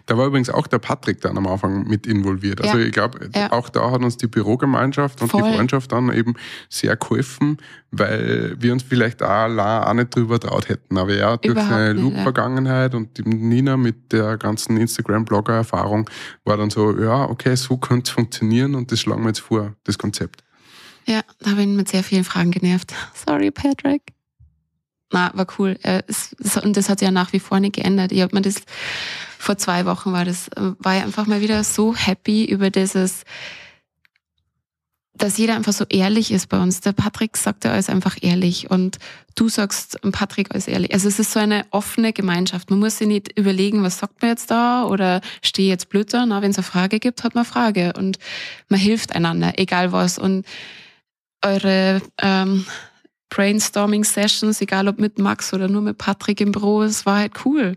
Da 0.06 0.16
war 0.16 0.26
übrigens 0.26 0.50
auch 0.50 0.66
der 0.66 0.78
Patrick 0.78 1.20
dann 1.20 1.36
am 1.36 1.46
Anfang 1.46 1.86
mit 1.86 2.06
involviert. 2.06 2.60
Also 2.60 2.78
Ja. 2.78 2.84
ich 2.84 2.92
glaube, 2.92 3.30
Ja. 3.34 3.52
auch 3.52 3.68
da 3.68 3.90
hat 3.90 4.02
uns 4.02 4.16
die 4.16 4.26
Bürogemeinschaft 4.26 5.20
und 5.22 5.28
Voll. 5.28 5.42
die 5.42 5.54
Freundschaft 5.56 5.92
dann 5.92 6.12
eben 6.12 6.34
sehr 6.68 6.96
geholfen, 6.96 7.58
weil 7.90 8.54
wir 8.58 8.72
uns 8.72 8.82
vielleicht 8.82 9.22
auch, 9.22 9.48
auch 9.58 9.92
nicht 9.94 10.14
drüber 10.14 10.38
traut 10.40 10.68
hätten. 10.68 10.96
Aber 10.98 11.14
ja, 11.14 11.36
durch 11.36 11.52
Überhaupt 11.52 11.70
seine 11.70 11.94
nicht, 11.94 12.02
ja. 12.02 12.08
Loop-Vergangenheit 12.10 12.94
und 12.94 13.16
die 13.18 13.22
Nina 13.22 13.76
mit 13.76 14.12
der 14.12 14.36
ganzen 14.36 14.76
Instagram-Blogger-Erfahrung 14.76 16.08
war 16.44 16.56
dann 16.56 16.70
so, 16.70 16.98
ja, 16.98 17.24
okay, 17.28 17.54
so 17.56 17.76
könnte 17.76 18.08
es 18.08 18.10
funktionieren 18.10 18.74
und 18.74 18.90
das 18.92 19.00
schlagen 19.00 19.22
wir 19.22 19.28
jetzt 19.28 19.40
vor, 19.40 19.74
das 19.84 19.98
Konzept. 19.98 20.42
Ja, 21.06 21.22
da 21.40 21.50
habe 21.50 21.62
ich 21.62 21.66
ihn 21.66 21.76
mit 21.76 21.88
sehr 21.88 22.04
vielen 22.04 22.24
Fragen 22.24 22.50
genervt. 22.50 22.94
Sorry, 23.26 23.50
Patrick. 23.50 24.02
Na, 25.12 25.32
war 25.34 25.46
cool. 25.58 25.76
Äh, 25.82 26.02
und 26.62 26.76
das 26.76 26.88
hat 26.88 27.02
ja 27.02 27.10
nach 27.10 27.32
wie 27.32 27.40
vor 27.40 27.60
nicht 27.60 27.74
geändert. 27.74 28.12
Ich 28.12 28.22
habe 28.22 28.34
mir 28.34 28.42
das 28.42 28.62
vor 29.38 29.56
zwei 29.56 29.86
Wochen 29.86 30.12
war 30.12 30.24
das, 30.24 30.48
äh, 30.48 30.72
war 30.78 30.96
ich 30.98 31.02
einfach 31.02 31.26
mal 31.26 31.40
wieder 31.40 31.64
so 31.64 31.96
happy 31.96 32.44
über 32.44 32.70
dieses, 32.70 33.24
dass 35.14 35.38
jeder 35.38 35.56
einfach 35.56 35.72
so 35.72 35.84
ehrlich 35.88 36.30
ist 36.30 36.48
bei 36.48 36.58
uns. 36.60 36.80
Der 36.80 36.92
Patrick 36.92 37.36
sagt 37.36 37.64
ja 37.64 37.72
alles 37.72 37.88
einfach 37.88 38.18
ehrlich 38.20 38.70
und 38.70 38.98
du 39.34 39.48
sagst 39.48 39.98
Patrick 40.12 40.50
alles 40.50 40.68
ehrlich. 40.68 40.92
Also 40.92 41.08
es 41.08 41.18
ist 41.18 41.32
so 41.32 41.40
eine 41.40 41.64
offene 41.70 42.12
Gemeinschaft. 42.12 42.70
Man 42.70 42.78
muss 42.78 42.98
sich 42.98 43.08
nicht 43.08 43.36
überlegen, 43.38 43.82
was 43.82 43.98
sagt 43.98 44.22
man 44.22 44.30
jetzt 44.30 44.50
da 44.50 44.84
oder 44.84 45.22
stehe 45.42 45.68
jetzt 45.68 45.88
blöd 45.88 46.12
da. 46.12 46.26
Na, 46.26 46.42
wenn 46.42 46.50
es 46.50 46.58
eine 46.58 46.64
Frage 46.64 47.00
gibt, 47.00 47.24
hat 47.24 47.34
man 47.34 47.44
eine 47.44 47.52
Frage 47.52 47.94
und 47.96 48.18
man 48.68 48.78
hilft 48.78 49.14
einander, 49.14 49.54
egal 49.56 49.90
was. 49.92 50.18
Und 50.18 50.46
eure 51.42 52.02
ähm, 52.20 52.66
Brainstorming-Sessions, 53.30 54.60
egal 54.60 54.88
ob 54.88 54.98
mit 54.98 55.18
Max 55.18 55.54
oder 55.54 55.68
nur 55.68 55.82
mit 55.82 55.98
Patrick 55.98 56.40
im 56.40 56.52
Büro, 56.52 56.82
es 56.82 57.06
war 57.06 57.18
halt 57.18 57.44
cool. 57.44 57.76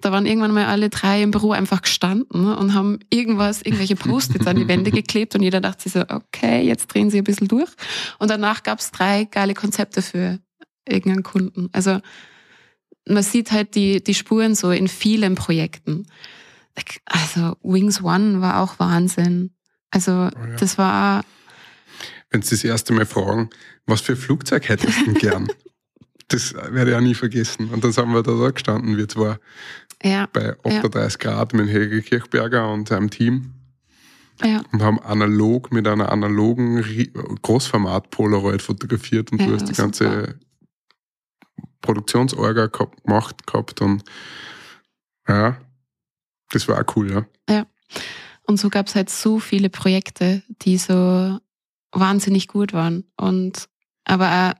Da 0.00 0.12
waren 0.12 0.26
irgendwann 0.26 0.52
mal 0.52 0.66
alle 0.66 0.90
drei 0.90 1.22
im 1.22 1.30
Büro 1.30 1.52
einfach 1.52 1.82
gestanden 1.82 2.54
und 2.54 2.74
haben 2.74 2.98
irgendwas, 3.10 3.62
irgendwelche 3.62 3.96
Post-its 3.96 4.46
an 4.46 4.56
die 4.56 4.68
Wände 4.68 4.90
geklebt 4.90 5.34
und 5.34 5.42
jeder 5.42 5.60
dachte 5.60 5.84
sich 5.84 5.92
so, 5.92 6.04
okay, 6.08 6.62
jetzt 6.62 6.88
drehen 6.88 7.10
sie 7.10 7.18
ein 7.18 7.24
bisschen 7.24 7.48
durch. 7.48 7.70
Und 8.18 8.30
danach 8.30 8.62
gab 8.62 8.78
es 8.78 8.90
drei 8.90 9.24
geile 9.24 9.54
Konzepte 9.54 10.02
für 10.02 10.38
irgendeinen 10.86 11.22
Kunden. 11.22 11.70
Also 11.72 12.00
man 13.08 13.22
sieht 13.22 13.52
halt 13.52 13.74
die, 13.74 14.02
die 14.04 14.14
Spuren 14.14 14.54
so 14.54 14.70
in 14.70 14.88
vielen 14.88 15.34
Projekten. 15.34 16.06
Also 17.06 17.56
Wings 17.62 18.02
One 18.02 18.42
war 18.42 18.60
auch 18.60 18.78
Wahnsinn. 18.78 19.54
Also 19.90 20.10
ja. 20.10 20.30
das 20.58 20.76
war 20.76 21.24
Wenn 22.30 22.42
sie 22.42 22.50
das 22.50 22.64
erste 22.64 22.92
Mal 22.92 23.06
fragen, 23.06 23.48
was 23.86 24.00
für 24.00 24.16
Flugzeug 24.16 24.68
hättest 24.68 25.00
du 25.00 25.04
denn 25.06 25.14
gern? 25.14 25.48
das 26.28 26.54
werde 26.54 26.90
ich 26.90 26.96
auch 26.96 27.00
nie 27.00 27.14
vergessen. 27.14 27.70
Und 27.70 27.84
dann 27.84 27.92
sind 27.92 28.08
wir 28.08 28.22
da, 28.22 28.32
da 28.32 28.50
gestanden, 28.50 28.96
wir 28.96 29.08
zwar 29.08 29.38
ja, 30.02 30.26
bei 30.32 30.56
38 30.64 31.18
Grad 31.18 31.54
mit 31.54 31.68
Helge 31.68 32.02
Kirchberger 32.02 32.72
und 32.72 32.88
seinem 32.88 33.10
Team 33.10 33.54
ja. 34.42 34.62
und 34.72 34.82
haben 34.82 35.00
analog 35.00 35.72
mit 35.72 35.86
einer 35.86 36.10
analogen 36.10 36.78
Rie- 36.80 37.12
Großformat 37.42 38.10
Polaroid 38.10 38.60
fotografiert 38.60 39.32
und 39.32 39.40
Ja, 39.40 39.46
du 39.46 39.54
hast 39.54 39.68
die 39.68 39.72
ganze 39.72 40.38
Produktionsorga 41.80 42.66
gemacht 42.66 43.46
gehabt 43.46 43.80
und 43.80 44.02
ja, 45.28 45.56
das 46.50 46.68
war 46.68 46.80
auch 46.80 46.96
cool, 46.96 47.10
ja. 47.10 47.26
Und 48.46 48.58
so 48.58 48.70
gab 48.70 48.86
es 48.86 48.94
halt 48.94 49.10
so 49.10 49.38
viele 49.40 49.68
Projekte, 49.70 50.42
die 50.62 50.78
so 50.78 51.38
wahnsinnig 51.92 52.48
gut 52.48 52.72
waren. 52.72 53.04
Und 53.16 53.68
aber 54.06 54.54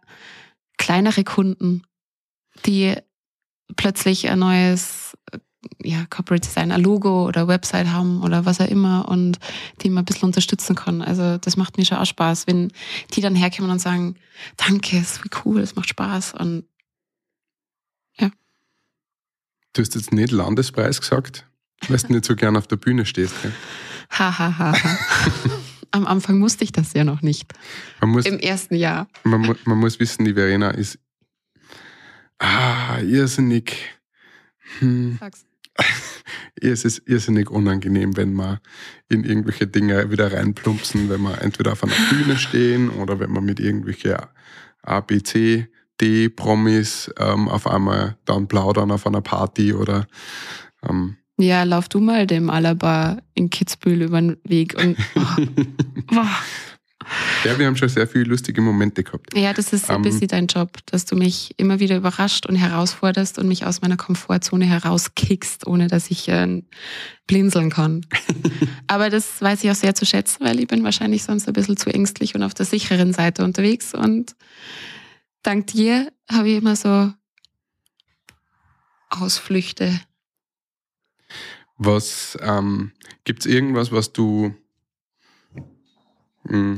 kleinere 0.76 1.24
Kunden, 1.24 1.82
die 2.66 2.94
plötzlich 3.76 4.28
ein 4.28 4.40
neues 4.40 5.16
äh, 5.32 5.38
ja, 5.82 6.04
Corporate 6.10 6.46
Design, 6.46 6.70
ein 6.70 6.82
Logo 6.82 7.26
oder 7.26 7.48
Website 7.48 7.88
haben 7.88 8.22
oder 8.22 8.44
was 8.44 8.60
auch 8.60 8.68
immer 8.68 9.08
und 9.08 9.38
die 9.80 9.88
man 9.88 10.02
ein 10.02 10.04
bisschen 10.04 10.26
unterstützen 10.26 10.76
kann. 10.76 11.00
Also 11.00 11.38
das 11.38 11.56
macht 11.56 11.78
mir 11.78 11.84
schon 11.84 11.98
auch 11.98 12.06
Spaß, 12.06 12.46
wenn 12.46 12.70
die 13.14 13.22
dann 13.22 13.34
herkommen 13.34 13.70
und 13.70 13.80
sagen, 13.80 14.16
danke, 14.56 14.98
es 14.98 15.12
ist 15.12 15.24
wie 15.24 15.30
cool, 15.44 15.60
es 15.60 15.74
macht 15.74 15.88
Spaß. 15.88 16.34
Und 16.34 16.66
Du 19.76 19.82
hast 19.82 19.94
jetzt 19.94 20.10
nicht 20.10 20.32
Landespreis 20.32 21.02
gesagt, 21.02 21.44
weil 21.88 21.98
du 21.98 22.14
nicht 22.14 22.24
so 22.24 22.34
gern 22.34 22.56
auf 22.56 22.66
der 22.66 22.76
Bühne 22.76 23.04
stehst. 23.04 23.34
Gell? 23.42 23.52
ha, 24.08 24.38
ha, 24.38 24.58
ha, 24.58 24.72
ha. 24.72 24.98
Am 25.96 26.06
Anfang 26.06 26.38
musste 26.38 26.62
ich 26.62 26.72
das 26.72 26.92
ja 26.92 27.04
noch 27.04 27.22
nicht. 27.22 27.54
Man, 28.00 28.10
muss, 28.10 28.26
Im 28.26 28.38
ersten 28.38 28.74
Jahr. 28.74 29.08
man, 29.24 29.56
man 29.64 29.78
muss 29.78 29.98
wissen, 29.98 30.24
die 30.26 30.34
Verena 30.34 30.70
ist 30.70 30.98
ah, 32.38 32.98
irrsinnig, 33.00 33.76
hm, 34.78 35.16
Sag's. 35.18 35.46
es 36.60 36.84
ist 36.84 37.02
irrsinnig 37.06 37.50
unangenehm, 37.50 38.16
wenn 38.16 38.34
man 38.34 38.58
in 39.08 39.24
irgendwelche 39.24 39.66
Dinge 39.66 40.10
wieder 40.10 40.32
reinplumpsen, 40.32 41.08
wenn 41.08 41.22
man 41.22 41.38
entweder 41.38 41.72
auf 41.72 41.82
einer 41.82 41.94
Bühne 42.10 42.36
stehen 42.36 42.90
oder 42.90 43.18
wenn 43.20 43.30
man 43.30 43.44
mit 43.44 43.58
irgendwelchen 43.58 44.16
A, 44.82 45.00
B, 45.00 45.22
C, 45.22 45.68
D 46.00 46.28
Promis 46.28 47.10
ähm, 47.18 47.48
auf 47.48 47.66
einmal 47.66 48.18
dann 48.26 48.48
plaudern 48.48 48.90
auf 48.90 49.06
einer 49.06 49.22
Party 49.22 49.72
oder 49.72 50.06
ähm, 50.86 51.16
Ja, 51.38 51.64
lauf 51.64 51.88
du 51.88 52.00
mal 52.00 52.26
dem 52.26 52.48
Alaba 52.50 53.18
in 53.34 53.50
Kitzbühel 53.50 54.02
über 54.02 54.20
den 54.20 54.38
Weg 54.44 54.74
und 54.82 54.96
oh, 55.16 55.42
boah. 56.06 56.28
ja, 57.44 57.58
wir 57.58 57.66
haben 57.66 57.76
schon 57.76 57.90
sehr 57.90 58.06
viele 58.08 58.24
lustige 58.24 58.62
Momente 58.62 59.04
gehabt. 59.04 59.36
ja, 59.36 59.52
das 59.52 59.72
ist 59.74 59.90
ein 59.90 59.96
Ähm. 59.96 60.02
bisschen 60.02 60.28
dein 60.28 60.46
Job, 60.46 60.78
dass 60.86 61.04
du 61.04 61.14
mich 61.14 61.52
immer 61.58 61.78
wieder 61.78 61.96
überrascht 61.98 62.46
und 62.46 62.56
herausforderst 62.56 63.38
und 63.38 63.48
mich 63.48 63.66
aus 63.66 63.82
meiner 63.82 63.98
Komfortzone 63.98 64.64
herauskickst, 64.64 65.66
ohne 65.66 65.88
dass 65.88 66.10
ich 66.10 66.26
äh, 66.28 66.62
blinzeln 67.26 67.68
kann. 67.68 68.06
Aber 68.86 69.10
das 69.10 69.42
weiß 69.42 69.62
ich 69.62 69.70
auch 69.70 69.74
sehr 69.74 69.94
zu 69.94 70.06
schätzen, 70.06 70.42
weil 70.44 70.58
ich 70.58 70.68
bin 70.68 70.84
wahrscheinlich 70.84 71.22
sonst 71.22 71.46
ein 71.48 71.52
bisschen 71.52 71.76
zu 71.76 71.92
ängstlich 71.92 72.34
und 72.34 72.42
auf 72.42 72.54
der 72.54 72.64
sicheren 72.66 73.12
Seite 73.12 73.44
unterwegs 73.44 73.92
und 73.94 74.34
dank 75.42 75.66
dir 75.66 76.10
habe 76.32 76.48
ich 76.48 76.56
immer 76.56 76.76
so 76.76 77.12
Ausflüchte. 79.10 80.00
Was 81.78 82.38
ähm, 82.40 82.92
gibt 83.24 83.40
es 83.40 83.46
irgendwas, 83.46 83.92
was 83.92 84.12
du 84.12 84.54
mh, 86.44 86.76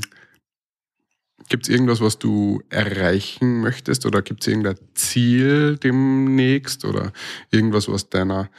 Gibt 1.49 1.65
es 1.65 1.71
irgendwas, 1.71 2.01
was 2.03 2.19
du 2.19 2.61
erreichen 2.69 3.61
möchtest 3.61 4.05
oder 4.05 4.21
gibt 4.21 4.43
es 4.43 4.49
irgendein 4.49 4.77
Ziel 4.95 5.79
demnächst 5.79 6.85
oder 6.85 7.13
irgendwas, 7.51 7.89
was 7.89 8.11
deiner, 8.11 8.51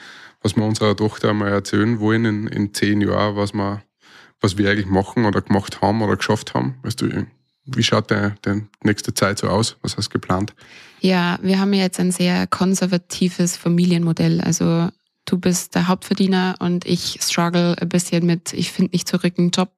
was 0.41 0.55
wir 0.55 0.63
unserer 0.63 0.95
Tochter 0.95 1.33
mal 1.33 1.49
erzählen 1.49 1.99
wollen 1.99 2.25
in, 2.25 2.47
in 2.47 2.73
zehn 2.73 3.01
Jahren, 3.01 3.35
was 3.35 3.53
wir, 3.53 3.83
was 4.41 4.57
wir 4.57 4.71
eigentlich 4.71 4.87
machen 4.87 5.25
oder 5.25 5.41
gemacht 5.41 5.81
haben 5.81 6.01
oder 6.01 6.15
geschafft 6.15 6.55
haben? 6.55 6.79
Weißt 6.81 7.01
du, 7.01 7.27
wie 7.65 7.83
schaut 7.83 8.09
der, 8.09 8.35
nächste 8.83 9.13
Zeit 9.13 9.37
so 9.37 9.47
aus? 9.49 9.77
Was 9.83 9.95
hast 9.95 10.07
du 10.07 10.13
geplant? 10.13 10.55
Ja, 10.99 11.37
wir 11.43 11.59
haben 11.59 11.73
jetzt 11.73 11.99
ein 11.99 12.11
sehr 12.11 12.47
konservatives 12.47 13.55
Familienmodell. 13.55 14.41
Also 14.41 14.89
du 15.29 15.37
bist 15.37 15.75
der 15.75 15.87
Hauptverdiener 15.87 16.55
und 16.59 16.85
ich 16.85 17.19
struggle 17.21 17.75
ein 17.79 17.89
bisschen 17.89 18.25
mit, 18.25 18.53
ich 18.53 18.71
finde 18.71 18.91
nicht 18.91 19.07
zurück 19.07 19.33
einen 19.37 19.51
Job. 19.51 19.71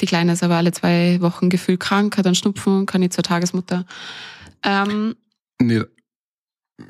Die 0.00 0.06
Kleine 0.06 0.32
ist 0.32 0.42
aber 0.42 0.56
alle 0.56 0.72
zwei 0.72 1.20
Wochen 1.20 1.48
gefühlt 1.48 1.80
krank, 1.80 2.16
hat 2.16 2.26
einen 2.26 2.34
Schnupfen, 2.34 2.86
kann 2.86 3.00
nicht 3.00 3.12
zur 3.12 3.24
Tagesmutter. 3.24 3.86
Ähm, 4.62 5.16
Nicht 5.60 5.86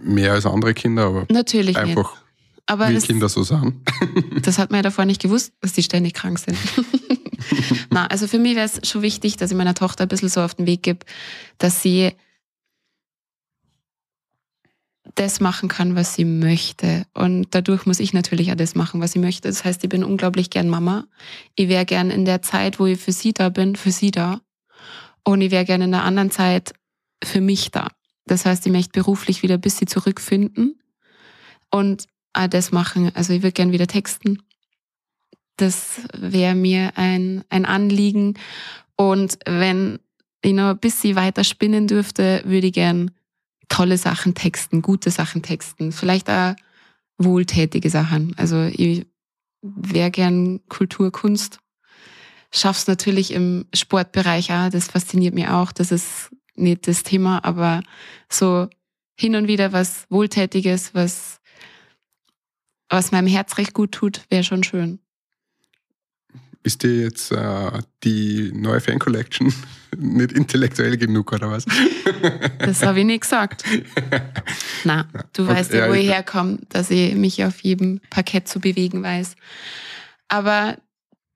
mehr 0.03 0.33
als 0.33 0.47
andere 0.47 0.75
Kinder, 0.75 1.07
aber 1.07 1.27
natürlich 1.31 1.77
einfach 1.77 2.15
nicht. 2.15 2.25
Aber 2.67 2.91
wie 2.91 2.95
das, 2.95 3.05
Kinder 3.05 3.29
so 3.31 3.43
sind. 3.43 3.77
das 4.43 4.59
hat 4.59 4.71
man 4.71 4.79
ja 4.79 4.83
davor 4.83 5.07
nicht 5.07 5.23
gewusst, 5.23 5.55
dass 5.63 5.73
die 5.73 5.83
ständig 5.83 6.13
krank 6.13 6.39
sind. 6.39 6.59
Na, 7.91 8.07
also 8.09 8.27
für 8.27 8.39
mich 8.39 8.57
wäre 8.57 8.67
es 8.67 8.87
schon 8.87 9.01
wichtig, 9.01 9.39
dass 9.39 9.51
ich 9.51 9.57
meiner 9.57 9.75
Tochter 9.75 10.05
ein 10.05 10.09
bisschen 10.09 10.29
so 10.29 10.43
auf 10.43 10.55
den 10.55 10.67
Weg 10.67 10.83
gebe, 10.83 11.07
dass 11.57 11.81
sie 11.81 12.13
das 15.19 15.41
machen 15.41 15.69
kann, 15.69 15.97
was 15.97 16.15
sie 16.15 16.25
möchte. 16.25 17.05
Und 17.15 17.49
dadurch 17.51 17.87
muss 17.87 18.01
ich 18.01 18.13
natürlich 18.13 18.51
auch 18.53 18.57
das 18.57 18.75
machen, 18.75 19.01
was 19.01 19.13
sie 19.13 19.19
möchte. 19.19 19.49
Das 19.49 19.65
heißt, 19.65 19.83
ich 19.83 19.91
bin 19.91 20.05
unglaublich 20.05 20.51
gern 20.51 20.69
Mama. 20.69 21.07
Ich 21.55 21.69
wäre 21.69 21.85
gern 21.85 22.11
in 22.11 22.25
der 22.25 22.43
Zeit, 22.43 22.79
wo 22.79 22.87
ich 22.87 23.01
für 23.01 23.13
sie 23.13 23.33
da 23.33 23.49
bin, 23.49 23.77
für 23.77 23.91
sie 23.91 24.11
da. 24.11 24.41
Und 25.25 25.41
ich 25.41 25.51
wäre 25.51 25.65
gern 25.65 25.83
in 25.83 25.91
der 25.91 26.05
anderen 26.05 26.31
Zeit 26.31 26.73
für 27.23 27.41
mich 27.41 27.71
da. 27.71 27.89
Das 28.27 28.45
heißt, 28.45 28.65
ich 28.67 28.73
möchte 28.73 28.93
beruflich 28.93 29.43
wieder 29.43 29.55
ein 29.55 29.61
bisschen 29.61 29.89
zurückfinden 29.89 30.79
und 31.71 32.07
auch 32.33 32.47
das 32.47 32.71
machen. 32.71 33.11
Also 33.15 33.33
ich 33.33 33.43
würde 33.43 33.53
gern 33.53 33.73
wieder 33.73 33.87
texten. 33.87 34.43
Das 35.57 36.01
wäre 36.17 36.55
mir 36.55 36.93
ein, 36.97 37.43
ein 37.49 37.65
Anliegen. 37.65 38.39
Und 38.97 39.39
wenn 39.45 39.99
ich 40.43 40.53
noch 40.53 40.71
ein 40.71 40.79
bisschen 40.79 41.17
weiter 41.17 41.43
spinnen 41.43 41.89
dürfte, 41.89 42.43
würde 42.45 42.69
ich 42.69 42.73
gern 42.73 43.11
tolle 43.69 43.99
Sachen 43.99 44.35
texten, 44.35 44.83
gute 44.83 45.11
Sachen 45.11 45.43
texten, 45.43 45.93
vielleicht 45.93 46.31
auch 46.31 46.55
wohltätige 47.19 47.91
Sachen. 47.91 48.35
Also 48.37 48.63
ich 48.65 49.07
wäre 49.63 50.11
gern 50.11 50.61
Kultur, 50.69 51.11
Kunst. 51.13 51.59
Schaff's 52.51 52.87
natürlich 52.87 53.33
im 53.33 53.67
Sportbereich 53.75 54.53
auch, 54.53 54.71
das 54.71 54.89
fasziniert 54.89 55.35
mich 55.35 55.49
auch. 55.49 55.73
Das 55.73 55.93
ist 55.93 56.31
nicht 56.55 56.89
das 56.89 57.03
Thema, 57.03 57.45
aber 57.45 57.83
so 58.29 58.69
hin 59.19 59.37
und 59.37 59.49
wieder 59.49 59.73
was 59.73 60.07
Wohltätiges, 60.11 60.95
was, 60.95 61.41
was 62.89 63.13
meinem 63.13 63.27
Herz 63.27 63.59
recht 63.59 63.75
gut 63.75 63.93
tut, 63.93 64.25
wäre 64.31 64.45
schon 64.45 64.63
schön. 64.63 65.01
Ist 66.63 66.83
dir 66.83 67.03
jetzt 67.03 67.33
äh, 67.33 67.71
die 68.05 68.53
neue 68.55 68.81
Fan 68.81 68.99
Collection 68.99 69.53
nicht 69.97 70.33
intellektuell 70.33 70.97
genug 70.97 71.33
oder 71.33 71.51
was? 71.51 71.65
Das 72.59 72.83
habe 72.83 73.01
ich 73.01 73.07
nicht 73.07 73.21
gesagt. 73.21 73.65
Na, 74.85 75.07
du 75.33 75.45
Okay, 75.45 75.53
weißt 75.53 75.73
ja, 75.73 75.87
ja, 75.87 75.89
wo 75.89 75.95
ich 75.95 76.09
herkomme, 76.09 76.59
dass 76.69 76.91
ich 76.91 77.15
mich 77.15 77.45
auf 77.45 77.61
jedem 77.61 78.01
Parkett 78.11 78.49
zu 78.49 78.61
bewegen 78.61 79.03
weiß. 79.03 79.37
Aber 80.27 80.77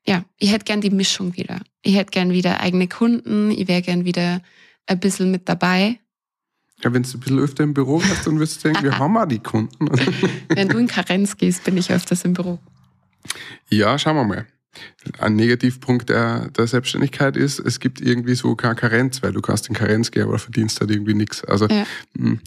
ja, 0.04 0.24
ich 0.38 0.52
hätte 0.52 0.64
gern 0.64 0.80
die 0.80 0.90
Mischung 0.90 1.36
wieder. 1.36 1.60
Ich 1.82 1.94
hätte 1.94 2.10
gern 2.10 2.32
wieder 2.32 2.60
eigene 2.60 2.88
Kunden, 2.88 3.50
ich 3.52 3.68
wäre 3.68 3.82
gern 3.82 4.04
wieder 4.04 4.42
ein 4.86 5.00
bisschen 5.00 5.30
mit 5.30 5.48
dabei. 5.48 6.00
Ja, 6.82 6.92
wenn 6.92 7.04
du 7.04 7.08
ein 7.10 7.20
bisschen 7.20 7.38
öfter 7.38 7.62
im 7.62 7.74
Büro 7.74 8.02
wärst, 8.02 8.26
dann 8.26 8.38
würdest 8.38 8.64
du 8.64 8.68
denken, 8.68 8.82
wir 8.82 8.98
haben 8.98 9.16
auch 9.16 9.26
die 9.26 9.38
Kunden. 9.38 9.88
Wenn 10.48 10.68
du 10.68 10.78
in 10.78 10.88
Karenz 10.88 11.36
gehst, 11.36 11.62
bin 11.64 11.76
ich 11.76 11.92
öfters 11.92 12.24
im 12.24 12.32
Büro. 12.32 12.58
Ja, 13.70 13.96
schauen 13.98 14.16
wir 14.16 14.24
mal. 14.24 14.46
Ein 15.18 15.36
Negativpunkt 15.36 16.08
der, 16.08 16.48
der 16.50 16.66
Selbstständigkeit 16.66 17.36
ist, 17.36 17.58
es 17.58 17.80
gibt 17.80 18.00
irgendwie 18.00 18.34
so 18.34 18.54
keine 18.56 18.74
Karenz, 18.74 19.22
weil 19.22 19.32
du 19.32 19.40
kannst 19.40 19.68
in 19.68 19.74
Karenz 19.74 20.10
gehen, 20.10 20.24
aber 20.24 20.38
verdienst 20.38 20.80
halt 20.80 20.90
irgendwie 20.90 21.14
nichts. 21.14 21.44
Also 21.44 21.66
Ja. 21.68 21.84
mh, 22.14 22.38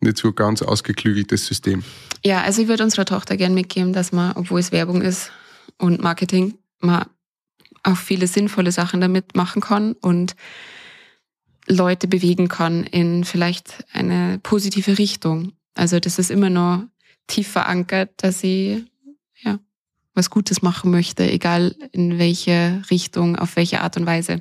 nicht 0.00 0.16
so 0.16 0.32
ganz 0.32 0.62
ausgeklügeltes 0.62 1.46
System. 1.46 1.84
Ja, 2.24 2.42
also 2.42 2.62
ich 2.62 2.68
würde 2.68 2.84
unserer 2.84 3.04
Tochter 3.04 3.36
gern 3.36 3.54
mitgeben, 3.54 3.92
dass 3.92 4.12
man, 4.12 4.32
obwohl 4.36 4.60
es 4.60 4.72
Werbung 4.72 5.02
ist 5.02 5.30
und 5.78 6.00
Marketing, 6.00 6.54
man 6.80 7.06
auch 7.82 7.96
viele 7.98 8.26
sinnvolle 8.26 8.72
Sachen 8.72 9.00
damit 9.00 9.36
machen 9.36 9.60
kann 9.60 9.92
und 9.92 10.34
Leute 11.66 12.08
bewegen 12.08 12.48
kann 12.48 12.84
in 12.84 13.24
vielleicht 13.24 13.84
eine 13.92 14.38
positive 14.42 14.98
Richtung. 14.98 15.52
Also 15.74 16.00
das 16.00 16.18
ist 16.18 16.30
immer 16.30 16.50
noch 16.50 16.84
tief 17.26 17.48
verankert, 17.48 18.10
dass 18.18 18.40
sie 18.40 18.72
ja 18.74 18.80
was 20.14 20.30
Gutes 20.30 20.62
machen 20.62 20.90
möchte, 20.90 21.28
egal 21.30 21.74
in 21.92 22.18
welche 22.18 22.82
Richtung, 22.90 23.36
auf 23.36 23.56
welche 23.56 23.80
Art 23.80 23.96
und 23.96 24.06
Weise. 24.06 24.40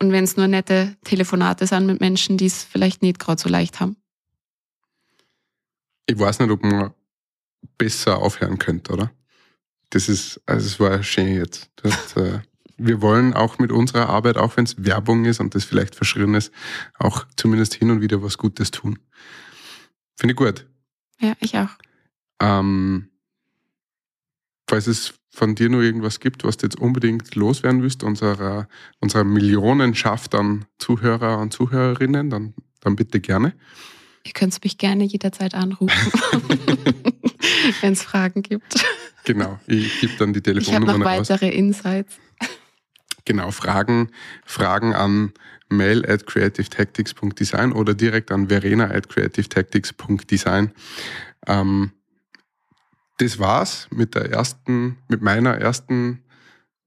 Und 0.00 0.10
wenn 0.10 0.24
es 0.24 0.36
nur 0.36 0.48
nette 0.48 0.96
Telefonate 1.04 1.66
sind 1.66 1.86
mit 1.86 2.00
Menschen, 2.00 2.36
die 2.36 2.46
es 2.46 2.64
vielleicht 2.64 3.02
nicht 3.02 3.18
gerade 3.18 3.40
so 3.40 3.48
leicht 3.48 3.80
haben. 3.80 3.96
Ich 6.06 6.18
weiß 6.18 6.40
nicht, 6.40 6.50
ob 6.50 6.62
man 6.64 6.92
besser 7.78 8.18
aufhören 8.18 8.58
könnte, 8.58 8.92
oder? 8.92 9.12
Das 9.90 10.08
ist, 10.08 10.40
also 10.46 10.66
es 10.66 10.80
war 10.80 11.02
schön 11.02 11.34
jetzt. 11.34 11.70
Das, 11.76 12.16
äh, 12.16 12.40
wir 12.76 13.00
wollen 13.00 13.34
auch 13.34 13.58
mit 13.58 13.70
unserer 13.70 14.08
Arbeit, 14.08 14.36
auch 14.36 14.56
wenn 14.56 14.64
es 14.64 14.84
Werbung 14.84 15.24
ist 15.24 15.38
und 15.38 15.54
das 15.54 15.64
vielleicht 15.64 15.94
verschrien 15.94 16.34
ist, 16.34 16.52
auch 16.98 17.24
zumindest 17.36 17.74
hin 17.74 17.90
und 17.90 18.00
wieder 18.00 18.22
was 18.22 18.38
Gutes 18.38 18.72
tun. 18.72 18.98
Finde 20.16 20.32
ich 20.32 20.36
gut. 20.36 20.66
Ja, 21.20 21.34
ich 21.40 21.56
auch. 21.56 21.70
Ähm, 22.40 23.11
falls 24.72 24.86
es 24.86 25.12
von 25.28 25.54
dir 25.54 25.68
nur 25.68 25.82
irgendwas 25.82 26.18
gibt, 26.18 26.44
was 26.44 26.56
du 26.56 26.64
jetzt 26.64 26.78
unbedingt 26.78 27.34
loswerden 27.34 27.82
willst, 27.82 28.02
unserer, 28.02 28.68
unserer 29.00 29.22
Millionenschaft 29.22 30.34
an 30.34 30.64
Zuhörer 30.78 31.40
und 31.40 31.52
Zuhörerinnen, 31.52 32.30
dann, 32.30 32.54
dann 32.80 32.96
bitte 32.96 33.20
gerne. 33.20 33.52
Ihr 34.24 34.32
könnt 34.32 34.64
mich 34.64 34.78
gerne 34.78 35.04
jederzeit 35.04 35.54
anrufen, 35.54 35.92
wenn 37.82 37.92
es 37.92 38.02
Fragen 38.02 38.42
gibt. 38.42 38.82
Genau, 39.24 39.60
ich 39.66 40.00
gebe 40.00 40.14
dann 40.18 40.32
die 40.32 40.38
Ich 40.38 40.44
Telefonnummer 40.44 40.96
noch 40.96 41.04
raus. 41.04 41.28
weitere 41.28 41.50
Insights. 41.50 42.16
Genau, 43.26 43.50
Fragen, 43.50 44.08
Fragen 44.46 44.94
an 44.94 45.34
mail 45.68 46.06
at 46.06 46.26
creativetactics.design 46.26 47.72
oder 47.72 47.92
direkt 47.92 48.32
an 48.32 48.48
verena 48.48 48.86
at 48.86 49.10
creativetactics.design. 49.10 50.72
Ähm, 51.46 51.92
das 53.18 53.38
war's 53.38 53.88
mit 53.90 54.14
der 54.14 54.30
ersten, 54.30 54.98
mit 55.08 55.22
meiner 55.22 55.56
ersten 55.58 56.22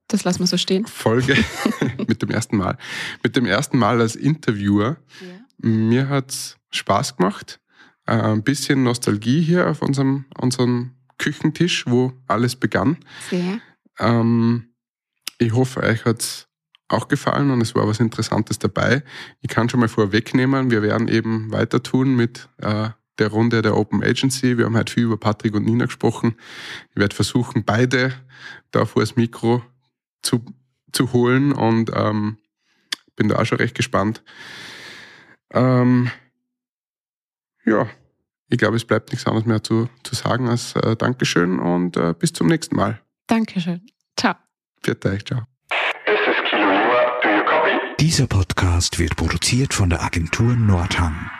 Das 0.07 0.23
lassen 0.23 0.39
wir 0.39 0.47
so 0.47 0.57
stehen. 0.57 0.85
Folge, 0.85 1.35
mit 2.07 2.21
dem 2.21 2.29
ersten 2.29 2.57
Mal. 2.57 2.77
Mit 3.23 3.35
dem 3.35 3.45
ersten 3.45 3.77
Mal 3.77 4.01
als 4.01 4.15
Interviewer. 4.15 4.97
Mir 5.57 6.09
hat's 6.09 6.57
Spaß 6.71 7.17
gemacht. 7.17 7.59
Äh, 8.05 8.13
ein 8.13 8.43
bisschen 8.43 8.83
Nostalgie 8.83 9.41
hier 9.41 9.67
auf 9.69 9.81
unserem, 9.81 10.25
unserem 10.37 10.91
Küchentisch, 11.17 11.85
wo 11.87 12.13
alles 12.27 12.55
begann. 12.55 12.97
Sehr. 13.29 13.59
Ähm, 13.99 14.75
ich 15.37 15.53
hoffe, 15.53 15.81
euch 15.81 16.05
hat's 16.05 16.47
auch 16.87 17.07
gefallen 17.07 17.49
und 17.51 17.61
es 17.61 17.73
war 17.73 17.87
was 17.87 17.99
Interessantes 17.99 18.59
dabei. 18.59 19.03
Ich 19.41 19.49
kann 19.49 19.69
schon 19.69 19.79
mal 19.79 19.89
vorwegnehmen, 19.89 20.69
wir 20.69 20.81
werden 20.81 21.07
eben 21.07 21.51
weiter 21.51 21.81
tun 21.81 22.15
mit 22.15 22.47
äh, 22.57 22.89
der 23.19 23.29
Runde 23.29 23.61
der 23.61 23.77
Open 23.77 24.03
Agency. 24.03 24.57
Wir 24.57 24.65
haben 24.65 24.77
heute 24.77 24.93
viel 24.93 25.03
über 25.03 25.17
Patrick 25.17 25.53
und 25.55 25.65
Nina 25.65 25.85
gesprochen. 25.85 26.35
Ich 26.91 26.97
werde 26.97 27.15
versuchen, 27.15 27.63
beide 27.63 28.13
da 28.71 28.85
vor 28.85 29.01
das 29.01 29.15
Mikro 29.15 29.63
zu, 30.21 30.43
zu 30.91 31.13
holen 31.13 31.51
und 31.51 31.91
ähm, 31.93 32.37
bin 33.15 33.29
da 33.29 33.37
auch 33.37 33.45
schon 33.45 33.59
recht 33.59 33.75
gespannt. 33.75 34.23
Ähm, 35.51 36.09
ja, 37.65 37.87
ich 38.49 38.57
glaube, 38.57 38.75
es 38.75 38.85
bleibt 38.85 39.11
nichts 39.11 39.25
anderes 39.25 39.45
mehr 39.45 39.63
zu, 39.63 39.89
zu 40.03 40.15
sagen 40.15 40.49
als 40.49 40.75
äh, 40.75 40.95
Dankeschön 40.95 41.59
und 41.59 41.97
äh, 41.97 42.13
bis 42.17 42.33
zum 42.33 42.47
nächsten 42.47 42.75
Mal. 42.75 43.01
Dankeschön. 43.27 43.81
Ciao. 44.17 44.35
Viert 44.83 45.05
euch, 45.05 45.25
ciao. 45.25 45.43
Dieser 47.99 48.27
Podcast 48.27 48.99
wird 48.99 49.15
produziert 49.15 49.73
von 49.73 49.89
der 49.89 50.03
Agentur 50.03 50.55
Nordhang. 50.55 51.31